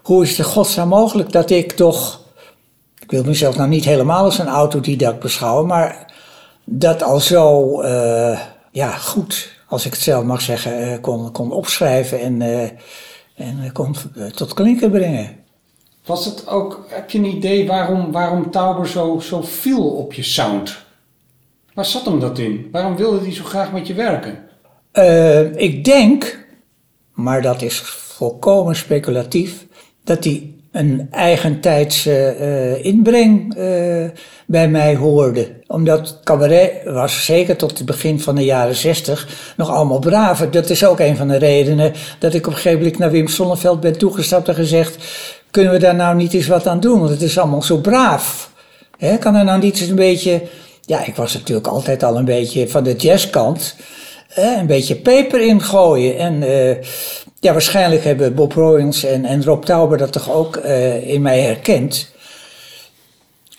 hoe 0.02 0.22
is 0.22 0.38
het 0.38 0.46
godsnaam 0.46 0.88
mogelijk 0.88 1.32
dat 1.32 1.50
ik 1.50 1.72
toch, 1.72 2.20
ik 2.98 3.10
wil 3.10 3.24
mezelf 3.24 3.56
nou 3.56 3.68
niet 3.68 3.84
helemaal 3.84 4.24
als 4.24 4.38
een 4.38 4.48
autodidact 4.48 5.20
beschouwen, 5.20 5.66
maar 5.66 6.12
dat 6.64 7.02
al 7.02 7.20
zo, 7.20 7.82
ja, 8.72 8.90
goed, 8.90 9.55
als 9.66 9.86
ik 9.86 9.92
het 9.92 10.02
zelf 10.02 10.24
mag 10.24 10.40
zeggen, 10.40 10.78
eh, 10.78 11.00
kon, 11.00 11.32
kon 11.32 11.52
opschrijven 11.52 12.20
en, 12.20 12.42
eh, 12.42 12.62
en 13.34 13.62
eh, 13.62 13.72
kon 13.72 13.94
tot 14.34 14.54
klinken 14.54 14.90
brengen. 14.90 15.36
Was 16.04 16.24
het 16.24 16.48
ook, 16.48 16.86
heb 16.88 17.10
je 17.10 17.18
een 17.18 17.24
idee 17.24 17.66
waarom, 17.66 18.12
waarom 18.12 18.50
Tauber 18.50 18.88
zo, 18.88 19.18
zo 19.18 19.42
viel 19.42 19.88
op 19.88 20.12
je 20.12 20.22
sound? 20.22 20.84
Waar 21.74 21.84
zat 21.84 22.04
hem 22.04 22.20
dat 22.20 22.38
in? 22.38 22.68
Waarom 22.72 22.96
wilde 22.96 23.18
hij 23.18 23.32
zo 23.32 23.44
graag 23.44 23.72
met 23.72 23.86
je 23.86 23.94
werken? 23.94 24.44
Ik 25.56 25.84
denk, 25.84 26.46
maar 27.12 27.42
dat 27.42 27.62
is 27.62 27.80
volkomen 27.80 28.76
speculatief, 28.76 29.66
dat 30.04 30.24
hij 30.24 30.55
een 30.76 31.08
eigentijdse 31.10 32.26
eh, 32.26 32.84
inbreng 32.84 33.54
eh, 33.54 34.04
bij 34.46 34.68
mij 34.68 34.96
hoorde. 34.96 35.48
Omdat 35.66 36.20
cabaret 36.24 36.70
was 36.84 37.24
zeker 37.24 37.56
tot 37.56 37.78
het 37.78 37.86
begin 37.86 38.20
van 38.20 38.34
de 38.34 38.44
jaren 38.44 38.74
zestig 38.74 39.28
nog 39.56 39.70
allemaal 39.70 39.98
braver. 39.98 40.50
Dat 40.50 40.70
is 40.70 40.84
ook 40.84 41.00
een 41.00 41.16
van 41.16 41.28
de 41.28 41.36
redenen 41.36 41.92
dat 42.18 42.34
ik 42.34 42.46
op 42.46 42.52
een 42.52 42.58
gegeven 42.58 42.78
moment 42.78 42.98
naar 42.98 43.10
Wim 43.10 43.28
Sonneveld 43.28 43.80
ben 43.80 43.98
toegestapt 43.98 44.48
en 44.48 44.54
gezegd... 44.54 44.96
kunnen 45.50 45.72
we 45.72 45.78
daar 45.78 45.94
nou 45.94 46.16
niet 46.16 46.34
eens 46.34 46.46
wat 46.46 46.66
aan 46.66 46.80
doen, 46.80 46.98
want 46.98 47.10
het 47.10 47.22
is 47.22 47.38
allemaal 47.38 47.62
zo 47.62 47.76
braaf. 47.76 48.50
Hè, 48.98 49.16
kan 49.16 49.34
er 49.34 49.44
nou 49.44 49.60
niet 49.60 49.80
eens 49.80 49.90
een 49.90 49.96
beetje... 49.96 50.42
Ja, 50.80 51.06
ik 51.06 51.16
was 51.16 51.34
natuurlijk 51.34 51.66
altijd 51.66 52.02
al 52.02 52.16
een 52.16 52.24
beetje 52.24 52.68
van 52.68 52.84
de 52.84 52.96
jazzkant 52.96 53.76
eh, 54.36 54.56
een 54.56 54.66
beetje 54.66 54.96
peper 54.96 55.40
ingooien. 55.40 56.18
En 56.18 56.42
eh, 56.42 56.76
ja, 57.40 57.52
waarschijnlijk 57.52 58.04
hebben 58.04 58.34
Bob 58.34 58.52
Royals 58.52 59.04
en, 59.04 59.24
en 59.24 59.44
Rob 59.44 59.62
Tauber 59.64 59.98
dat 59.98 60.12
toch 60.12 60.32
ook 60.32 60.56
eh, 60.56 61.08
in 61.08 61.22
mij 61.22 61.40
herkend. 61.40 62.14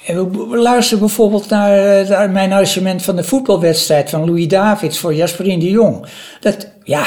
En 0.05 0.31
we, 0.31 0.57
luisteren 0.57 0.99
bijvoorbeeld 0.99 1.49
naar, 1.49 1.99
eh, 1.99 2.09
naar 2.09 2.29
mijn 2.29 2.51
arrangement 2.51 3.01
van 3.01 3.15
de 3.15 3.23
voetbalwedstrijd 3.23 4.09
van 4.09 4.25
Louis 4.25 4.47
Davids 4.47 4.97
voor 4.97 5.13
Jasperien 5.13 5.59
de 5.59 5.69
Jong. 5.69 6.05
Dat, 6.39 6.67
ja, 6.83 7.05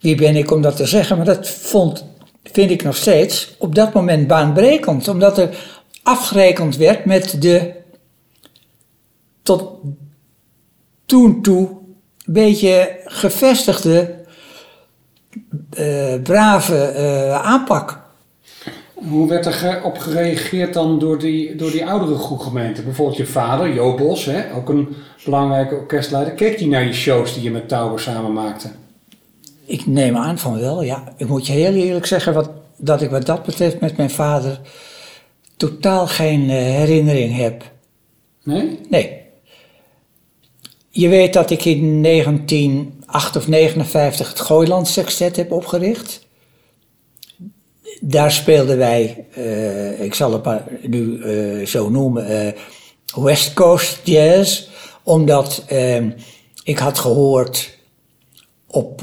wie 0.00 0.14
ben 0.14 0.36
ik 0.36 0.50
om 0.50 0.62
dat 0.62 0.76
te 0.76 0.86
zeggen, 0.86 1.16
maar 1.16 1.26
dat 1.26 1.48
vond, 1.48 2.04
vind 2.42 2.70
ik 2.70 2.82
nog 2.82 2.96
steeds 2.96 3.54
op 3.58 3.74
dat 3.74 3.92
moment 3.92 4.26
baanbrekend. 4.26 5.08
Omdat 5.08 5.38
er 5.38 5.48
afgerekend 6.02 6.76
werd 6.76 7.04
met 7.04 7.42
de 7.42 7.74
tot 9.42 9.70
toen 11.06 11.42
toe 11.42 11.68
een 12.26 12.32
beetje 12.32 13.00
gevestigde, 13.04 14.24
brave 16.22 16.82
eh, 16.82 17.42
aanpak. 17.42 18.04
Hoe 18.94 19.28
werd 19.28 19.46
er 19.46 19.80
op 19.84 19.98
gereageerd 19.98 20.74
dan 20.74 20.98
door 20.98 21.18
die, 21.18 21.56
door 21.56 21.70
die 21.70 21.86
oudere 21.86 22.18
groep 22.18 22.38
gemeenten? 22.38 22.84
Bijvoorbeeld 22.84 23.16
je 23.16 23.26
vader, 23.26 23.74
Jo 23.74 23.94
Bos, 23.94 24.24
hè, 24.24 24.54
ook 24.54 24.68
een 24.68 24.88
belangrijke 25.24 25.74
orkestleider. 25.74 26.34
Keek 26.34 26.58
hij 26.58 26.68
naar 26.68 26.84
je 26.84 26.92
shows 26.92 27.34
die 27.34 27.42
je 27.42 27.50
met 27.50 27.68
Tauber 27.68 28.00
samen 28.00 28.32
maakte? 28.32 28.68
Ik 29.64 29.86
neem 29.86 30.16
aan 30.16 30.38
van 30.38 30.60
wel, 30.60 30.82
ja. 30.82 31.12
Ik 31.16 31.28
moet 31.28 31.46
je 31.46 31.52
heel 31.52 31.74
eerlijk 31.74 32.06
zeggen 32.06 32.34
wat, 32.34 32.50
dat 32.76 33.02
ik 33.02 33.10
wat 33.10 33.26
dat 33.26 33.42
betreft 33.42 33.80
met 33.80 33.96
mijn 33.96 34.10
vader 34.10 34.60
totaal 35.56 36.06
geen 36.06 36.50
eh, 36.50 36.56
herinnering 36.56 37.36
heb. 37.36 37.70
Nee? 38.42 38.78
Nee. 38.88 39.24
Je 40.90 41.08
weet 41.08 41.32
dat 41.32 41.50
ik 41.50 41.64
in 41.64 42.00
1908 43.06 43.36
of 43.36 43.48
59 43.48 44.28
het 44.28 44.40
Gooiland 44.40 44.88
Sextet 44.88 45.36
heb 45.36 45.52
opgericht. 45.52 46.26
Daar 48.00 48.32
speelden 48.32 48.78
wij, 48.78 49.26
eh, 49.32 50.02
ik 50.02 50.14
zal 50.14 50.32
het 50.32 50.88
nu 50.88 51.22
eh, 51.22 51.66
zo 51.66 51.88
noemen, 51.90 52.26
eh, 52.26 52.52
West 53.14 53.54
Coast 53.54 54.00
Jazz. 54.04 54.68
Omdat 55.02 55.64
eh, 55.66 56.04
ik 56.62 56.78
had 56.78 56.98
gehoord 56.98 57.78
op 58.66 59.02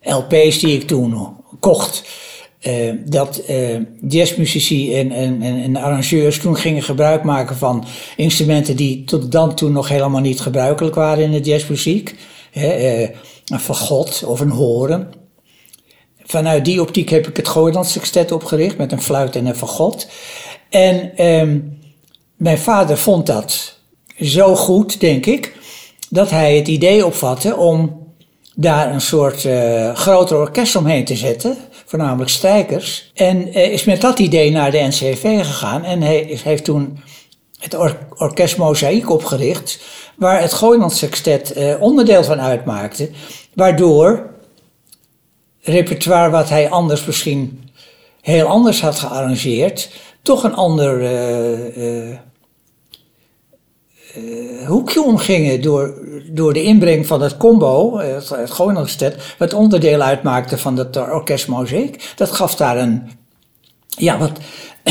LP's 0.00 0.58
die 0.58 0.76
ik 0.76 0.86
toen 0.86 1.36
kocht, 1.60 2.02
eh, 2.64 2.94
dat 3.04 3.36
eh, 3.36 3.76
jazzmuzici 4.08 4.94
en, 4.94 5.12
en, 5.12 5.42
en, 5.42 5.76
arrangeurs 5.76 6.38
toen 6.38 6.56
gingen 6.56 6.82
gebruik 6.82 7.22
maken 7.22 7.56
van 7.56 7.84
instrumenten 8.16 8.76
die 8.76 9.04
tot 9.04 9.32
dan 9.32 9.54
toen 9.54 9.72
nog 9.72 9.88
helemaal 9.88 10.20
niet 10.20 10.40
gebruikelijk 10.40 10.94
waren 10.94 11.24
in 11.24 11.30
de 11.30 11.40
jazzmuziek. 11.40 12.14
Hè, 12.50 12.66
eh, 12.68 13.08
een 13.46 13.60
fagot 13.60 14.24
of 14.26 14.40
een 14.40 14.50
horen. 14.50 15.12
Vanuit 16.22 16.64
die 16.64 16.80
optiek 16.80 17.08
heb 17.08 17.28
ik 17.28 17.36
het 17.36 17.48
Gooiland 17.48 17.86
Sextet 17.86 18.32
opgericht 18.32 18.76
met 18.76 18.92
een 18.92 19.02
fluit 19.02 19.36
en 19.36 19.46
een 19.46 19.56
fagot. 19.56 20.08
En 20.70 21.16
ehm, 21.16 21.58
mijn 22.36 22.58
vader 22.58 22.98
vond 22.98 23.26
dat 23.26 23.78
zo 24.20 24.56
goed, 24.56 25.00
denk 25.00 25.26
ik, 25.26 25.56
dat 26.10 26.30
hij 26.30 26.56
het 26.56 26.68
idee 26.68 27.06
opvatte 27.06 27.56
om 27.56 28.02
daar 28.54 28.92
een 28.92 29.00
soort 29.00 29.48
groter 29.94 30.36
orkest 30.36 30.76
omheen 30.76 31.04
te 31.04 31.16
zetten, 31.16 31.56
voornamelijk 31.94 32.30
strijkers. 32.30 33.10
En 33.14 33.52
eh, 33.52 33.72
is 33.72 33.84
met 33.84 34.00
dat 34.00 34.18
idee 34.18 34.50
naar 34.50 34.70
de 34.70 34.78
NCV 34.78 35.44
gegaan 35.44 35.84
en 35.84 36.02
is- 36.02 36.42
heeft 36.42 36.64
toen 36.64 36.98
het 37.58 37.74
or- 37.74 37.98
orkest 38.16 38.56
Mozaïek 38.56 39.10
opgericht, 39.10 39.78
waar 40.16 40.40
het 40.40 40.52
Gooiland 40.52 40.92
Sextet 40.92 41.52
eh, 41.52 41.82
onderdeel 41.82 42.24
van 42.24 42.40
uitmaakte, 42.40 43.10
waardoor 43.54 44.30
repertoire 45.60 46.30
wat 46.30 46.48
hij 46.48 46.70
anders 46.70 47.04
misschien 47.04 47.70
heel 48.20 48.46
anders 48.46 48.80
had 48.80 48.98
gearrangeerd, 48.98 49.90
toch 50.22 50.44
een 50.44 50.54
ander 50.54 51.02
eh, 54.14 54.22
eh, 54.22 54.62
eh, 54.62 54.68
hoekje 54.68 55.02
omgingen 55.02 55.62
door, 55.62 55.94
door 56.30 56.52
de 56.52 56.62
inbreng 56.62 57.06
van 57.06 57.22
het 57.22 57.36
combo, 57.36 57.98
eh, 57.98 58.14
het, 58.14 59.00
het 59.00 59.16
wat 59.38 59.54
onderdeel 59.54 60.00
uitmaakte 60.00 60.58
van 60.58 60.76
het 60.76 60.96
orkest 60.96 61.48
Mozaïek. 61.48 62.12
Dat 62.16 62.30
gaf 62.30 62.56
daar 62.56 62.76
een, 62.76 63.10
ja, 63.88 64.18
wat, 64.18 64.32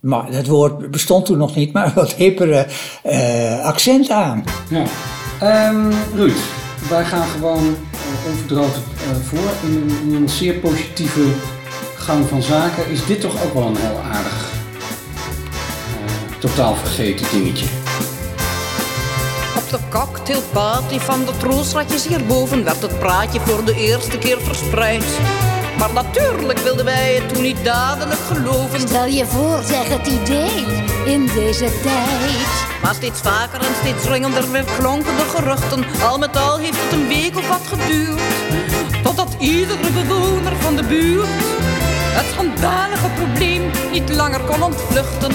maar 0.00 0.28
het 0.28 0.46
woord 0.46 0.90
bestond 0.90 1.26
toen 1.26 1.38
nog 1.38 1.54
niet, 1.54 1.72
maar 1.72 1.92
wat 1.94 2.12
hippere 2.12 2.66
eh, 3.02 3.64
accent 3.64 4.10
aan. 4.10 4.44
Ja. 4.70 4.84
Ehm, 5.40 5.92
Ruud, 6.14 6.36
wij 6.88 7.04
gaan 7.04 7.26
gewoon 7.28 7.64
uh, 7.64 8.30
onverdroogd 8.30 8.76
eh, 8.76 9.16
voor. 9.22 9.68
In 9.68 9.76
een, 9.76 10.08
in 10.08 10.14
een 10.14 10.28
zeer 10.28 10.54
positieve 10.54 11.24
gang 11.96 12.26
van 12.26 12.42
zaken 12.42 12.90
is 12.90 13.06
dit 13.06 13.20
toch 13.20 13.44
ook 13.44 13.54
wel 13.54 13.66
een 13.66 13.76
heel 13.76 13.98
aardig, 13.98 14.52
eh, 15.96 16.38
totaal 16.38 16.74
vergeten 16.74 17.26
dingetje. 17.30 17.83
Op 19.56 19.70
de 19.70 19.78
cocktailparty 19.90 20.98
van 20.98 21.24
de 21.24 21.36
troostratjes 21.36 22.06
hierboven 22.06 22.64
werd 22.64 22.82
het 22.82 22.98
praatje 22.98 23.40
voor 23.40 23.64
de 23.64 23.74
eerste 23.74 24.18
keer 24.18 24.40
verspreid. 24.40 25.04
Maar 25.78 25.92
natuurlijk 25.92 26.58
wilden 26.58 26.84
wij 26.84 27.14
het 27.14 27.34
toen 27.34 27.42
niet 27.42 27.64
dadelijk 27.64 28.20
geloven. 28.20 28.80
Stel 28.80 29.06
je 29.06 29.26
voor, 29.26 29.62
zeg 29.62 29.88
het 29.88 30.06
idee 30.06 30.64
in 31.04 31.26
deze 31.26 31.80
tijd. 31.82 32.48
Maar 32.82 32.94
steeds 32.94 33.20
vaker 33.20 33.60
en 33.60 33.74
steeds 33.80 34.02
dringender 34.02 34.50
weer 34.50 34.64
klonken 34.78 35.16
de 35.16 35.24
geruchten. 35.34 35.84
Al 36.02 36.18
met 36.18 36.36
al 36.36 36.58
heeft 36.58 36.82
het 36.82 36.92
een 36.92 37.08
week 37.08 37.36
of 37.36 37.48
wat 37.48 37.66
geduurd. 37.66 38.20
Totdat 39.02 39.36
iedere 39.38 39.90
bewoner 39.90 40.56
van 40.56 40.76
de 40.76 40.84
buurt 40.84 41.28
het 42.14 42.26
schandalige 42.26 43.08
probleem 43.16 43.70
niet 43.92 44.10
langer 44.10 44.40
kon 44.40 44.62
ontvluchten. 44.62 45.32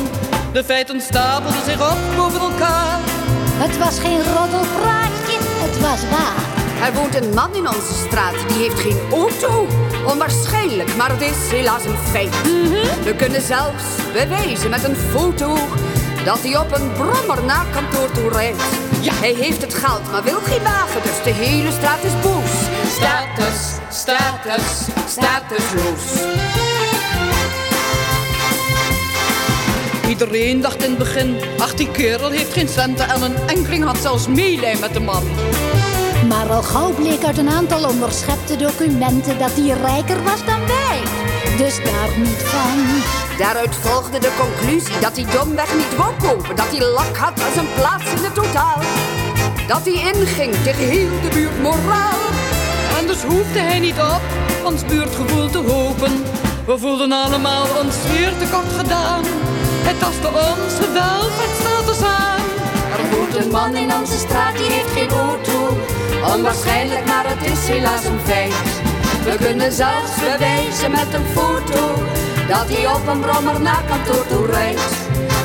De 0.54 0.64
feiten 0.64 1.02
stapelden 1.02 1.64
zich 1.66 1.92
op 1.92 1.98
boven 2.16 2.40
elkaar. 2.40 3.09
Het 3.62 3.78
was 3.78 4.00
geen 4.00 4.24
roddelpraatje, 4.24 5.38
het 5.40 5.80
was 5.80 6.02
waar. 6.10 6.88
Er 6.88 6.94
woont 6.94 7.16
een 7.16 7.34
man 7.34 7.56
in 7.56 7.68
onze 7.68 7.94
straat, 8.08 8.48
die 8.48 8.58
heeft 8.58 8.80
geen 8.80 9.00
auto. 9.12 9.68
Onwaarschijnlijk, 10.08 10.96
maar 10.96 11.12
het 11.12 11.22
is 11.22 11.52
helaas 11.52 11.86
een 11.86 11.98
feit. 11.98 12.42
We 13.04 13.14
kunnen 13.18 13.42
zelfs 13.42 13.84
bewijzen 14.14 14.70
met 14.70 14.84
een 14.84 14.96
foto 14.96 15.58
dat 16.26 16.42
hij 16.42 16.58
op 16.58 16.76
een 16.76 16.92
brommer 16.92 17.44
naar 17.44 17.66
kantoor 17.74 18.12
toe 18.12 18.30
rijdt. 18.30 18.64
Ja, 19.02 19.14
hij 19.14 19.34
heeft 19.34 19.62
het 19.62 19.74
geld, 19.74 20.12
maar 20.12 20.24
wil 20.24 20.40
geen 20.40 20.64
wagen, 20.64 21.02
dus 21.02 21.24
de 21.24 21.34
hele 21.34 21.72
straat 21.72 22.04
is 22.04 22.20
boos. 22.22 22.52
Status, 22.98 23.60
status, 23.90 24.88
statusloos. 25.08 26.59
Iedereen 30.10 30.62
dacht 30.62 30.84
in 30.84 30.90
het 30.90 30.98
begin, 30.98 31.38
ach 31.58 31.74
die 31.74 31.92
kerel 31.92 32.30
heeft 32.30 32.54
geen 32.54 32.68
centen 32.68 33.10
en 33.10 33.22
een 33.22 33.36
enkeling 33.48 33.84
had 33.84 33.98
zelfs 33.98 34.28
meelij 34.28 34.78
met 34.80 34.94
de 34.94 35.00
man. 35.00 35.24
Maar 36.28 36.50
al 36.50 36.64
gauw 36.64 36.94
bleek 36.94 37.24
uit 37.24 37.38
een 37.38 37.50
aantal 37.50 37.90
onderschepte 37.90 38.56
documenten 38.56 39.38
dat 39.40 39.52
hij 39.54 39.78
rijker 39.82 40.24
was 40.24 40.46
dan 40.46 40.60
wij. 40.68 41.00
Dus 41.58 41.76
daar 41.84 42.18
niet 42.18 42.44
van. 42.44 42.78
Daaruit 43.38 43.76
volgde 43.76 44.20
de 44.20 44.32
conclusie 44.40 45.00
dat 45.00 45.16
hij 45.16 45.26
domweg 45.34 45.76
niet 45.76 45.96
wou 45.96 46.14
kopen. 46.20 46.56
Dat 46.56 46.68
hij 46.70 46.88
lak 46.88 47.18
had 47.18 47.44
als 47.44 47.56
een 47.56 47.74
plaats 47.76 48.12
in 48.12 48.24
het 48.24 48.34
totaal. 48.34 48.82
Dat 49.68 49.82
hij 49.84 50.14
inging 50.14 50.56
tegen 50.64 50.88
heel 50.88 51.22
de 51.22 51.30
buurt 51.34 51.62
moraal. 51.62 52.20
En 53.00 53.08
dus 53.08 53.24
hoefde 53.24 53.60
hij 53.60 53.80
niet 53.80 54.00
op 54.00 54.22
ons 54.64 54.86
buurtgevoel 54.86 55.50
te 55.50 55.58
hopen. 55.58 56.12
We 56.66 56.78
voelden 56.78 57.12
allemaal 57.12 57.66
ons 57.84 57.96
zeer 58.12 58.32
tekort 58.38 58.72
gedaan. 58.78 59.24
Het 59.88 60.00
tastte 60.00 60.28
onze 60.28 60.92
welvaartsstatus 60.92 62.02
aan. 62.02 62.44
Er 63.00 63.06
woont 63.16 63.36
een 63.36 63.52
man 63.52 63.76
in 63.76 63.94
onze 63.94 64.18
straat, 64.18 64.58
die 64.58 64.72
heeft 64.72 64.92
geen 64.92 65.10
auto. 65.10 65.78
Onwaarschijnlijk, 66.34 67.06
maar 67.06 67.26
het 67.28 67.52
is 67.52 67.68
helaas 67.68 68.06
een 68.06 68.20
feit. 68.26 68.54
We 69.24 69.36
kunnen 69.46 69.72
zelfs 69.72 70.14
bewijzen 70.16 70.92
met 70.92 71.14
een 71.14 71.26
foto 71.38 71.82
dat 72.48 72.66
hij 72.70 72.88
op 72.96 73.08
een 73.08 73.20
brommer 73.20 73.62
naar 73.62 73.84
kantoor 73.88 74.28
toe 74.28 74.46
rijdt. 74.46 74.92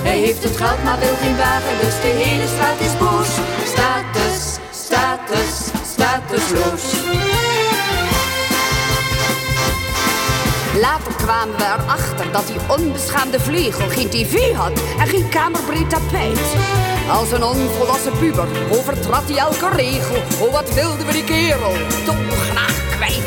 Hij 0.03 0.19
heeft 0.19 0.43
het 0.43 0.57
geld, 0.57 0.85
maar 0.85 0.99
wil 0.99 1.17
geen 1.23 1.37
wagen, 1.37 1.77
dus 1.81 1.95
de 2.05 2.13
hele 2.23 2.47
straat 2.47 2.81
is 2.81 2.99
boos. 2.99 3.31
Status, 3.75 4.59
status, 4.71 5.53
statusloos. 5.93 7.54
Later 10.81 11.15
kwamen 11.17 11.57
we 11.57 11.65
erachter 11.65 12.33
dat 12.33 12.47
die 12.47 12.57
onbeschaamde 12.69 13.41
vlegel 13.41 13.89
geen 13.89 14.09
tv 14.09 14.53
had 14.53 14.73
en 14.99 15.07
geen 15.07 15.29
kamerbreed 15.29 15.91
tapijt. 15.91 16.41
Als 17.11 17.33
een 17.33 17.43
onvolwassen 17.43 18.19
puber 18.19 18.49
overtrad 18.71 19.23
hij 19.29 19.37
elke 19.37 19.69
regel. 19.69 20.17
Oh, 20.41 20.53
wat 20.53 20.75
wilden 20.75 21.07
we 21.07 21.13
die 21.13 21.25
kerel 21.25 21.73
dolgraag 22.05 22.97
kwijt. 22.97 23.23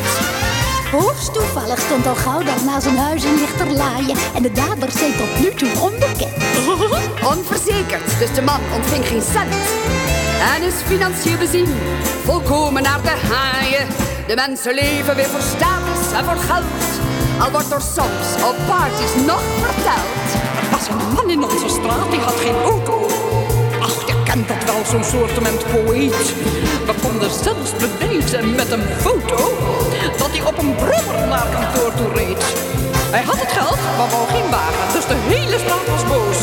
Hoogst 0.91 1.33
toevallig 1.33 1.79
stond 1.79 2.07
al 2.07 2.15
gauw 2.15 2.43
daar 2.43 2.63
na 2.65 2.79
zijn 2.79 2.97
huis 2.97 3.23
in 3.23 3.35
Lichterlaaien. 3.35 4.17
En 4.35 4.41
de 4.41 4.51
dader 4.51 4.91
zijn 4.91 5.15
tot 5.15 5.39
nu 5.39 5.53
toe 5.53 5.81
onbekend. 5.81 6.43
Onverzekerd, 7.35 8.19
dus 8.19 8.33
de 8.33 8.41
man 8.41 8.59
ontving 8.75 9.07
geen 9.07 9.21
cent. 9.21 9.55
En 10.55 10.63
is 10.63 10.81
financieel 10.85 11.37
bezien 11.37 11.75
volkomen 12.23 12.83
naar 12.83 13.01
de 13.01 13.15
haaien. 13.33 13.87
De 14.27 14.35
mensen 14.35 14.73
leven 14.73 15.15
weer 15.15 15.29
voor 15.29 15.41
status 15.41 16.11
en 16.17 16.25
voor 16.25 16.37
geld. 16.37 17.07
Al 17.39 17.51
wordt 17.51 17.71
er 17.71 17.81
soms 17.81 18.27
op 18.49 18.55
parties 18.67 19.13
nog 19.25 19.41
verteld. 19.61 20.27
Er 20.61 20.69
was 20.71 20.88
een 20.88 21.13
man 21.13 21.29
in 21.29 21.43
onze 21.43 21.69
straat, 21.69 22.11
die 22.11 22.19
had 22.19 22.33
geen 22.35 22.55
auto. 22.63 23.07
Ach, 23.79 24.07
je 24.07 24.23
kent 24.23 24.47
dat 24.47 24.63
wel, 24.65 24.85
zo'n 24.85 25.03
soortement 25.03 25.65
poëet. 25.71 26.33
We 26.85 26.93
konden 27.01 27.31
zelfs 27.31 27.71
bewijzen 27.83 28.55
met 28.55 28.71
een 28.71 28.88
foto 28.99 29.38
dat 30.17 30.29
hij 30.31 30.43
op 30.45 30.57
een 30.57 30.75
brommer 30.75 31.27
naar 31.27 31.47
kantoor 31.51 31.93
toe 31.93 32.13
reed. 32.13 32.43
Hij 33.11 33.23
had 33.23 33.39
het 33.39 33.51
geld, 33.51 33.79
maar 33.97 34.09
wou 34.09 34.27
geen 34.27 34.49
wagen, 34.49 34.93
dus 34.93 35.05
de 35.07 35.15
hele 35.15 35.57
straat 35.59 35.88
was 35.88 36.03
boos. 36.11 36.39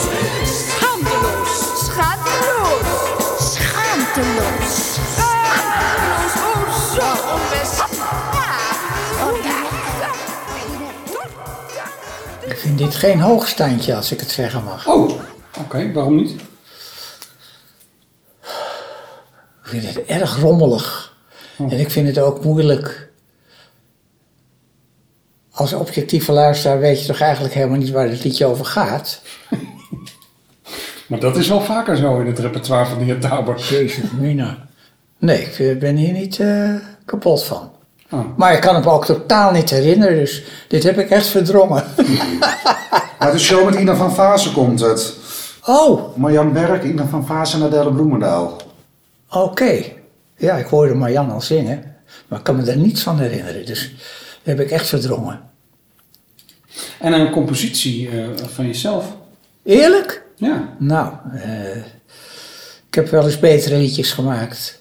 Schaamteloos. 0.69 1.53
Schaamteloos. 1.85 2.89
Schaamteloos. 3.53 4.94
Schaamteloos, 4.94 4.94
vind 12.65 12.79
dit 12.79 12.95
geen 12.95 13.21
hoogstandje, 13.21 13.95
als 13.97 14.13
ik 14.13 14.21
het 14.21 14.31
zeggen 14.31 14.65
mag. 14.65 14.87
Oh, 14.89 15.11
oké, 15.59 15.93
waarom 15.93 16.17
niet? 16.17 16.31
Ik 19.63 19.71
vind 19.71 19.85
het 19.85 20.05
erg 20.05 20.39
rommelig. 20.41 21.17
En 21.59 21.71
ik 21.81 21.91
vind 21.91 22.07
het 22.07 22.19
ook 22.19 22.45
moeilijk. 22.45 23.11
Als 25.51 25.73
objectieve 25.73 26.33
luisteraar 26.33 26.79
weet 26.81 27.01
je 27.01 27.07
toch 27.07 27.21
eigenlijk 27.21 27.55
helemaal 27.55 27.79
niet 27.79 27.91
waar 27.91 28.09
het 28.09 28.25
liedje 28.25 28.47
over 28.47 28.65
gaat. 28.65 29.21
Maar 31.07 31.21
dat 31.21 31.37
is 31.37 31.49
wel 31.49 31.61
vaker 31.61 31.97
zo 31.97 32.21
in 32.21 32.27
het 32.27 32.39
repertoire 32.39 32.87
van 32.87 32.99
de 32.99 33.05
heer 33.05 33.21
Tauber. 33.21 33.59
Jezus, 33.59 34.11
Mina. 34.19 34.67
Nee, 35.19 35.41
ik 35.43 35.53
vind- 35.55 35.79
ben 35.79 35.97
hier 35.97 36.13
niet 36.13 36.41
eh, 36.41 36.75
kapot 37.05 37.45
van. 37.45 37.73
Oh. 38.15 38.37
Maar 38.37 38.53
ik 38.55 38.61
kan 38.61 38.75
het 38.75 38.85
me 38.85 38.91
ook 38.91 39.05
totaal 39.05 39.53
niet 39.53 39.71
herinneren, 39.71 40.17
dus 40.17 40.43
dit 40.69 40.83
heb 40.83 40.99
ik 40.99 41.11
echt 41.11 41.27
verdrongen. 41.27 41.85
Uit 43.19 43.33
de 43.33 43.39
show 43.39 43.65
met 43.65 43.75
Ina 43.75 43.97
van 43.97 44.15
Vaassen 44.15 44.53
komt 44.53 44.81
het. 44.81 45.15
Oh, 45.67 46.17
Marjan 46.17 46.53
Berk, 46.53 46.85
Ina 46.85 47.07
van 47.07 47.27
Vaassen 47.27 47.61
en 47.61 47.67
Adele 47.67 47.93
Bloemendaal. 47.93 48.57
oké. 49.31 49.85
Ja, 50.37 50.57
ik 50.57 50.67
hoorde 50.67 50.95
Marjan 50.95 51.31
al 51.31 51.41
zingen, 51.41 51.97
maar 52.29 52.39
ik 52.39 52.45
kan 52.45 52.57
me 52.57 52.63
daar 52.63 52.77
niets 52.77 53.03
van 53.03 53.19
herinneren, 53.19 53.67
dus 53.67 53.91
dat 54.43 54.57
heb 54.57 54.61
ik 54.61 54.71
echt 54.71 54.89
verdrongen. 54.89 55.41
En 56.99 57.13
een 57.13 57.31
compositie 57.31 58.09
eh, 58.09 58.27
van 58.55 58.67
jezelf. 58.67 59.05
Eerlijk? 59.63 60.23
Ja. 60.37 60.69
Nou, 60.79 61.13
eh, 61.35 61.77
ik 62.89 62.95
heb 62.95 63.09
wel 63.09 63.25
eens 63.25 63.39
betere 63.39 63.77
liedjes 63.77 64.13
gemaakt. 64.13 64.81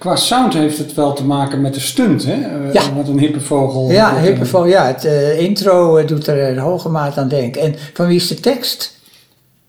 Qua 0.00 0.16
sound 0.16 0.52
heeft 0.54 0.78
het 0.78 0.94
wel 0.94 1.12
te 1.12 1.24
maken 1.24 1.60
met 1.60 1.74
de 1.74 1.80
stunt, 1.80 2.24
hè? 2.24 2.32
Eh, 2.66 2.72
Ja. 2.72 2.94
Wat 2.94 3.08
een 3.08 3.18
hippe 3.18 3.40
vogel. 3.40 3.90
Ja, 3.90 4.10
wordt, 4.12 4.26
Hippevo, 4.26 4.66
ja, 4.66 4.86
het 4.86 5.04
eh, 5.04 5.40
intro 5.40 5.96
eh, 5.96 6.06
doet 6.06 6.26
er 6.26 6.48
een 6.50 6.58
hoge 6.58 6.88
maat 6.88 7.18
aan 7.18 7.28
denken. 7.28 7.60
En 7.62 7.74
van 7.94 8.06
wie 8.06 8.16
is 8.16 8.28
de 8.28 8.34
tekst? 8.40 8.98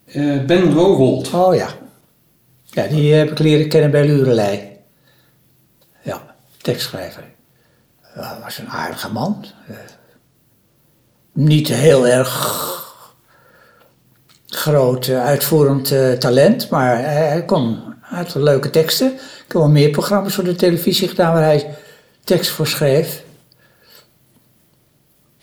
eh, 0.05 0.45
ben 0.45 0.73
Rowold. 0.73 1.34
Oh 1.34 1.55
ja. 1.55 1.67
Ja, 2.65 2.88
die 2.88 3.13
heb 3.13 3.32
ik 3.32 3.39
leren 3.39 3.69
kennen 3.69 3.91
bij 3.91 4.05
Lurelei. 4.05 4.69
Ja, 6.01 6.21
tekstschrijver. 6.61 7.23
Ja, 8.15 8.39
was 8.43 8.57
een 8.57 8.69
aardige 8.69 9.11
man. 9.11 9.45
Eh, 9.67 9.75
niet 11.34 11.67
heel 11.67 12.07
erg 12.07 12.59
groot 14.45 15.07
eh, 15.07 15.25
uitvoerend 15.25 15.91
eh, 15.91 16.11
talent, 16.11 16.69
maar 16.69 16.97
hij, 17.03 17.27
hij 17.27 17.45
kon, 17.45 17.79
hij 18.01 18.17
had 18.17 18.34
wel 18.34 18.43
leuke 18.43 18.69
teksten. 18.69 19.13
Ik 19.52 19.58
heb 19.58 19.66
wel 19.66 19.76
meer 19.76 19.89
programma's 19.89 20.34
voor 20.34 20.43
de 20.43 20.56
televisie 20.56 21.08
gedaan 21.08 21.34
waar 21.34 21.43
hij 21.43 21.76
tekst 22.24 22.52
voor 22.52 22.68
schreef. 22.68 23.24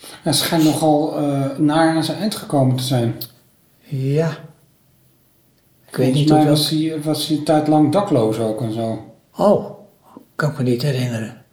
Hij 0.00 0.32
schijnt 0.32 0.64
nogal 0.64 1.16
eh, 1.16 1.58
naar 1.58 1.96
aan 1.96 2.04
zijn 2.04 2.18
eind 2.18 2.34
gekomen 2.34 2.76
te 2.76 2.82
zijn. 2.82 3.14
Ja. 3.82 4.38
Ik 5.88 5.96
weet 5.96 6.14
niet 6.14 6.28
mij 6.28 6.46
was 6.46 6.70
hij, 6.70 7.00
was 7.02 7.26
hij 7.26 7.36
een 7.36 7.44
tijd 7.44 7.68
lang 7.68 7.92
dakloos 7.92 8.38
ook 8.38 8.60
en 8.60 8.72
zo. 8.72 9.14
Oh, 9.36 9.70
kan 10.34 10.50
ik 10.50 10.58
me 10.58 10.62
niet 10.64 10.82
herinneren. 10.82 11.44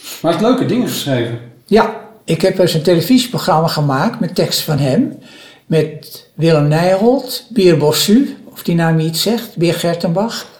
Maar 0.00 0.20
hij 0.20 0.30
heeft 0.30 0.42
leuke 0.42 0.66
dingen 0.66 0.88
geschreven. 0.88 1.40
Ja, 1.66 2.00
ik 2.24 2.42
heb 2.42 2.58
eens 2.58 2.74
een 2.74 2.82
televisieprogramma 2.82 3.68
gemaakt 3.68 4.20
met 4.20 4.34
tekst 4.34 4.60
van 4.60 4.78
hem. 4.78 5.18
Met 5.66 6.26
Willem 6.34 6.68
Nijholt, 6.68 7.46
Bier 7.48 7.78
Bossu, 7.78 8.36
of 8.44 8.62
die 8.62 8.74
naam 8.74 9.00
je 9.00 9.06
iets 9.06 9.22
zegt, 9.22 9.56
Beer 9.56 9.74
Gertenbach, 9.74 10.54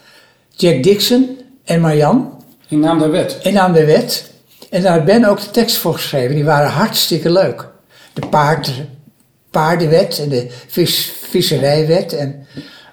Jack 0.59 0.83
Dixon 0.83 1.39
en 1.65 1.81
Marjan. 1.81 2.33
In 2.69 2.81
naam 2.81 2.99
der 2.99 3.11
wet. 3.11 3.39
In 3.43 3.55
naam 3.55 3.73
der 3.73 3.87
wet. 3.87 4.31
En 4.71 4.83
daar 4.83 5.05
ben 5.05 5.25
ook 5.25 5.41
de 5.41 5.51
tekst 5.51 5.77
voor 5.77 5.95
geschreven. 5.95 6.35
Die 6.35 6.45
waren 6.45 6.71
hartstikke 6.71 7.31
leuk. 7.31 7.69
De 8.13 8.27
paard, 8.27 8.73
paardenwet 9.51 10.19
en 10.19 10.29
de 10.29 10.47
vis, 10.67 11.13
visserijwet. 11.29 12.13
En 12.13 12.47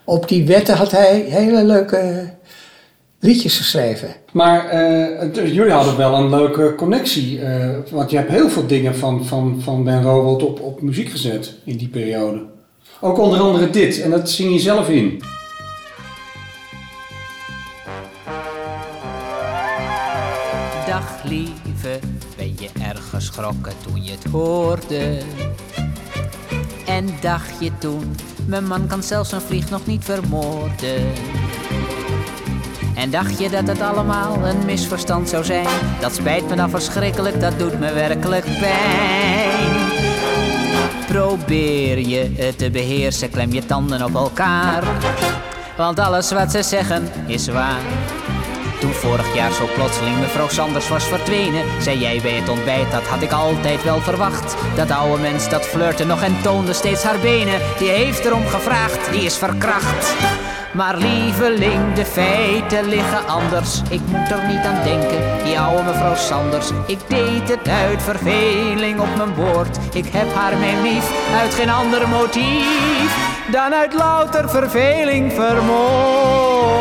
op 0.03 0.27
die 0.27 0.45
wetten 0.45 0.75
had 0.75 0.91
hij 0.91 1.25
hele 1.29 1.63
leuke 1.63 2.29
liedjes 3.19 3.57
geschreven. 3.57 4.15
Maar 4.31 4.69
eh, 4.69 5.33
jullie 5.53 5.71
hadden 5.71 5.97
wel 5.97 6.13
een 6.13 6.29
leuke 6.29 6.73
connectie. 6.75 7.41
eh, 7.41 7.69
want 7.91 8.11
je 8.11 8.17
hebt 8.17 8.31
heel 8.31 8.49
veel 8.49 8.67
dingen 8.67 8.95
van, 8.95 9.25
van, 9.25 9.59
van 9.63 9.83
Ben 9.83 10.03
Rowold 10.03 10.43
op, 10.43 10.61
op 10.61 10.81
muziek 10.81 11.09
gezet 11.09 11.53
in 11.65 11.77
die 11.77 11.87
periode. 11.87 12.45
Ook 13.01 13.17
onder 13.19 13.39
andere 13.39 13.69
dit. 13.69 14.01
En 14.01 14.09
dat 14.09 14.29
zing 14.29 14.53
je 14.53 14.59
zelf 14.59 14.89
in. 14.89 15.21
Ben 22.37 22.55
je 22.57 22.69
erg 22.81 23.09
geschrokken 23.09 23.73
toen 23.83 24.03
je 24.03 24.11
het 24.11 24.23
hoorde? 24.31 25.17
En 26.85 27.09
dacht 27.21 27.53
je 27.59 27.71
toen, 27.77 28.15
mijn 28.45 28.67
man 28.67 28.87
kan 28.87 29.03
zelfs 29.03 29.31
een 29.31 29.41
vlieg 29.41 29.69
nog 29.69 29.85
niet 29.85 30.03
vermoorden? 30.03 31.11
En 32.95 33.11
dacht 33.11 33.39
je 33.39 33.49
dat 33.49 33.67
het 33.67 33.81
allemaal 33.81 34.47
een 34.47 34.65
misverstand 34.65 35.29
zou 35.29 35.43
zijn? 35.43 35.67
Dat 35.99 36.15
spijt 36.15 36.49
me 36.49 36.55
dan 36.55 36.69
verschrikkelijk, 36.69 37.39
dat 37.39 37.59
doet 37.59 37.79
me 37.79 37.93
werkelijk 37.93 38.45
pijn. 38.59 39.71
Probeer 41.07 41.99
je 41.99 42.31
het 42.35 42.57
te 42.57 42.69
beheersen, 42.71 43.29
klem 43.29 43.53
je 43.53 43.65
tanden 43.65 44.03
op 44.03 44.15
elkaar. 44.15 44.83
Want 45.77 45.99
alles 45.99 46.31
wat 46.31 46.51
ze 46.51 46.63
zeggen 46.63 47.09
is 47.27 47.47
waar. 47.47 47.81
Toen 48.83 48.93
vorig 48.93 49.35
jaar 49.35 49.51
zo 49.51 49.67
plotseling 49.73 50.19
mevrouw 50.19 50.47
Sanders 50.47 50.89
was 50.89 51.03
verdwenen, 51.03 51.81
zei 51.81 51.99
jij 51.99 52.19
bij 52.21 52.31
het 52.31 52.49
ontbijt, 52.49 52.91
dat 52.91 53.03
had 53.03 53.21
ik 53.21 53.31
altijd 53.31 53.83
wel 53.83 53.99
verwacht. 54.01 54.55
Dat 54.75 54.91
oude 54.91 55.21
mens 55.21 55.49
dat 55.49 55.65
flirte 55.65 56.05
nog 56.05 56.21
en 56.21 56.41
toonde 56.41 56.73
steeds 56.73 57.03
haar 57.03 57.19
benen, 57.19 57.61
die 57.77 57.89
heeft 57.89 58.25
erom 58.25 58.47
gevraagd, 58.47 59.11
die 59.11 59.21
is 59.21 59.37
verkracht. 59.37 60.15
Maar 60.73 60.97
lieveling, 60.97 61.93
de 61.93 62.05
feiten 62.05 62.85
liggen 62.85 63.27
anders. 63.27 63.81
Ik 63.89 64.01
moet 64.05 64.31
er 64.31 64.47
niet 64.47 64.65
aan 64.65 64.83
denken, 64.83 65.43
die 65.43 65.59
oude 65.59 65.83
mevrouw 65.83 66.15
Sanders. 66.15 66.69
Ik 66.87 66.99
deed 67.07 67.49
het 67.49 67.67
uit 67.67 68.01
verveling 68.01 68.99
op 68.99 69.15
mijn 69.17 69.33
woord. 69.33 69.77
Ik 69.93 70.05
heb 70.11 70.33
haar 70.33 70.57
mijn 70.57 70.81
lief 70.81 71.33
uit 71.41 71.53
geen 71.53 71.69
ander 71.69 72.09
motief 72.09 73.31
dan 73.51 73.73
uit 73.73 73.93
louter 73.93 74.49
verveling 74.49 75.33
vermoord. 75.33 76.73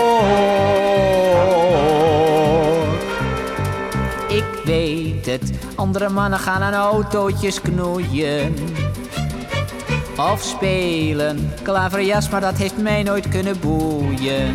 Weet 4.65 5.27
het, 5.27 5.51
andere 5.75 6.09
mannen 6.09 6.39
gaan 6.39 6.63
aan 6.63 6.75
autootjes 6.75 7.61
knoeien. 7.61 8.55
Of 10.17 10.43
spelen, 10.43 11.53
klaverjas, 11.63 12.29
maar 12.29 12.41
dat 12.41 12.57
heeft 12.57 12.77
mij 12.77 13.03
nooit 13.03 13.29
kunnen 13.29 13.61
boeien. 13.61 14.55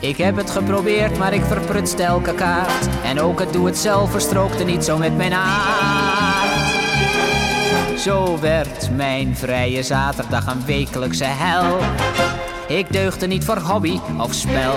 Ik 0.00 0.16
heb 0.16 0.36
het 0.36 0.50
geprobeerd, 0.50 1.18
maar 1.18 1.34
ik 1.34 1.44
verprutste 1.44 2.02
elke 2.02 2.34
kaart. 2.34 2.88
En 3.04 3.20
ook 3.20 3.40
het 3.40 3.52
doe 3.52 3.66
het 3.66 3.78
zelf 3.78 4.10
verstrookte 4.10 4.64
niet 4.64 4.84
zo 4.84 4.98
met 4.98 5.16
mijn 5.16 5.32
aard. 5.32 6.46
Zo 7.98 8.40
werd 8.40 8.90
mijn 8.96 9.36
vrije 9.36 9.82
zaterdag 9.82 10.46
een 10.46 10.64
wekelijkse 10.66 11.24
hel. 11.24 11.76
Ik 12.68 12.92
deugde 12.92 13.26
niet 13.26 13.44
voor 13.44 13.58
hobby 13.58 13.98
of 14.18 14.34
spel. 14.34 14.74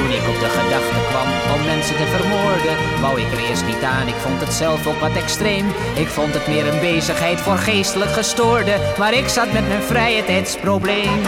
Toen 0.00 0.10
ik 0.10 0.28
op 0.28 0.40
de 0.40 0.48
gedachte 0.48 1.08
kwam 1.08 1.28
om 1.54 1.64
mensen 1.64 1.96
te 1.96 2.06
vermoorden, 2.06 3.00
wou 3.00 3.20
ik 3.20 3.32
er 3.32 3.48
eerst 3.48 3.66
niet 3.66 3.82
aan. 3.82 4.08
Ik 4.08 4.14
vond 4.14 4.40
het 4.40 4.52
zelf 4.52 4.86
ook 4.86 5.00
wat 5.00 5.16
extreem. 5.16 5.66
Ik 5.94 6.08
vond 6.08 6.34
het 6.34 6.48
meer 6.48 6.66
een 6.66 6.80
bezigheid 6.80 7.40
voor 7.40 7.56
geestelijk 7.56 8.10
gestoorden. 8.10 8.80
Maar 8.98 9.14
ik 9.14 9.28
zat 9.28 9.52
met 9.52 9.68
mijn 9.68 9.82
vrije 9.82 10.24
tijdsprobleem. 10.24 11.22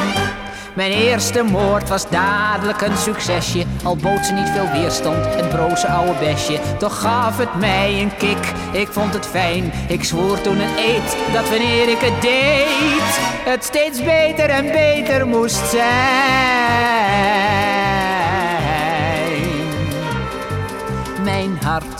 Mijn 0.75 0.93
eerste 0.93 1.43
moord 1.43 1.89
was 1.89 2.11
dadelijk 2.11 2.81
een 2.81 2.97
succesje. 2.97 3.65
Al 3.85 3.97
bood 3.97 4.27
ze 4.27 4.33
niet 4.33 4.49
veel 4.49 4.81
weerstand, 4.81 5.35
het 5.35 5.49
broze 5.49 5.89
oude 5.89 6.19
besje. 6.19 6.59
Toch 6.79 7.01
gaf 7.01 7.39
het 7.39 7.55
mij 7.55 8.01
een 8.01 8.17
kick, 8.17 8.53
ik 8.73 8.89
vond 8.91 9.15
het 9.15 9.27
fijn. 9.27 9.73
Ik 9.89 10.05
zwoer 10.05 10.41
toen 10.41 10.61
een 10.61 10.79
eed 10.79 11.17
dat 11.33 11.49
wanneer 11.49 11.89
ik 11.89 12.01
het 12.01 12.23
deed, 12.23 13.19
het 13.45 13.65
steeds 13.65 14.05
beter 14.05 14.51
en 14.51 14.67
beter 14.67 15.27
moest 15.27 15.71
zijn. 15.71 17.72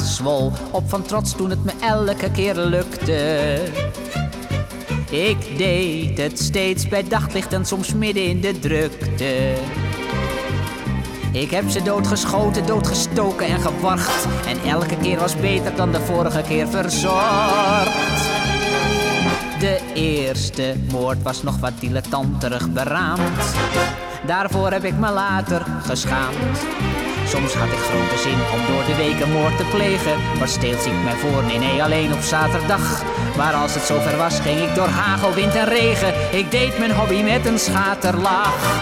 Zwol 0.01 0.53
op 0.71 0.89
van 0.89 1.03
trots 1.03 1.33
toen 1.33 1.51
het 1.51 1.65
me 1.65 1.73
elke 1.81 2.31
keer 2.31 2.57
lukte. 2.57 3.59
Ik 5.11 5.59
deed 5.59 6.19
het 6.19 6.39
steeds 6.39 6.89
bij 6.89 7.09
daglicht 7.09 7.53
en 7.53 7.65
soms 7.65 7.95
midden 7.95 8.25
in 8.25 8.41
de 8.41 8.59
drukte. 8.59 9.55
Ik 11.33 11.51
heb 11.51 11.69
ze 11.69 11.83
doodgeschoten, 11.83 12.67
doodgestoken 12.67 13.47
en 13.47 13.61
gewacht. 13.61 14.27
En 14.47 14.71
elke 14.71 14.97
keer 14.97 15.19
was 15.19 15.37
beter 15.37 15.77
dan 15.77 15.93
de 15.93 16.01
vorige 16.01 16.43
keer 16.43 16.69
verzorgd. 16.69 18.31
De 19.59 19.81
eerste 19.95 20.75
moord 20.91 21.23
was 21.23 21.43
nog 21.43 21.59
wat 21.59 21.73
dilettanterig 21.81 22.71
beraamd. 22.71 23.55
Daarvoor 24.27 24.71
heb 24.71 24.85
ik 24.85 24.99
me 24.99 25.11
later 25.11 25.67
geschaamd. 25.83 26.59
Soms 27.33 27.55
had 27.55 27.73
ik 27.73 27.79
grote 27.79 28.19
zin 28.19 28.39
om 28.55 28.67
door 28.67 28.85
de 28.85 28.97
week 28.97 29.21
een 29.21 29.33
moord 29.33 29.57
te 29.57 29.65
plegen. 29.65 30.17
Maar 30.39 30.49
steeds 30.49 30.87
ik 30.87 30.93
mij 31.05 31.13
voor, 31.13 31.43
nee 31.45 31.59
nee, 31.59 31.83
alleen 31.83 32.13
op 32.13 32.21
zaterdag. 32.21 33.03
Maar 33.37 33.55
als 33.55 33.75
het 33.75 33.83
zover 33.83 34.17
was, 34.17 34.41
ging 34.41 34.61
ik 34.61 34.75
door 34.75 34.89
hagel, 34.89 35.33
wind 35.35 35.55
en 35.55 35.65
regen. 35.65 36.15
Ik 36.33 36.51
deed 36.51 36.79
mijn 36.79 36.91
hobby 36.93 37.23
met 37.23 37.47
een 37.47 37.59
schaterlach. 37.59 38.81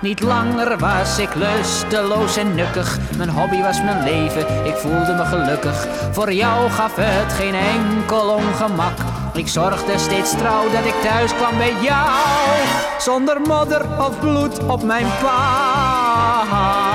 Niet 0.00 0.20
langer 0.20 0.78
was 0.78 1.18
ik 1.18 1.34
lusteloos 1.34 2.36
en 2.36 2.54
nukkig. 2.54 2.98
Mijn 3.16 3.28
hobby 3.28 3.62
was 3.62 3.82
mijn 3.82 4.02
leven, 4.02 4.46
ik 4.64 4.76
voelde 4.76 5.14
me 5.14 5.24
gelukkig. 5.24 5.86
Voor 6.12 6.32
jou 6.32 6.70
gaf 6.70 6.92
het 6.96 7.32
geen 7.32 7.54
enkel 7.54 8.28
ongemak. 8.28 8.98
Ik 9.34 9.48
zorgde 9.48 9.98
steeds 9.98 10.30
trouw 10.30 10.70
dat 10.70 10.84
ik 10.84 10.94
thuis 11.02 11.34
kwam 11.34 11.56
bij 11.56 11.74
jou. 11.80 12.10
Zonder 12.98 13.40
modder 13.40 13.86
of 13.98 14.20
bloed 14.20 14.58
op 14.58 14.82
mijn 14.82 15.06
pak. 15.22 16.93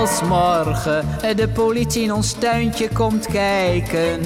Als 0.00 0.22
morgen 0.22 1.06
de 1.36 1.48
politie 1.48 2.02
in 2.02 2.12
ons 2.12 2.32
tuintje 2.32 2.88
komt 2.88 3.26
kijken 3.26 4.20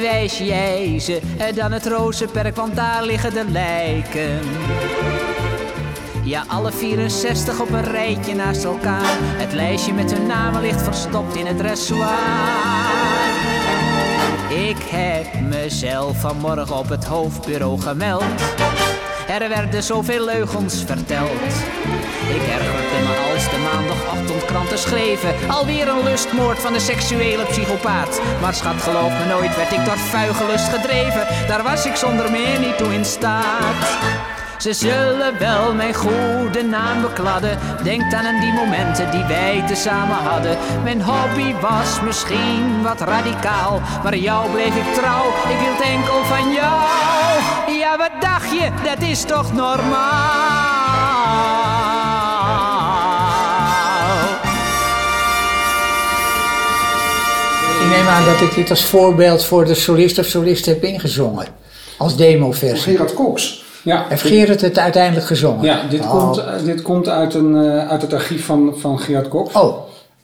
wijs 0.00 0.38
jij 0.38 0.98
ze 0.98 1.20
dan 1.54 1.72
het 1.72 1.86
rozenperk, 1.86 2.56
want 2.56 2.76
daar 2.76 3.04
liggen 3.04 3.34
de 3.34 3.44
lijken. 3.48 4.38
Ja, 6.24 6.44
alle 6.48 6.72
64 6.72 7.60
op 7.60 7.70
een 7.70 7.84
rijtje 7.84 8.34
naast 8.34 8.64
elkaar. 8.64 9.16
Het 9.20 9.52
lijstje 9.52 9.92
met 9.92 10.12
hun 10.12 10.26
namen 10.26 10.60
ligt 10.60 10.82
verstopt 10.82 11.36
in 11.36 11.46
het 11.46 11.58
dressoir. 11.58 12.08
Ik 14.68 14.82
heb 14.90 15.40
mezelf 15.40 16.20
vanmorgen 16.20 16.76
op 16.76 16.88
het 16.88 17.04
hoofdbureau 17.04 17.80
gemeld. 17.80 18.24
Er 19.28 19.48
werden 19.48 19.82
zoveel 19.82 20.24
leugens 20.24 20.82
verteld. 20.86 21.54
Ik 22.28 22.42
ergerde 22.42 23.06
me 23.06 23.23
als 23.44 23.52
de 23.52 23.62
maandagochtendkranten 23.74 24.78
schreven. 24.78 25.34
Alweer 25.48 25.88
een 25.88 26.02
lustmoord 26.02 26.58
van 26.58 26.72
de 26.72 26.80
seksuele 26.80 27.44
psychopaat. 27.44 28.20
Maar 28.40 28.54
schat, 28.54 28.82
geloof 28.82 29.18
me 29.18 29.24
nooit, 29.24 29.56
werd 29.56 29.72
ik 29.72 29.84
door 29.84 29.98
vuigelust 29.98 30.68
gedreven. 30.68 31.26
Daar 31.48 31.62
was 31.62 31.86
ik 31.86 31.96
zonder 31.96 32.30
meer 32.30 32.58
niet 32.58 32.78
toe 32.78 32.94
in 32.94 33.04
staat. 33.04 33.98
Ze 34.58 34.72
zullen 34.72 35.38
wel 35.38 35.74
mijn 35.74 35.94
goede 35.94 36.62
naam 36.62 37.00
bekladden. 37.00 37.58
Denk 37.82 38.10
dan 38.10 38.26
aan 38.26 38.40
die 38.40 38.52
momenten 38.52 39.10
die 39.10 39.24
wij 39.24 39.64
tezamen 39.66 40.16
hadden. 40.16 40.58
Mijn 40.82 41.02
hobby 41.02 41.54
was 41.60 42.00
misschien 42.00 42.82
wat 42.82 43.00
radicaal. 43.00 43.80
Maar 44.02 44.16
jou 44.16 44.50
bleef 44.50 44.76
ik 44.76 44.94
trouw, 44.94 45.26
ik 45.26 45.58
hield 45.58 45.80
enkel 45.80 46.24
van 46.24 46.52
jou. 46.52 46.82
Ja, 47.78 47.96
wat 47.96 48.20
dacht 48.20 48.50
je, 48.50 48.70
dat 48.84 49.08
is 49.08 49.24
toch 49.24 49.52
normaal? 49.52 50.73
Ik 57.84 57.90
neem 57.90 58.06
aan 58.06 58.24
dat 58.24 58.40
ik 58.40 58.54
dit 58.54 58.70
als 58.70 58.84
voorbeeld 58.84 59.44
voor 59.44 59.64
de 59.64 59.74
solist 59.74 60.18
of 60.18 60.26
solist 60.26 60.66
heb 60.66 60.84
ingezongen. 60.84 61.46
Als 61.98 62.16
demoversie. 62.16 62.92
Gerard 62.92 63.14
Cox. 63.14 63.64
Ja, 63.82 64.06
Heeft 64.08 64.22
Gerard 64.22 64.60
het 64.60 64.78
uiteindelijk 64.78 65.26
gezongen? 65.26 65.64
Ja, 65.64 65.82
dit, 65.90 66.00
Oh. 66.00 66.10
komt, 66.10 66.38
eh, 66.38 66.52
dit 66.64 66.82
komt 66.82 67.08
uit, 67.08 67.34
een, 67.34 67.56
eh, 67.56 67.88
uit 67.88 68.02
het 68.02 68.12
archief 68.12 68.44
van, 68.44 68.74
van 68.76 68.98
Gerard 68.98 69.28
Cox. 69.28 69.54
Oh. 69.54 69.76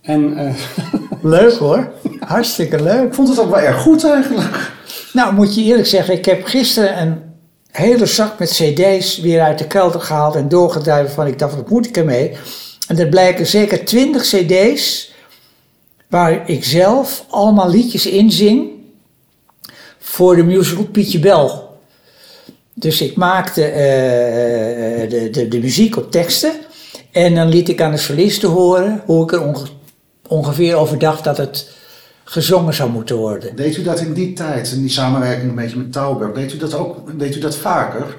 En, 0.02 0.36
eh, 0.36 0.54
Leuk 1.22 1.52
hoor. 1.52 1.92
Hartstikke 2.20 2.82
leuk. 2.82 3.02
Ik 3.06 3.14
vond 3.14 3.28
het 3.28 3.40
ook 3.40 3.50
wel 3.50 3.61
erg 3.61 3.80
goed 3.80 4.04
eigenlijk. 4.04 4.72
Nou, 5.12 5.34
moet 5.34 5.54
je 5.54 5.62
eerlijk 5.62 5.88
zeggen, 5.88 6.14
ik 6.14 6.24
heb 6.24 6.44
gisteren 6.44 7.00
een 7.00 7.22
hele 7.70 8.06
zak 8.06 8.38
met 8.38 8.50
cd's 8.50 9.20
weer 9.20 9.40
uit 9.40 9.58
de 9.58 9.66
kelder 9.66 10.00
gehaald 10.00 10.34
en 10.34 10.48
doorgeduid 10.48 11.11
van 11.11 11.26
ik 11.26 11.38
dacht, 11.38 11.54
wat 11.54 11.70
moet 11.70 11.86
ik 11.86 11.96
ermee? 11.96 12.32
En 12.88 12.98
er 12.98 13.08
blijken 13.08 13.46
zeker 13.46 13.84
20 13.84 14.22
cd's 14.22 15.09
waar 16.11 16.48
ik 16.50 16.64
zelf 16.64 17.24
allemaal 17.28 17.70
liedjes 17.70 18.06
in 18.06 18.32
zing 18.32 18.68
voor 19.98 20.36
de 20.36 20.42
musical 20.42 20.84
Pietje 20.84 21.18
Bel. 21.18 21.78
Dus 22.74 23.00
ik 23.00 23.16
maakte 23.16 23.64
eh, 23.64 25.11
de, 25.11 25.28
de, 25.30 25.48
de 25.48 25.58
muziek 25.58 25.96
op 25.96 26.11
teksten 26.11 26.52
en 27.11 27.34
dan 27.34 27.48
liet 27.48 27.68
ik 27.68 27.80
aan 27.82 27.90
de 27.90 27.96
solisten 27.96 28.48
horen 28.48 29.02
hoe 29.06 29.22
ik 29.22 29.32
er 29.32 29.42
onge- 29.46 29.66
ongeveer 30.28 30.74
over 30.74 30.98
dacht 30.98 31.24
dat 31.24 31.36
het 31.36 31.70
gezongen 32.24 32.74
zou 32.74 32.90
moeten 32.90 33.16
worden. 33.16 33.56
Deed 33.56 33.76
u 33.76 33.82
dat 33.82 34.00
in 34.00 34.12
die 34.12 34.32
tijd, 34.32 34.72
in 34.72 34.80
die 34.80 34.90
samenwerking 34.90 35.48
een 35.48 35.54
beetje 35.54 35.76
met 35.76 35.92
Tauber, 35.92 36.34
deed 36.34 36.52
u 36.52 36.56
dat 36.56 36.74
ook, 36.74 37.18
deed 37.18 37.36
u 37.36 37.40
dat 37.40 37.56
vaker? 37.56 38.16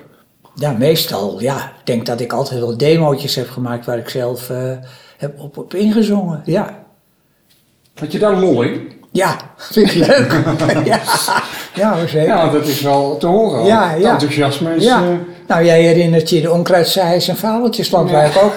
Ja, 0.55 0.71
meestal, 0.71 1.41
ja. 1.41 1.57
Ik 1.79 1.85
denk 1.85 2.05
dat 2.05 2.19
ik 2.19 2.33
altijd 2.33 2.59
wel 2.59 2.77
demootjes 2.77 3.35
heb 3.35 3.49
gemaakt 3.49 3.85
waar 3.85 3.97
ik 3.97 4.09
zelf 4.09 4.49
eh, 4.49 4.71
heb 5.17 5.39
op, 5.39 5.57
op 5.57 5.73
ingezongen, 5.73 6.41
ja. 6.45 6.80
Had 7.99 8.11
je 8.11 8.19
daar 8.19 8.35
lol 8.35 8.61
in? 8.61 8.91
Ja, 9.11 9.35
vind 9.57 9.87
ik 9.95 10.07
leuk. 10.07 10.31
ja, 10.85 10.99
ja 11.75 12.07
zeker. 12.07 12.27
Ja, 12.27 12.49
dat 12.49 12.67
is 12.67 12.81
wel 12.81 13.17
te 13.17 13.27
horen. 13.27 13.65
Ja, 13.65 13.95
enthousiasme 13.95 14.75
is... 14.75 14.83
Ja. 14.83 15.03
eh, 15.03 15.09
Nou, 15.47 15.65
jij 15.65 15.81
herinnert 15.81 16.29
je 16.29 16.41
de 16.41 16.51
onkruidzaaiers 16.51 17.27
en 17.27 17.35
fabeltjesland, 17.35 18.11
waar 18.11 18.25
ik 18.25 18.43
ook 18.43 18.53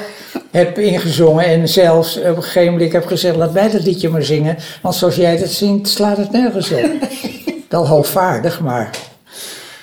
heb 0.50 0.78
ingezongen. 0.78 1.44
En 1.44 1.68
zelfs 1.68 2.16
op 2.16 2.36
een 2.36 2.42
gegeven 2.42 2.72
moment 2.72 2.92
heb 2.92 3.06
gezegd, 3.06 3.36
laat 3.36 3.52
mij 3.52 3.70
dat 3.70 3.82
liedje 3.82 4.08
maar 4.08 4.22
zingen. 4.22 4.56
Want 4.82 4.94
zoals 4.94 5.16
jij 5.16 5.36
dat 5.36 5.48
zingt, 5.48 5.88
slaat 5.88 6.16
het 6.16 6.30
nergens 6.32 6.70
op. 6.72 6.90
Wel 7.68 7.88
hoogvaardig, 7.88 8.60
maar... 8.60 8.90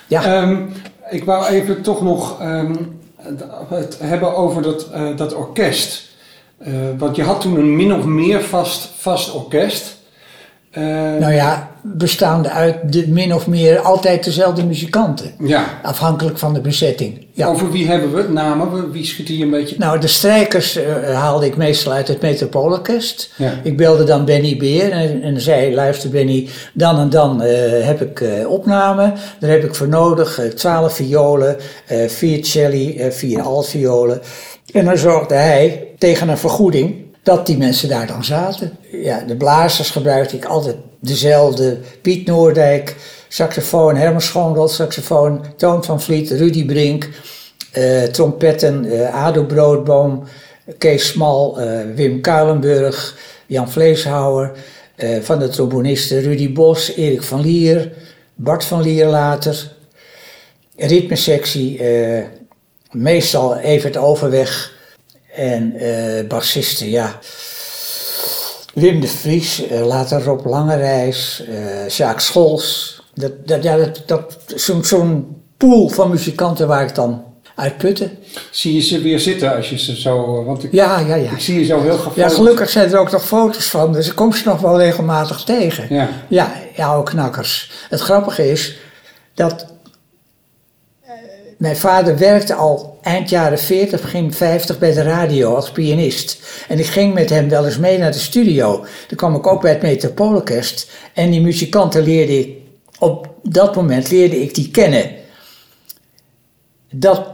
Ja. 0.08 0.24
Ehm, 0.26 0.58
ik 1.10 1.24
wou 1.24 1.46
even 1.46 1.82
toch 1.82 2.02
nog 2.02 2.40
ehm, 2.42 2.76
het 3.70 3.98
hebben 4.00 4.36
over 4.36 4.62
dat, 4.62 4.88
eh, 4.94 5.18
dat 5.18 5.34
orkest. 5.34 6.10
Eh, 6.64 6.72
want 6.98 7.16
je 7.16 7.24
had 7.24 7.42
toen 7.42 7.56
een 7.58 7.76
min 7.76 7.94
of 7.94 8.06
meer 8.06 8.42
vast, 8.42 8.90
vast 8.98 9.34
orkest. 9.34 10.00
Eh, 10.72 10.84
Nou 11.20 11.34
ja, 11.34 11.70
bestaande 11.82 12.50
uit 12.50 12.94
de 12.94 13.08
min 13.08 13.34
of 13.34 13.48
meer 13.48 13.80
altijd 13.80 14.24
dezelfde 14.24 14.66
muzikanten. 14.66 15.32
Ja. 15.40 15.80
Afhankelijk 15.84 16.38
van 16.38 16.54
de 16.54 16.62
bezetting. 16.62 17.26
Ja. 17.34 17.48
Over 17.48 17.72
wie 17.72 17.88
hebben 17.88 18.12
we 18.14 18.18
het? 18.18 18.32
Namen? 18.34 18.92
Wie 18.92 19.06
schiet 19.06 19.28
hier 19.28 19.44
een 19.44 19.50
beetje? 19.50 19.76
Nou, 19.80 20.00
de 20.00 20.08
strijkers 20.08 20.76
eh, 20.76 21.14
haalde 21.14 21.46
ik 21.46 21.58
meestal 21.58 21.92
uit 21.92 22.08
het 22.08 22.22
Metropoolorkest. 22.22 23.34
Ja. 23.38 23.54
Ik 23.64 23.78
belde 23.78 24.04
dan 24.04 24.26
Benny 24.26 24.58
Beer 24.58 24.92
en, 24.92 25.22
en 25.22 25.42
zei, 25.42 25.76
luister 25.76 26.10
Benny, 26.10 26.50
dan 26.74 27.00
en 27.00 27.10
dan 27.10 27.42
heb 27.82 28.02
ik 28.02 28.22
eh, 28.22 28.50
opname. 28.50 29.14
Daar 29.40 29.50
heb 29.50 29.64
ik 29.64 29.76
voor 29.76 29.88
nodig 29.88 30.40
twaalf 30.56 30.94
violen, 30.96 31.56
vier 32.08 32.46
celli, 32.46 33.08
vier 33.10 33.42
altviolen. 33.42 34.22
En 34.74 34.86
dan 34.86 34.98
zorgde 34.98 35.36
hij 35.36 35.88
tegen 35.98 36.30
een 36.30 36.38
vergoeding 36.38 36.96
dat 37.24 37.46
die 37.46 37.58
mensen 37.58 37.90
daar 37.90 38.08
dan 38.08 38.24
zaten. 38.24 38.78
Ja, 38.92 39.20
de 39.20 39.36
blazers 39.36 39.90
gebruikte 39.90 40.36
ik 40.36 40.46
altijd 40.46 40.76
dezelfde. 41.00 41.78
Piet 42.02 42.26
Noordijk, 42.26 42.96
saxofoon, 43.28 43.96
Herman 43.96 44.22
Schoonrold, 44.22 44.72
saxofoon, 44.72 45.46
Toon 45.58 45.84
van 45.84 46.02
Vliet, 46.02 46.32
Rudy 46.32 46.66
Brink, 46.66 47.10
eh, 47.72 48.04
trompetten, 48.04 48.86
eh, 48.86 49.26
Ado 49.26 49.44
Broodboom, 49.44 50.24
Kees 50.78 51.08
Smal, 51.08 51.60
eh, 51.60 51.80
Wim 51.96 52.22
Kuilenburg, 52.22 53.18
Jan 53.46 53.72
Vleeshouwer. 53.72 54.52
van 55.22 55.40
de 55.40 55.48
trombonisten 55.48 56.22
Rudy 56.22 56.54
Bos, 56.54 56.96
Erik 56.96 57.24
van 57.24 57.42
Lier, 57.42 57.92
Bart 58.36 58.64
van 58.64 58.82
Lier 58.82 59.06
later. 59.06 59.72
Ritmesectie, 60.78 61.82
meestal 62.92 63.58
Evert 63.58 63.98
Overweg. 63.98 64.72
En 65.36 65.76
eh 65.76 66.28
bassisten, 66.28 66.90
ja. 66.90 67.20
Wim 68.74 69.00
de 69.00 69.08
Vries, 69.08 69.68
eh, 69.68 69.86
later 69.86 70.24
Rob 70.24 70.46
Langerijs, 70.46 71.44
eh 71.50 71.88
Jacques 71.88 72.26
Scholz. 72.26 73.00
Dat, 73.14 73.48
dat, 73.48 73.64
ja, 73.64 73.78
dat, 73.78 74.04
dat, 74.06 74.38
Zo'n 74.56 74.84
zo'n 74.84 75.42
pool 75.58 75.90
van 75.90 76.10
muzikanten 76.10 76.68
waar 76.68 76.84
ik 76.84 76.96
dan 76.96 77.24
uit 77.56 77.78
putte. 77.78 78.10
Zie 78.52 78.74
je 78.74 78.82
ze 78.82 79.02
weer 79.02 79.20
zitten 79.20 79.56
als 79.56 79.70
je 79.70 79.78
ze 79.78 80.00
zo... 80.00 80.44
Want 80.46 80.64
ik, 80.64 80.72
Ja, 80.72 81.00
ja, 81.00 81.16
ja. 81.16 81.32
ik 81.32 81.40
zie 81.40 81.60
je 81.60 81.66
zo 81.66 81.82
heel 81.82 81.98
gefocust. 81.98 82.16
Ja, 82.16 82.30
gelukkig 82.30 82.70
zijn 82.70 82.92
er 82.92 83.00
ook 83.00 83.12
nog 83.12 83.26
foto's 83.26 83.70
van, 83.70 83.94
dus 83.94 84.08
ik 84.08 84.16
kom 84.16 84.34
ze 84.34 84.48
nog 84.48 84.60
wel 84.62 84.78
regelmatig 84.78 85.44
tegen. 85.44 85.86
Ja. 85.90 86.10
Ja, 86.28 86.54
ja, 86.76 86.88
oude 86.88 87.10
knakkers. 87.12 87.72
Het 87.90 88.00
grappige 88.00 88.52
is 88.52 88.78
dat 89.34 89.71
mijn 91.62 91.78
vader 91.78 92.18
werkte 92.18 92.54
al 92.54 92.98
eind 93.02 93.30
jaren 93.30 93.60
40, 93.60 94.02
begin 94.02 94.34
50 94.34 94.80
bij 94.80 94.94
de 94.94 95.02
radio 95.02 95.56
als 95.56 95.72
pianist. 95.72 96.40
En 96.68 96.80
ik 96.80 96.86
ging 96.86 97.14
met 97.14 97.30
hem 97.30 97.50
wel 97.50 97.66
eens 97.66 97.78
mee 97.78 97.98
naar 97.98 98.12
de 98.12 98.20
studio. 98.20 98.86
Dan 99.08 99.18
kwam 99.18 99.36
ik 99.36 99.48
ook 99.48 99.62
bij 99.62 99.72
het 99.72 99.82
Metropoolorkest. 99.82 100.92
En 101.14 101.32
die 101.32 101.42
muzikanten 101.42 102.04
leerde 102.04 102.40
ik, 102.40 102.58
op 103.00 103.30
dat 103.44 103.76
moment 103.76 104.12
leerde 104.12 104.42
ik 104.42 104.56
die 104.56 104.72
kennen. 104.72 105.12
Dat 106.92 107.28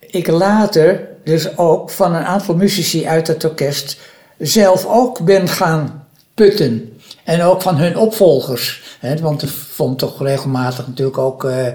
ik 0.00 0.26
later 0.26 1.08
dus 1.24 1.58
ook 1.58 1.90
van 1.90 2.14
een 2.14 2.24
aantal 2.24 2.54
muzici 2.54 3.06
uit 3.06 3.26
het 3.26 3.44
orkest 3.44 3.98
zelf 4.38 4.86
ook 4.86 5.24
ben 5.24 5.48
gaan 5.48 6.06
putten. 6.34 6.98
En 7.24 7.42
ook 7.42 7.62
van 7.62 7.76
hun 7.76 7.96
opvolgers. 7.96 8.96
Hè, 9.00 9.16
want 9.16 9.42
er 9.42 9.48
vond 9.48 9.98
toch 9.98 10.22
regelmatig 10.22 10.86
natuurlijk 10.86 11.18
ook 11.18 11.44
eh, 11.44 11.66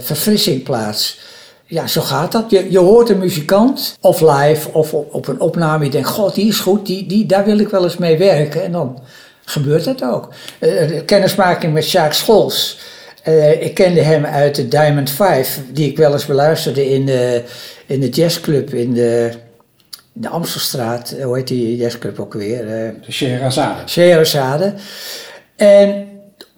verfrissing 0.00 0.62
plaats. 0.62 1.18
Ja, 1.64 1.86
zo 1.86 2.00
gaat 2.00 2.32
dat. 2.32 2.50
Je, 2.50 2.70
je 2.70 2.78
hoort 2.78 3.08
een 3.08 3.18
muzikant, 3.18 3.96
of 4.00 4.20
live, 4.20 4.72
of 4.72 4.94
op, 4.94 5.14
op 5.14 5.28
een 5.28 5.40
opname. 5.40 5.84
Je 5.84 5.90
denkt, 5.90 6.08
god, 6.08 6.34
die 6.34 6.48
is 6.48 6.58
goed, 6.58 6.86
die, 6.86 7.06
die, 7.06 7.26
daar 7.26 7.44
wil 7.44 7.58
ik 7.58 7.68
wel 7.68 7.84
eens 7.84 7.96
mee 7.96 8.18
werken. 8.18 8.64
En 8.64 8.72
dan 8.72 9.02
gebeurt 9.44 9.84
dat 9.84 10.04
ook. 10.04 10.28
Eh, 10.58 11.00
kennismaking 11.04 11.72
met 11.72 11.90
Jacques 11.90 12.18
Scholz. 12.18 12.76
Eh, 13.22 13.62
ik 13.62 13.74
kende 13.74 14.00
hem 14.00 14.24
uit 14.24 14.54
de 14.54 14.68
Diamond 14.68 15.10
Five, 15.10 15.72
die 15.72 15.90
ik 15.90 15.96
wel 15.96 16.12
eens 16.12 16.26
beluisterde 16.26 16.90
in 16.90 17.06
de, 17.06 17.42
in 17.86 18.00
de 18.00 18.08
jazzclub 18.08 18.74
in 18.74 18.94
de, 18.94 19.30
in 20.14 20.20
de 20.20 20.28
Amstelstraat. 20.28 21.14
Hoe 21.22 21.36
heet 21.36 21.48
die 21.48 21.76
jazzclub 21.76 22.20
ook 22.20 22.34
weer? 22.34 22.60
Eh, 22.60 22.90
De 23.06 23.12
Scheherazade. 23.12 23.80
Scheherazade. 23.84 24.74
En 25.56 26.08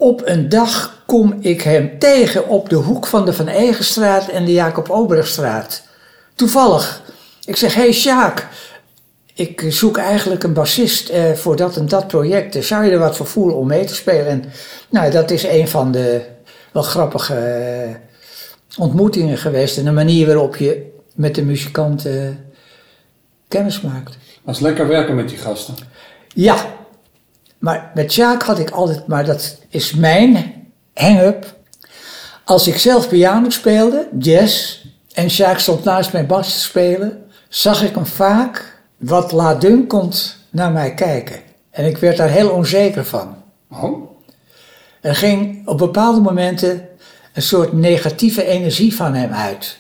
op 0.03 0.23
een 0.25 0.49
dag 0.49 1.03
kom 1.07 1.37
ik 1.41 1.63
hem 1.63 1.99
tegen 1.99 2.49
op 2.49 2.69
de 2.69 2.77
hoek 2.77 3.07
van 3.07 3.25
de 3.25 3.33
Van 3.33 3.49
Egenstraat 3.49 4.29
en 4.29 4.45
de 4.45 4.53
Jacob 4.53 4.91
Obergstraat. 4.91 5.83
Toevallig. 6.35 7.03
Ik 7.45 7.57
zeg, 7.57 7.75
hey 7.75 7.93
Sjaak, 7.93 8.49
ik 9.35 9.65
zoek 9.69 9.97
eigenlijk 9.97 10.43
een 10.43 10.53
bassist 10.53 11.09
eh, 11.09 11.33
voor 11.33 11.57
dat 11.57 11.77
en 11.77 11.89
dat 11.89 12.07
project. 12.07 12.65
Zou 12.65 12.85
je 12.85 12.91
er 12.91 12.99
wat 12.99 13.17
voor 13.17 13.27
voelen 13.27 13.57
om 13.57 13.67
mee 13.67 13.85
te 13.85 13.95
spelen? 13.95 14.27
En 14.27 14.45
nou, 14.89 15.11
dat 15.11 15.31
is 15.31 15.43
een 15.43 15.69
van 15.69 15.93
de 15.93 16.21
wel 16.73 16.83
grappige 16.83 17.35
eh, 17.35 17.95
ontmoetingen 18.79 19.39
geweest. 19.39 19.79
En 19.79 19.85
de 19.85 19.91
manier 19.91 20.27
waarop 20.27 20.57
je 20.57 20.93
met 21.15 21.35
de 21.35 21.43
muzikant 21.43 22.07
eh, 22.07 22.15
kennis 23.49 23.81
maakt. 23.81 24.17
Was 24.43 24.61
lekker 24.61 24.89
werken 24.89 25.15
met 25.15 25.29
die 25.29 25.39
gasten. 25.39 25.75
Ja, 26.35 26.67
maar 27.63 27.91
met 27.95 28.13
Sjaak 28.13 28.43
had 28.43 28.59
ik 28.59 28.71
altijd, 28.71 29.07
maar 29.07 29.25
dat 29.25 29.59
is 29.69 29.95
mijn 29.95 30.55
hang-up. 30.95 31.57
Als 32.45 32.69
ik 32.69 32.79
zelf 32.79 33.09
piano 33.09 33.51
speelde, 33.51 34.09
jazz, 34.19 34.85
en 35.13 35.31
Sjaak 35.31 35.59
stond 35.59 35.85
naast 35.85 36.13
mijn 36.13 36.27
bas 36.27 36.53
te 36.53 36.61
spelen, 36.61 37.25
zag 37.49 37.83
ik 37.83 37.95
hem 37.95 38.07
vaak 38.07 38.79
wat 38.97 39.33
laatdunkend 39.33 40.37
naar 40.51 40.73
mij 40.73 40.95
kijken. 40.95 41.41
En 41.71 41.87
ik 41.87 41.97
werd 41.97 42.17
daar 42.17 42.29
heel 42.29 42.51
onzeker 42.51 43.05
van. 43.05 43.37
Oh? 43.71 44.11
Er 45.01 45.15
ging 45.15 45.69
op 45.69 45.79
bepaalde 45.79 46.21
momenten 46.21 46.89
een 47.33 47.43
soort 47.43 47.73
negatieve 47.73 48.47
energie 48.47 48.97
van 48.97 49.15
hem 49.15 49.33
uit. 49.33 49.79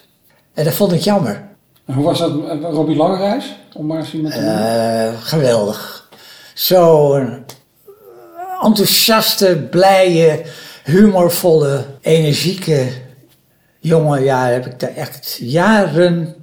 En 0.55 0.65
dat 0.65 0.75
vond 0.75 0.93
ik 0.93 1.01
jammer. 1.01 1.49
En 1.85 1.95
hoe 1.95 2.05
was 2.05 2.19
dat, 2.19 2.31
eh, 2.31 2.61
Robbie 2.61 2.97
Langerijs? 2.97 3.57
Om 3.75 3.87
maar 3.87 3.99
eens 3.99 4.15
iemand 4.15 4.35
te. 4.35 4.41
Eh, 4.41 5.21
geweldig. 5.23 6.11
Zo'n 6.55 7.45
enthousiaste, 8.63 9.67
blije, 9.71 10.43
humorvolle, 10.85 11.85
energieke 12.01 12.89
jongen. 13.79 14.23
Ja, 14.23 14.43
daar 14.43 14.53
heb 14.53 14.67
ik 14.67 14.81
daar 14.81 14.95
echt 14.95 15.39
jaren 15.41 16.35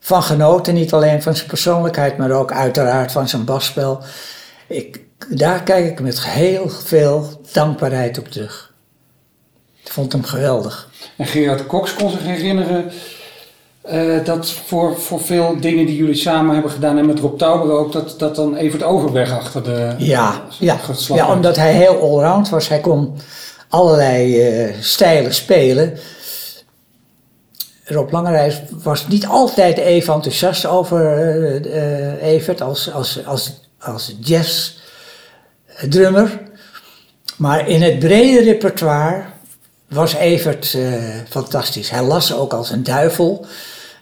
van 0.00 0.22
genoten. 0.22 0.74
Niet 0.74 0.92
alleen 0.92 1.22
van 1.22 1.34
zijn 1.34 1.48
persoonlijkheid, 1.48 2.16
maar 2.16 2.30
ook 2.30 2.52
uiteraard 2.52 3.12
van 3.12 3.28
zijn 3.28 3.44
basspel. 3.44 4.02
Ik, 4.66 5.00
daar 5.28 5.62
kijk 5.62 5.86
ik 5.90 6.00
met 6.00 6.24
heel 6.24 6.68
veel 6.68 7.40
dankbaarheid 7.52 8.18
op 8.18 8.28
terug. 8.28 8.72
Ik 9.84 9.92
vond 9.92 10.12
hem 10.12 10.24
geweldig. 10.24 10.90
En 11.16 11.26
Gerard 11.26 11.66
Cox 11.66 11.94
kon 11.94 12.10
zich 12.10 12.22
herinneren 12.22 12.90
eh, 13.82 14.24
dat 14.24 14.50
voor, 14.50 15.00
voor 15.00 15.20
veel 15.20 15.60
dingen 15.60 15.86
die 15.86 15.96
jullie 15.96 16.14
samen 16.14 16.52
hebben 16.52 16.72
gedaan 16.72 16.98
en 16.98 17.06
met 17.06 17.18
Rob 17.18 17.38
Tauber 17.38 17.72
ook, 17.72 17.92
dat, 17.92 18.14
dat 18.18 18.36
dan 18.36 18.56
Evert 18.56 18.82
Overweg 18.82 19.32
achter 19.32 19.62
de 19.62 19.94
Ja, 19.98 20.42
ja. 20.58 20.76
geslacht 20.76 21.20
ja 21.20 21.26
werd. 21.26 21.36
omdat 21.36 21.56
hij 21.56 21.72
heel 21.72 22.00
allround 22.00 22.48
was. 22.48 22.68
Hij 22.68 22.80
kon 22.80 23.16
allerlei 23.68 24.40
eh, 24.42 24.74
stijlen 24.80 25.34
spelen. 25.34 25.98
Rob 27.84 28.12
Langerijs 28.12 28.60
was 28.82 29.08
niet 29.08 29.26
altijd 29.26 29.78
even 29.78 30.14
enthousiast 30.14 30.66
over 30.66 31.18
eh, 31.18 31.56
eh, 31.56 32.22
Evert 32.22 32.60
als, 32.60 32.92
als, 32.92 33.26
als, 33.26 33.60
als 33.78 34.16
jazzdrummer. 34.20 36.40
Maar 37.36 37.68
in 37.68 37.82
het 37.82 37.98
brede 37.98 38.42
repertoire 38.42 39.22
was 39.90 40.14
Evert 40.14 40.74
eh, 40.74 40.92
fantastisch. 41.28 41.90
Hij 41.90 42.02
las 42.02 42.34
ook 42.34 42.52
als 42.52 42.70
een 42.70 42.82
duivel. 42.82 43.46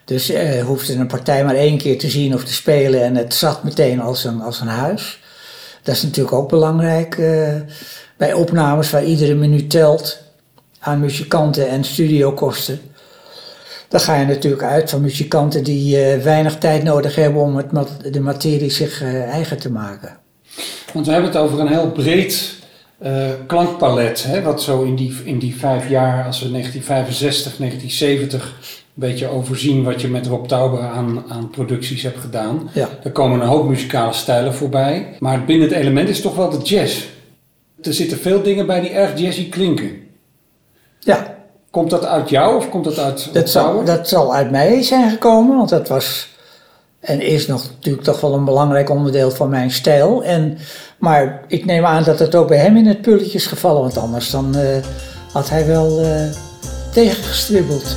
Dus 0.04 0.30
eh 0.30 0.64
hoefde 0.64 0.94
een 0.94 1.06
partij 1.06 1.44
maar 1.44 1.54
één 1.54 1.78
keer 1.78 1.98
te 1.98 2.10
zien 2.10 2.34
of 2.34 2.44
te 2.44 2.52
spelen 2.52 3.02
en 3.02 3.16
het 3.16 3.34
zat 3.34 3.64
meteen 3.64 4.00
als 4.00 4.24
een, 4.24 4.40
als 4.40 4.60
een 4.60 4.66
huis. 4.66 5.20
Dat 5.82 5.94
is 5.94 6.02
natuurlijk 6.02 6.36
ook 6.36 6.48
belangrijk 6.48 7.18
eh, 7.18 7.54
bij 8.16 8.32
opnames 8.32 8.90
waar 8.90 9.04
iedere 9.04 9.34
minuut 9.34 9.70
telt 9.70 10.18
aan 10.78 11.00
muzikanten 11.00 11.68
en 11.68 11.84
studiokosten. 11.84 12.80
Dan 13.88 14.00
ga 14.00 14.16
je 14.16 14.26
natuurlijk 14.26 14.62
uit 14.62 14.90
van 14.90 15.00
muzikanten 15.00 15.64
die 15.64 16.02
eh, 16.02 16.22
weinig 16.22 16.58
tijd 16.58 16.82
nodig 16.82 17.14
hebben 17.14 17.42
om 17.42 17.56
het, 17.56 17.70
de 18.12 18.20
materie 18.20 18.70
zich 18.70 19.02
eigen 19.02 19.58
te 19.58 19.70
maken. 19.70 20.16
Want 20.92 21.06
we 21.06 21.12
hebben 21.12 21.30
het 21.30 21.40
over 21.40 21.60
een 21.60 21.68
heel 21.68 21.90
breed 21.90 22.57
eh, 22.98 23.28
klankpalet. 23.46 24.24
Hè, 24.24 24.42
wat 24.42 24.62
zo 24.62 24.82
in 24.82 24.96
die, 24.96 25.14
in 25.24 25.38
die 25.38 25.56
vijf 25.56 25.88
jaar, 25.88 26.24
als 26.24 26.40
we 26.40 26.50
1965, 26.50 27.56
1970 27.56 28.42
een 28.98 29.08
beetje 29.08 29.28
overzien 29.28 29.84
wat 29.84 30.00
je 30.00 30.08
met 30.08 30.26
Rob 30.26 30.46
Tauber 30.46 30.80
aan, 30.80 31.24
aan 31.28 31.50
producties 31.50 32.02
hebt 32.02 32.18
gedaan. 32.18 32.70
Ja. 32.72 32.88
Er 33.02 33.12
komen 33.12 33.40
een 33.40 33.46
hoop 33.46 33.68
muzikale 33.68 34.12
stijlen 34.12 34.54
voorbij. 34.54 35.16
Maar 35.18 35.44
binnen 35.44 35.68
het 35.68 35.76
element 35.76 36.08
is 36.08 36.20
toch 36.20 36.36
wel 36.36 36.50
de 36.50 36.58
jazz. 36.58 37.04
Er 37.82 37.94
zitten 37.94 38.18
veel 38.18 38.42
dingen 38.42 38.66
bij 38.66 38.80
die 38.80 38.90
erg 38.90 39.18
jazzy 39.18 39.48
klinken. 39.48 39.90
Ja. 40.98 41.36
Komt 41.70 41.90
dat 41.90 42.04
uit 42.04 42.28
jou 42.28 42.56
of 42.56 42.68
komt 42.68 42.84
dat 42.84 42.98
uit 42.98 43.24
Rob 43.24 43.34
Dat 43.34 43.50
zal, 43.50 43.84
dat 43.84 44.08
zal 44.08 44.34
uit 44.34 44.50
mij 44.50 44.82
zijn 44.82 45.10
gekomen, 45.10 45.56
want 45.56 45.68
dat 45.68 45.88
was 45.88 46.28
en 47.00 47.20
is 47.20 47.46
nog 47.46 47.70
natuurlijk 47.70 48.04
toch 48.04 48.20
wel 48.20 48.34
een 48.34 48.44
belangrijk 48.44 48.90
onderdeel 48.90 49.30
van 49.30 49.48
mijn 49.48 49.70
stijl. 49.70 50.24
En, 50.24 50.58
maar 50.98 51.44
ik 51.46 51.64
neem 51.64 51.84
aan 51.84 52.02
dat 52.02 52.18
het 52.18 52.34
ook 52.34 52.48
bij 52.48 52.58
hem 52.58 52.76
in 52.76 52.86
het 52.86 53.02
pulletje 53.02 53.38
is 53.38 53.46
gevallen, 53.46 53.80
want 53.80 53.98
anders 53.98 54.30
dan 54.30 54.56
eh, 54.56 54.76
had 55.32 55.48
hij 55.48 55.66
wel 55.66 56.00
eh 56.00 56.30
tegengestribbeld. 56.92 57.96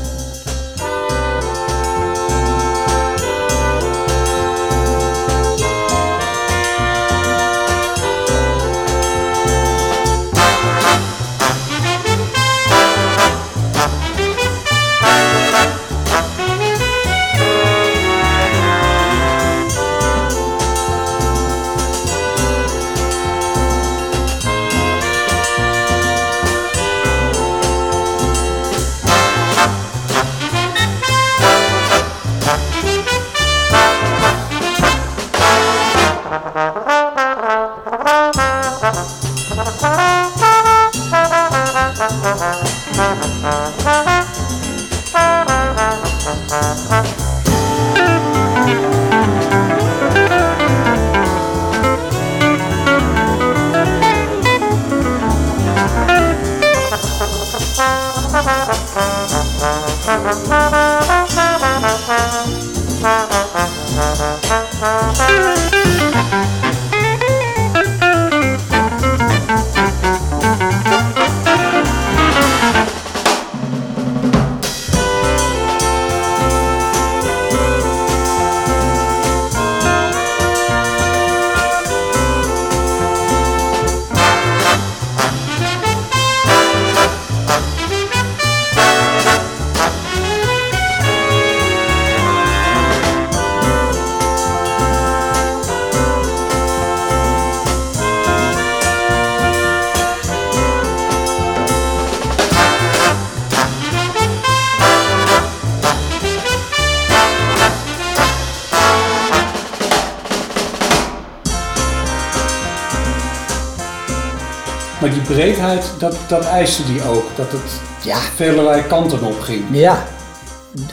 Dat, 116.02 116.16
dat 116.28 116.46
eiste 116.46 116.84
die 116.86 117.04
ook. 117.04 117.24
Dat 117.36 117.52
het 117.52 117.72
Ja. 118.04 118.16
velerlei 118.18 118.84
kanten 118.88 119.24
op 119.24 119.40
ging. 119.40 119.64
Ja, 119.72 120.04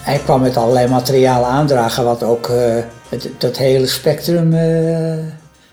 hij 0.01 0.19
kwam 0.25 0.41
met 0.41 0.57
allerlei 0.57 0.89
materiaal 0.89 1.45
aandragen 1.45 2.05
wat 2.05 2.23
ook 2.23 2.49
eh, 2.49 2.57
het, 3.09 3.29
dat 3.39 3.57
hele 3.57 3.87
spectrum 3.87 4.53
eh, 4.53 5.25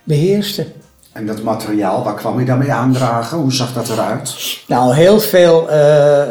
beheerste. 0.03 0.66
En 1.14 1.26
dat 1.26 1.41
materiaal, 1.44 2.03
waar 2.03 2.14
kwam 2.16 2.40
je 2.40 2.45
daarmee 2.45 2.72
aandragen? 2.72 3.38
Hoe 3.38 3.53
zag 3.53 3.74
dat 3.74 3.90
eruit? 3.90 4.36
Nou, 4.68 4.94
heel 4.95 5.20
veel 5.20 5.70
eh, 5.70 6.22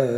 eh, 0.00 0.08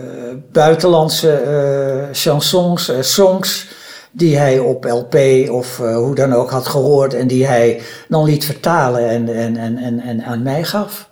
buitenlandse 0.52 1.32
eh, 1.32 2.02
chansons, 2.12 2.92
songs 3.00 3.66
die 4.10 4.36
hij 4.38 4.58
op 4.58 4.84
LP 4.84 5.14
of 5.50 5.76
hoe 5.76 6.14
dan 6.14 6.32
ook 6.32 6.50
had 6.50 6.66
gehoord 6.66 7.14
en 7.14 7.26
die 7.26 7.46
hij 7.46 7.80
dan 8.08 8.24
liet 8.24 8.44
vertalen 8.44 9.08
en, 9.08 9.28
en, 9.34 9.56
en, 9.56 9.76
en, 9.78 10.00
en 10.00 10.24
aan 10.24 10.42
mij 10.42 10.64
gaf. 10.64 11.08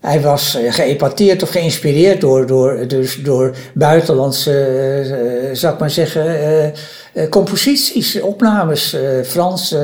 Hij 0.00 0.20
was 0.20 0.54
eh, 0.54 0.72
geëpateerd 0.72 1.42
of 1.42 1.50
geïnspireerd 1.50 2.20
door, 2.20 2.46
door, 2.46 2.88
dus 2.88 3.22
door 3.22 3.54
buitenlandse, 3.74 4.64
eh, 4.64 5.54
zou 5.54 5.72
ik 5.74 5.80
maar 5.80 5.90
zeggen, 5.90 6.72
composities, 7.30 8.20
opnames, 8.20 8.92
eh, 8.92 9.02
Frans, 9.24 9.74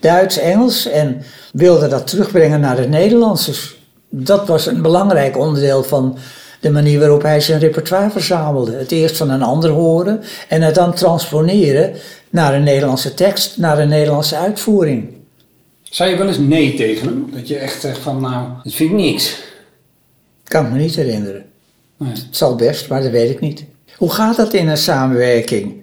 Duits, 0.00 0.38
Engels. 0.38 0.86
En 0.86 1.22
wilde 1.52 1.88
dat 1.88 2.06
terugbrengen 2.06 2.60
naar 2.60 2.78
het 2.78 2.88
Nederlands. 2.88 3.46
Dus 3.46 3.76
dat 4.08 4.48
was 4.48 4.66
een 4.66 4.82
belangrijk 4.82 5.38
onderdeel 5.38 5.82
van 5.82 6.18
de 6.60 6.70
manier 6.70 6.98
waarop 6.98 7.22
hij 7.22 7.40
zijn 7.40 7.58
repertoire 7.60 8.10
verzamelde. 8.10 8.76
Het 8.76 8.90
eerst 8.90 9.16
van 9.16 9.30
een 9.30 9.42
ander 9.42 9.70
horen 9.70 10.20
en 10.48 10.62
het 10.62 10.74
dan 10.74 10.94
transponeren 10.94 11.92
naar 12.30 12.54
een 12.54 12.62
Nederlandse 12.62 13.14
tekst, 13.14 13.58
naar 13.58 13.78
een 13.78 13.88
Nederlandse 13.88 14.36
uitvoering. 14.36 15.23
Zei 15.94 16.10
je 16.10 16.16
wel 16.16 16.26
eens 16.26 16.38
nee 16.38 16.74
tegen 16.74 17.06
hem? 17.06 17.30
Dat 17.32 17.48
je 17.48 17.56
echt 17.56 17.80
zegt 17.80 17.98
van 17.98 18.20
nou, 18.20 18.48
dat 18.62 18.72
vind 18.72 18.90
ik 18.90 18.96
niks. 18.96 19.42
Kan 20.44 20.72
me 20.72 20.78
niet 20.78 20.94
herinneren. 20.94 21.44
Nee. 21.96 22.10
Het 22.10 22.26
zal 22.30 22.54
best, 22.54 22.88
maar 22.88 23.02
dat 23.02 23.10
weet 23.10 23.30
ik 23.30 23.40
niet. 23.40 23.64
Hoe 23.96 24.10
gaat 24.10 24.36
dat 24.36 24.52
in 24.52 24.68
een 24.68 24.76
samenwerking? 24.76 25.82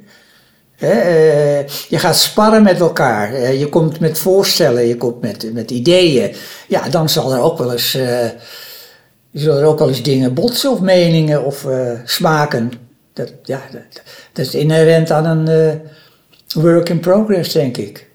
Eh, 0.78 1.68
je 1.68 2.00
gaat 2.00 2.18
sparren 2.18 2.64
met 2.64 2.80
elkaar. 2.80 3.34
Eh, 3.34 3.60
je 3.60 3.70
komt 3.70 4.00
met 4.00 4.20
voorstellen, 4.20 4.88
je 4.88 4.98
komt 4.98 5.22
met, 5.22 5.54
met 5.54 5.72
ideeën. 5.72 6.36
Ja, 6.68 6.90
dan 6.90 7.10
zal 7.10 7.34
er 7.34 7.42
ook 7.42 7.58
wel 7.58 7.72
eens, 7.72 7.92
zullen 9.34 9.60
er 9.60 9.66
ook 9.66 9.80
wel 9.80 9.90
eens 9.90 10.04
dingen 10.04 10.34
botsen 10.34 10.72
of 10.72 10.80
meningen 10.80 11.46
of 11.46 11.68
smaken. 12.06 12.72
Dat, 13.14 13.34
ja, 13.44 13.62
dat, 13.72 14.02
dat 14.34 14.46
is 14.46 14.56
inherent 14.56 15.12
aan 15.12 15.48
een 15.48 15.82
work 16.54 16.90
in 16.90 17.00
progress, 17.00 17.52
denk 17.52 17.78
ik. 17.78 18.10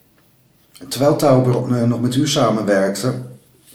Terwijl 0.88 1.16
Tauber 1.16 1.86
nog 1.88 2.00
met 2.00 2.14
u 2.14 2.28
samenwerkte, 2.28 3.12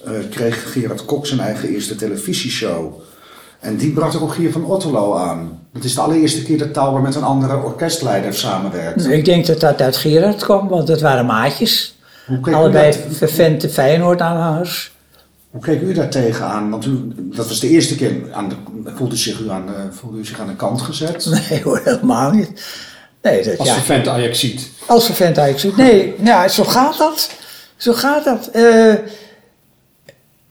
eh, 0.06 0.12
kreeg 0.30 0.72
Gerard 0.72 1.06
Kok 1.06 1.28
zijn 1.28 1.40
eigen 1.40 1.70
eerste 1.70 1.96
televisieshow. 1.96 2.94
En 3.60 3.78
die 3.78 3.92
bracht 3.92 4.14
Rogier 4.16 4.52
van 4.52 4.66
Otterlo 4.66 5.16
aan. 5.16 5.60
Dat 5.74 5.84
is 5.84 5.94
de 5.96 6.02
allereerste 6.02 6.44
keer 6.44 6.58
dat 6.58 6.74
Tauber 6.74 7.02
met 7.02 7.16
een 7.16 7.24
andere 7.24 7.58
orkestleider 7.64 8.34
samenwerkte. 8.34 9.14
Ik 9.14 9.26
denk 9.26 9.46
dat 9.46 9.60
dat 9.60 9.82
uit 9.82 9.98
Gerard 9.98 10.44
kwam, 10.44 10.68
want 10.68 10.88
dat 10.88 11.02
waren 11.02 11.26
maatjes. 11.26 11.96
Hoe 12.28 12.40
keek 12.40 12.54
u 12.54 12.58
Allebei 12.58 12.94
vervente 13.10 13.70
Feyenoord-aanhangers. 13.70 14.92
Hoe 15.52 15.62
keek 15.62 15.82
u 15.82 15.94
daar 15.94 16.10
tegenaan? 16.10 16.70
Want 16.70 16.86
u, 16.86 17.12
dat 17.18 17.48
was 17.48 17.60
de 17.60 17.70
eerste 17.70 17.96
keer. 17.96 18.34
Aan 18.34 18.50
de, 18.50 18.56
voelde, 18.96 19.16
zich 19.16 19.40
u 19.40 19.50
aan, 19.50 19.66
de- 19.66 19.94
voelde 19.96 20.18
u 20.18 20.26
zich 20.26 20.40
aan 20.40 20.48
de 20.48 20.56
kant 20.56 20.82
gezet? 20.82 21.26
Nee 21.50 21.62
hoor, 21.64 21.82
helemaal 21.84 22.32
niet. 22.32 22.52
Nee, 23.22 23.44
dat, 23.44 23.58
Als 23.58 23.68
ja. 23.68 23.74
vervent 23.74 24.08
Ajaxiet. 24.08 24.70
Als 24.86 25.06
vervent 25.06 25.38
Ajaxiet. 25.38 25.78
Nee, 25.78 26.14
ja, 26.24 26.48
zo 26.48 26.64
gaat 26.64 26.98
dat. 26.98 27.30
Zo 27.78 27.94
gaat 27.94 28.24
dat. 28.24 28.48
Eh, 28.48 28.94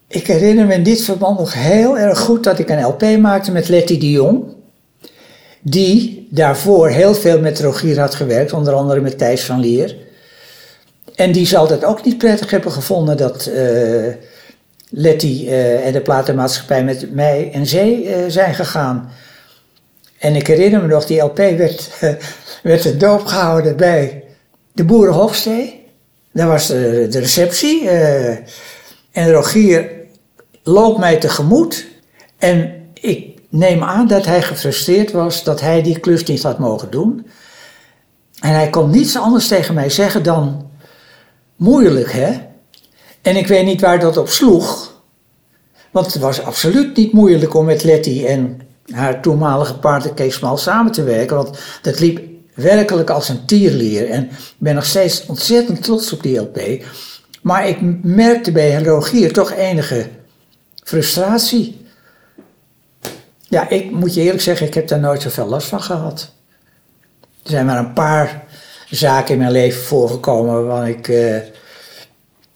ik 0.07 0.27
herinner 0.27 0.65
me 0.65 0.73
in 0.73 0.83
dit 0.83 1.01
verband 1.01 1.39
nog 1.39 1.53
heel 1.53 1.97
erg 1.97 2.19
goed 2.19 2.43
dat 2.43 2.59
ik 2.59 2.69
een 2.69 2.83
LP 2.83 3.17
maakte 3.19 3.51
met 3.51 3.67
Letty 3.67 3.97
de 3.97 4.11
Jong. 4.11 4.43
Die 5.61 6.27
daarvoor 6.29 6.89
heel 6.89 7.15
veel 7.15 7.39
met 7.39 7.59
Rogier 7.59 7.99
had 7.99 8.15
gewerkt, 8.15 8.53
onder 8.53 8.73
andere 8.73 8.99
met 8.99 9.17
Thijs 9.17 9.43
van 9.43 9.59
Leer. 9.59 9.95
En 11.15 11.31
die 11.31 11.47
zal 11.47 11.67
dat 11.67 11.83
ook 11.83 12.05
niet 12.05 12.17
prettig 12.17 12.51
hebben 12.51 12.71
gevonden 12.71 13.17
dat 13.17 13.45
eh, 13.45 14.13
Letty 14.89 15.45
eh, 15.47 15.85
en 15.85 15.93
de 15.93 16.01
platenmaatschappij 16.01 16.83
met 16.83 17.13
mij 17.13 17.49
en 17.53 17.67
zee 17.67 18.07
eh, 18.07 18.23
zijn 18.27 18.53
gegaan. 18.55 19.11
En 20.21 20.35
ik 20.35 20.47
herinner 20.47 20.81
me 20.81 20.87
nog, 20.87 21.05
die 21.05 21.21
LP 21.21 21.37
werd, 21.37 21.89
werd 22.63 22.83
de 22.83 22.97
doop 22.97 23.25
gehouden 23.25 23.75
bij 23.75 24.23
de 24.71 24.83
Boerenhofstee. 24.83 25.85
Daar 26.31 26.47
was 26.47 26.67
de, 26.67 27.09
receptie. 27.11 27.89
eh, 27.89 28.29
en 29.11 29.31
Rogier 29.31 29.91
loopt 30.63 30.99
mij 30.99 31.17
tegemoet. 31.17 31.85
En 32.37 32.89
ik 32.93 33.39
neem 33.49 33.83
aan 33.83 34.07
dat 34.07 34.25
hij 34.25 34.41
gefrustreerd 34.41 35.11
was 35.11 35.43
dat 35.43 35.61
hij 35.61 35.81
die 35.81 35.99
klus 35.99 36.23
niet 36.23 36.43
had 36.43 36.59
mogen 36.59 36.91
doen. 36.91 37.27
En 38.39 38.53
hij 38.53 38.69
kon 38.69 38.89
niets 38.89 39.17
anders 39.17 39.47
tegen 39.47 39.73
mij 39.73 39.89
zeggen 39.89 40.23
dan 40.23 40.69
moeilijk, 41.55 42.11
hè? 42.11 42.31
En 43.21 43.35
ik 43.35 43.47
weet 43.47 43.65
niet 43.65 43.81
waar 43.81 43.99
dat 43.99 44.17
op 44.17 44.29
sloeg. 44.29 45.01
Want 45.91 46.05
het 46.05 46.21
was 46.21 46.43
absoluut 46.43 46.95
niet 46.97 47.11
moeilijk 47.11 47.53
om 47.53 47.65
met 47.65 47.83
Letty 47.83 48.25
en 48.25 48.61
haar 48.93 49.21
toenmalige 49.21 49.79
partner 49.79 50.13
Kees 50.13 50.35
Smal 50.35 50.57
samen 50.57 50.91
te 50.91 51.03
werken. 51.03 51.35
Want 51.35 51.59
dat 51.81 51.99
liep 51.99 52.19
werkelijk 52.53 53.09
als 53.09 53.29
een 53.29 53.45
tierlier. 53.45 54.09
En 54.09 54.23
ik 54.23 54.55
ben 54.57 54.75
nog 54.75 54.85
steeds 54.85 55.25
ontzettend 55.25 55.83
trots 55.83 56.13
op 56.13 56.23
die 56.23 56.39
LP. 56.39 56.83
Maar 57.41 57.67
ik 57.67 57.77
merkte 58.03 58.51
bij 58.51 58.83
Rogier 58.83 59.33
toch 59.33 59.51
enige 59.51 60.07
frustratie. 60.83 61.85
Ja, 63.41 63.69
ik 63.69 63.91
moet 63.91 64.13
je 64.13 64.21
eerlijk 64.21 64.41
zeggen, 64.41 64.67
ik 64.67 64.73
heb 64.73 64.87
daar 64.87 64.99
nooit 64.99 65.21
zoveel 65.21 65.47
last 65.47 65.67
van 65.67 65.81
gehad. 65.81 66.31
Er 67.43 67.49
zijn 67.49 67.65
maar 67.65 67.77
een 67.77 67.93
paar 67.93 68.43
zaken 68.89 69.33
in 69.33 69.39
mijn 69.39 69.51
leven 69.51 69.83
voorgekomen 69.83 70.65
waarvan 70.65 70.87
ik 70.87 71.07
eh, 71.07 71.35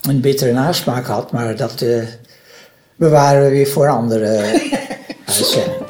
een 0.02 0.22
bittere 0.22 0.52
nasmaak 0.52 1.06
had. 1.06 1.32
Maar 1.32 1.56
dat 1.56 1.82
eh, 1.82 2.04
bewaren 2.96 3.44
we 3.44 3.50
weer 3.50 3.68
voor 3.68 3.90
andere 3.90 4.60
uitzendingen. 5.26 5.85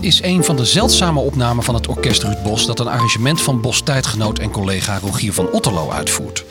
Is 0.00 0.22
een 0.22 0.44
van 0.44 0.56
de 0.56 0.64
zeldzame 0.64 1.20
opnamen 1.20 1.64
van 1.64 1.74
het 1.74 1.86
orkest 1.86 2.22
Ruud 2.22 2.42
Bos 2.42 2.66
dat 2.66 2.80
een 2.80 2.88
arrangement 2.88 3.42
van 3.42 3.60
Bos 3.60 3.80
tijdgenoot 3.80 4.38
en 4.38 4.50
collega 4.50 4.98
Rogier 4.98 5.32
van 5.32 5.50
Otterlo 5.50 5.90
uitvoert. 5.90 6.44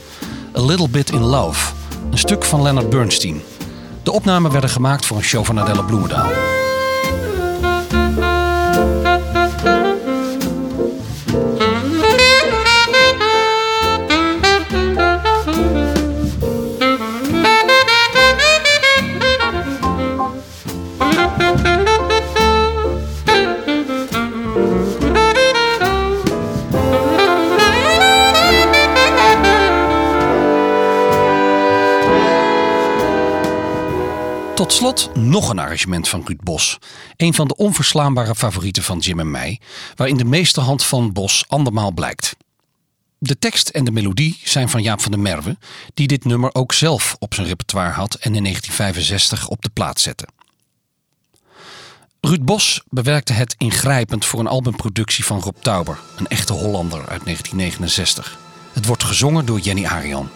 A 0.58 0.62
Little 0.62 0.90
Bit 0.90 1.12
in 1.12 1.22
Love, 1.22 1.74
een 2.12 2.18
stuk 2.18 2.46
van 2.46 2.62
Leonard 2.62 2.90
Bernstein. 2.90 3.42
De 4.04 4.12
opnamen 4.12 4.52
werden 4.52 4.70
gemaakt 4.70 5.06
voor 5.06 5.18
een 5.18 5.24
show 5.24 5.46
van 5.46 5.60
Adele 5.60 5.84
Bloemendaal. 5.84 6.57
Tot 34.68 34.76
slot 34.76 35.16
nog 35.16 35.50
een 35.50 35.60
arrangement 35.60 36.08
van 36.08 36.24
Ruud 36.26 36.44
Bos. 36.44 36.78
Een 37.16 37.34
van 37.34 37.48
de 37.48 37.56
onverslaanbare 37.56 38.36
favorieten 38.36 38.84
van 38.84 39.00
Jim 39.00 39.20
en 39.20 39.32
mij, 39.32 39.60
waarin 39.96 40.18
de 40.18 40.26
meesterhand 40.26 40.84
van 40.84 41.14
Bos 41.14 41.44
andermaal 41.48 41.92
blijkt. 41.92 42.36
De 43.18 43.40
tekst 43.40 43.70
en 43.70 43.86
de 43.86 43.92
melodie 43.92 44.40
zijn 44.44 44.70
van 44.70 44.82
Jaap 44.82 45.02
van 45.02 45.12
der 45.12 45.20
Merwe, 45.20 45.58
die 45.94 46.08
dit 46.08 46.26
nummer 46.26 46.56
ook 46.56 46.74
zelf 46.74 47.16
op 47.20 47.34
zijn 47.34 47.48
repertoire 47.48 47.92
had 47.92 48.14
en 48.14 48.36
in 48.36 48.44
1965 48.44 49.48
op 49.48 49.62
de 49.62 49.70
plaat 49.70 50.00
zette. 50.00 50.28
Ruud 52.22 52.46
Bos 52.46 52.82
bewerkte 52.90 53.34
het 53.34 53.56
ingrijpend 53.58 54.26
voor 54.26 54.40
een 54.40 54.48
albumproductie 54.48 55.26
van 55.26 55.40
Rob 55.40 55.56
Tauber, 55.62 56.00
een 56.18 56.28
echte 56.28 56.54
Hollander 56.54 57.00
uit 57.00 57.24
1969. 57.24 58.40
Het 58.74 58.86
wordt 58.86 59.04
gezongen 59.04 59.46
door 59.46 59.60
Jenny 59.60 59.86
Arian. 59.86 60.30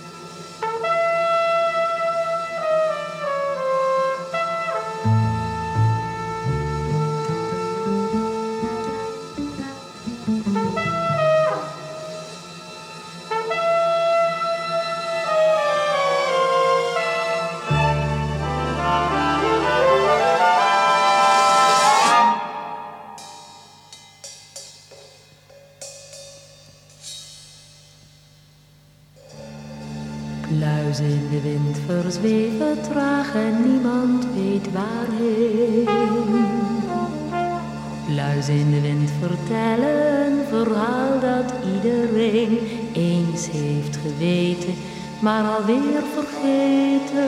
Maar 45.22 45.45
alweer 45.45 46.03
vergeten. 46.14 47.19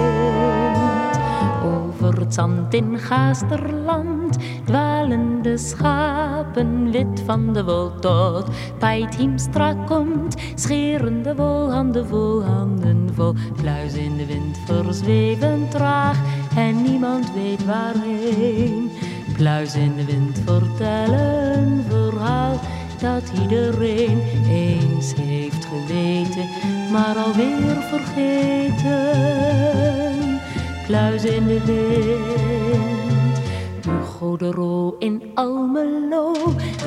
over 1.64 2.20
het 2.20 2.34
zand 2.34 2.74
in 2.74 2.98
Gaasterland 2.98 4.38
dwalen 4.64 5.43
de 5.43 5.59
schapen 5.59 6.90
wit 6.90 7.22
van 7.26 7.52
de 7.52 7.64
wol 7.64 7.98
tot 8.01 8.48
Pait 8.78 9.14
Hiemstra 9.14 9.74
komt, 9.74 10.36
scherende 10.55 11.34
wol, 11.34 11.70
handen 11.72 12.06
vol, 12.06 12.44
handen 12.44 13.10
vol. 13.14 13.34
Pluis 13.56 13.94
in 13.94 14.16
de 14.16 14.26
wind 14.26 14.59
verzweven 14.64 15.68
traag 15.68 16.18
en 16.56 16.82
niemand 16.82 17.32
weet 17.32 17.64
waarheen. 17.64 18.90
Pluis 19.36 19.74
in 19.74 19.97
de 19.97 20.05
wind 20.05 20.43
vertellen 20.44 21.84
verhaal 21.88 22.60
dat 23.01 23.32
iedereen 23.43 24.23
eens 24.48 25.14
heeft 25.14 25.64
geweten, 25.64 26.48
maar 26.93 27.16
alweer 27.16 27.77
vergeten. 27.81 29.20
Pluis 30.86 31.24
in 31.24 31.47
de 31.47 31.64
wind. 31.64 33.40
Hugo 33.86 34.36
de 34.36 34.51
Roo 34.51 34.97
in 34.98 35.23
Almelo 35.35 36.32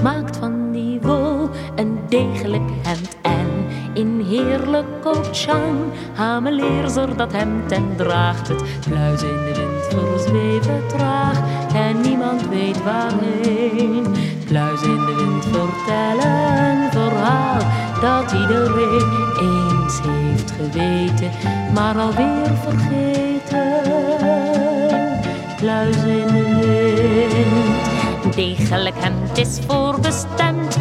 maakt 0.04 0.38
van 0.38 0.72
die 0.72 1.00
wol 1.02 1.50
een 1.76 2.00
degelijk 2.10 2.70
hemd 2.84 3.18
en 3.22 3.48
in 3.94 4.26
heerlijk 4.28 5.02
Kochang 5.02 5.78
hameleerzer 6.14 7.18
dat 7.18 7.32
hemd 7.32 7.72
en 7.72 7.96
draagt 7.98 8.48
het. 8.48 8.64
Pluis 8.90 9.22
in 9.22 9.28
de 9.28 9.54
wind 9.56 10.02
verzweven 10.04 10.88
traag 10.88 11.59
en 11.74 12.02
niemand 12.02 12.48
weet 12.48 12.84
waarheen. 12.84 14.06
Pluis 14.46 14.82
in 14.82 15.06
de 15.06 15.16
wind 15.16 15.46
vertellen 15.46 16.92
verhaal 16.92 17.60
dat 18.02 18.32
iedereen 18.32 19.28
eens 19.40 20.00
heeft 20.02 20.52
geweten, 20.52 21.32
maar 21.74 21.98
alweer 21.98 22.52
vergeten. 22.64 23.82
Pluis 25.58 25.96
in 25.96 26.28
de 26.28 26.44
wind. 26.62 28.36
Degelijk 28.36 28.96
hemd 29.00 29.38
is 29.38 29.60
voorbestemd 29.68 30.78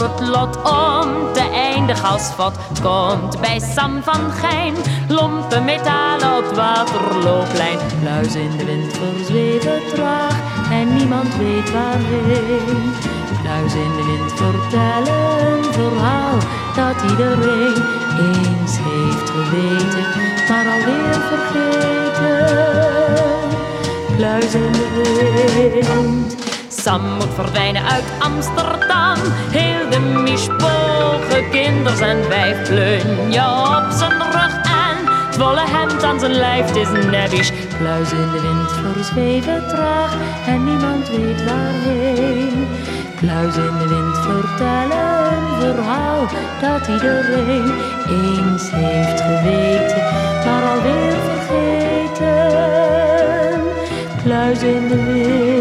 het 0.00 0.28
lot 0.28 0.56
om 0.56 1.32
te 1.32 1.50
eindigen 1.52 2.08
als. 2.08 2.30
Het 2.36 2.80
komt 2.80 3.40
bij 3.40 3.60
Sam 3.60 4.02
van 4.02 4.30
Gijn, 4.30 4.74
lompe 5.08 5.60
metalen 5.60 6.36
op 6.36 6.44
het 6.44 6.56
waterlooplijn. 6.56 7.78
Pluis 8.00 8.34
in 8.34 8.56
de 8.56 8.64
wind 8.64 8.92
verzweven 8.92 9.80
traag 9.94 10.36
en 10.70 10.94
niemand 10.96 11.36
weet 11.36 11.72
waarheen. 11.72 12.92
Pluis 13.42 13.74
in 13.74 13.92
de 13.96 14.04
wind 14.06 14.32
vertellen 14.32 15.52
een 15.52 15.72
verhaal 15.72 16.38
dat 16.74 17.10
iedereen 17.10 17.74
eens 18.18 18.76
heeft 18.80 19.30
geweten, 19.30 20.06
maar 20.48 20.66
alweer 20.66 21.14
vergeten. 21.28 21.68
Pluis 24.16 24.54
in 24.54 24.72
de 24.72 25.86
wind. 25.94 26.47
Sam 26.88 27.14
moet 27.14 27.34
verdwijnen 27.34 27.82
uit 27.82 28.04
Amsterdam. 28.18 29.16
Heel 29.50 29.90
de 29.90 30.00
mischpogen, 30.00 31.50
kinders 31.50 32.00
en 32.00 32.28
wijf 32.28 32.62
plunje 32.62 33.40
op 33.40 33.90
zijn 33.90 34.12
rug 34.12 34.54
en 34.62 34.96
het 35.26 35.36
wollen 35.36 35.66
hemd 35.66 36.02
aan 36.02 36.20
zijn 36.20 36.32
lijf, 36.32 36.66
het 36.66 36.76
is 36.76 36.88
nebbisch. 37.10 37.52
Pluis 37.78 38.12
in 38.12 38.30
de 38.32 38.40
wind 38.40 38.72
verzweven 38.94 39.68
traag 39.68 40.16
en 40.46 40.64
niemand 40.64 41.08
weet 41.08 41.44
waarheen. 41.44 42.66
Pluis 43.16 43.56
in 43.56 43.78
de 43.78 43.88
wind 43.88 44.16
vertellen 44.16 45.32
een 45.32 45.60
verhaal 45.60 46.26
dat 46.60 46.86
iedereen 46.88 47.72
eens 48.08 48.70
heeft 48.70 49.20
geweten, 49.20 50.02
maar 50.44 50.62
alweer 50.62 51.16
vergeten. 51.28 52.40
Pluis 54.22 54.62
in 54.62 54.88
de 54.88 55.04
wind. 55.04 55.57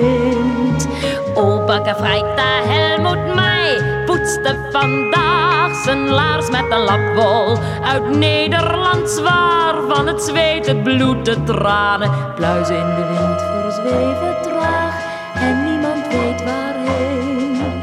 Opa 1.77 1.93
Kafreita 1.93 2.61
Helmoet 2.63 3.35
mij 3.35 4.03
poetste 4.05 4.55
vandaag 4.71 5.75
zijn 5.83 6.09
laars 6.09 6.49
met 6.49 6.71
een 6.71 6.79
lap 6.79 7.15
wol. 7.15 7.57
Uit 7.83 8.17
Nederland 8.17 9.09
zwaar 9.09 9.75
van 9.87 10.07
het 10.07 10.21
zweet, 10.21 10.65
het 10.65 10.83
bloed, 10.83 11.25
de 11.25 11.43
tranen. 11.43 12.11
Pluis 12.35 12.69
in 12.69 12.95
de 12.95 13.05
wind 13.07 13.41
verzweven 13.41 14.41
traag 14.41 14.95
en 15.33 15.63
niemand 15.63 16.07
weet 16.07 16.43
waarheen. 16.43 17.81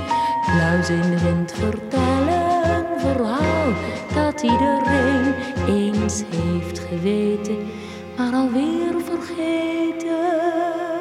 Pluis 0.53 0.89
in 0.89 1.11
de 1.11 1.21
wind 1.21 1.53
vertellen 1.53 2.65
een 2.65 3.01
verhaal 3.01 3.73
dat 4.15 4.43
iedereen 4.43 5.35
eens 5.66 6.23
heeft 6.31 6.79
geweten, 6.79 7.71
maar 8.16 8.33
alweer 8.33 8.95
vergeten. 9.05 10.94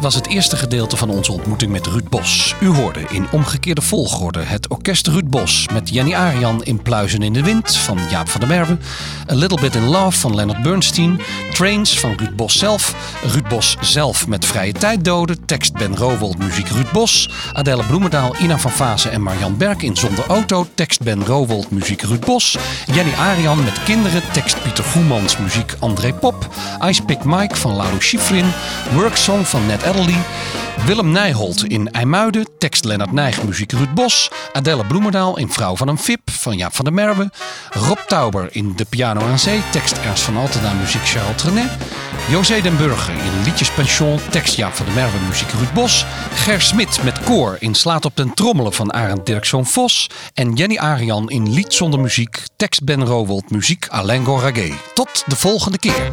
Was 0.00 0.14
het 0.14 0.26
eerste 0.26 0.56
gedeelte 0.56 0.96
van 0.96 1.10
onze 1.10 1.32
ontmoeting 1.32 1.72
met 1.72 1.86
Ruud 1.86 2.08
Bos. 2.08 2.54
U 2.60 2.66
hoorde 2.66 3.00
in 3.08 3.26
omgekeerde 3.32 3.82
volgorde 3.82 4.42
het 4.42 4.68
orkest 4.68 5.06
Ruud 5.06 5.28
Bos 5.28 5.66
met 5.72 5.88
Jenny 5.88 6.14
Arian 6.14 6.64
in 6.64 6.82
Pluizen 6.82 7.22
in 7.22 7.32
de 7.32 7.42
Wind 7.42 7.76
van 7.76 7.98
Jaap 8.10 8.28
van 8.28 8.40
der 8.40 8.48
Merwe, 8.48 8.78
A 9.30 9.34
Little 9.34 9.60
Bit 9.60 9.74
in 9.74 9.84
Love 9.84 10.18
van 10.18 10.34
Leonard 10.34 10.62
Bernstein, 10.62 11.20
Trains 11.52 11.98
van 11.98 12.14
Ruud 12.16 12.36
Bos 12.36 12.58
zelf, 12.58 12.94
Ruud 13.22 13.48
Bos 13.48 13.76
zelf 13.80 14.26
met 14.26 14.44
Vrije 14.44 14.72
Tijddoden, 14.72 15.44
tekst 15.44 15.72
Ben 15.72 15.96
Rowold, 15.96 16.38
muziek 16.38 16.68
Ruud 16.68 16.92
Bos, 16.92 17.30
Adelle 17.52 17.84
Bloemendaal, 17.84 18.34
Ina 18.40 18.58
van 18.58 18.72
Vase 18.72 19.08
en 19.08 19.22
Marjan 19.22 19.56
Berk 19.56 19.82
in 19.82 19.96
Zonder 19.96 20.26
Auto, 20.26 20.66
tekst 20.74 21.02
Ben 21.02 21.26
Rowold, 21.26 21.70
muziek 21.70 22.02
Ruud 22.02 22.24
Bos, 22.24 22.58
Jenny 22.86 23.12
Arian 23.18 23.64
met 23.64 23.82
Kinderen, 23.82 24.22
tekst 24.32 24.62
Pieter 24.62 24.84
Goemans, 24.84 25.36
muziek 25.36 25.76
André 25.78 26.12
Pop, 26.12 26.48
Ice 26.88 27.02
Pick 27.02 27.24
Mike 27.24 27.56
van 27.56 27.72
Lalo 27.72 28.00
Schifrin, 28.00 28.52
Worksong 28.94 29.48
van 29.48 29.60
van 29.60 29.89
Willem 30.86 31.10
Nijholt 31.10 31.64
in 31.64 31.90
IJmuiden, 31.92 32.46
tekst 32.58 32.84
Lennart 32.84 33.12
Nijg, 33.12 33.42
muziek 33.42 33.72
Ruud 33.72 33.94
Bos. 33.94 34.30
Adelle 34.52 34.86
Bloemendaal 34.86 35.38
in 35.38 35.50
Vrouw 35.50 35.76
van 35.76 35.88
een 35.88 35.98
Vip 35.98 36.30
van 36.30 36.56
Jaap 36.56 36.74
van 36.74 36.84
der 36.84 36.94
Merwe. 36.94 37.30
Rob 37.70 37.98
Tauber 38.06 38.48
in 38.50 38.72
De 38.76 38.84
Piano 38.84 39.20
aan 39.20 39.38
Zee, 39.38 39.62
tekst 39.70 39.98
Ernst 39.98 40.22
van 40.22 40.36
Altena, 40.36 40.72
muziek 40.72 41.04
Charles 41.04 41.36
Trenet. 41.36 41.70
José 42.28 42.62
den 42.62 42.76
Burger 42.76 43.14
in 43.14 43.42
Liedjespension, 43.44 44.20
tekst 44.30 44.54
Jaap 44.54 44.74
van 44.74 44.86
der 44.86 44.94
Merwe, 44.94 45.18
muziek 45.26 45.50
Ruud 45.50 45.72
Bos. 45.72 46.06
Ger 46.34 46.60
Smit 46.60 47.02
met 47.02 47.22
koor 47.22 47.56
in 47.58 47.74
Slaat 47.74 48.04
op 48.04 48.16
den 48.16 48.34
Trommelen 48.34 48.72
van 48.72 48.92
Arend 48.92 49.26
Dirkzoon 49.26 49.66
Vos. 49.66 50.10
En 50.34 50.52
Jenny 50.52 50.76
Arian 50.76 51.30
in 51.30 51.52
Lied 51.52 51.74
zonder 51.74 52.00
muziek, 52.00 52.42
tekst 52.56 52.84
Ben 52.84 53.04
Rowold, 53.04 53.50
muziek 53.50 53.86
Alain 53.88 54.24
Goraguet. 54.24 54.74
Tot 54.94 55.24
de 55.26 55.36
volgende 55.36 55.78
keer. 55.78 56.12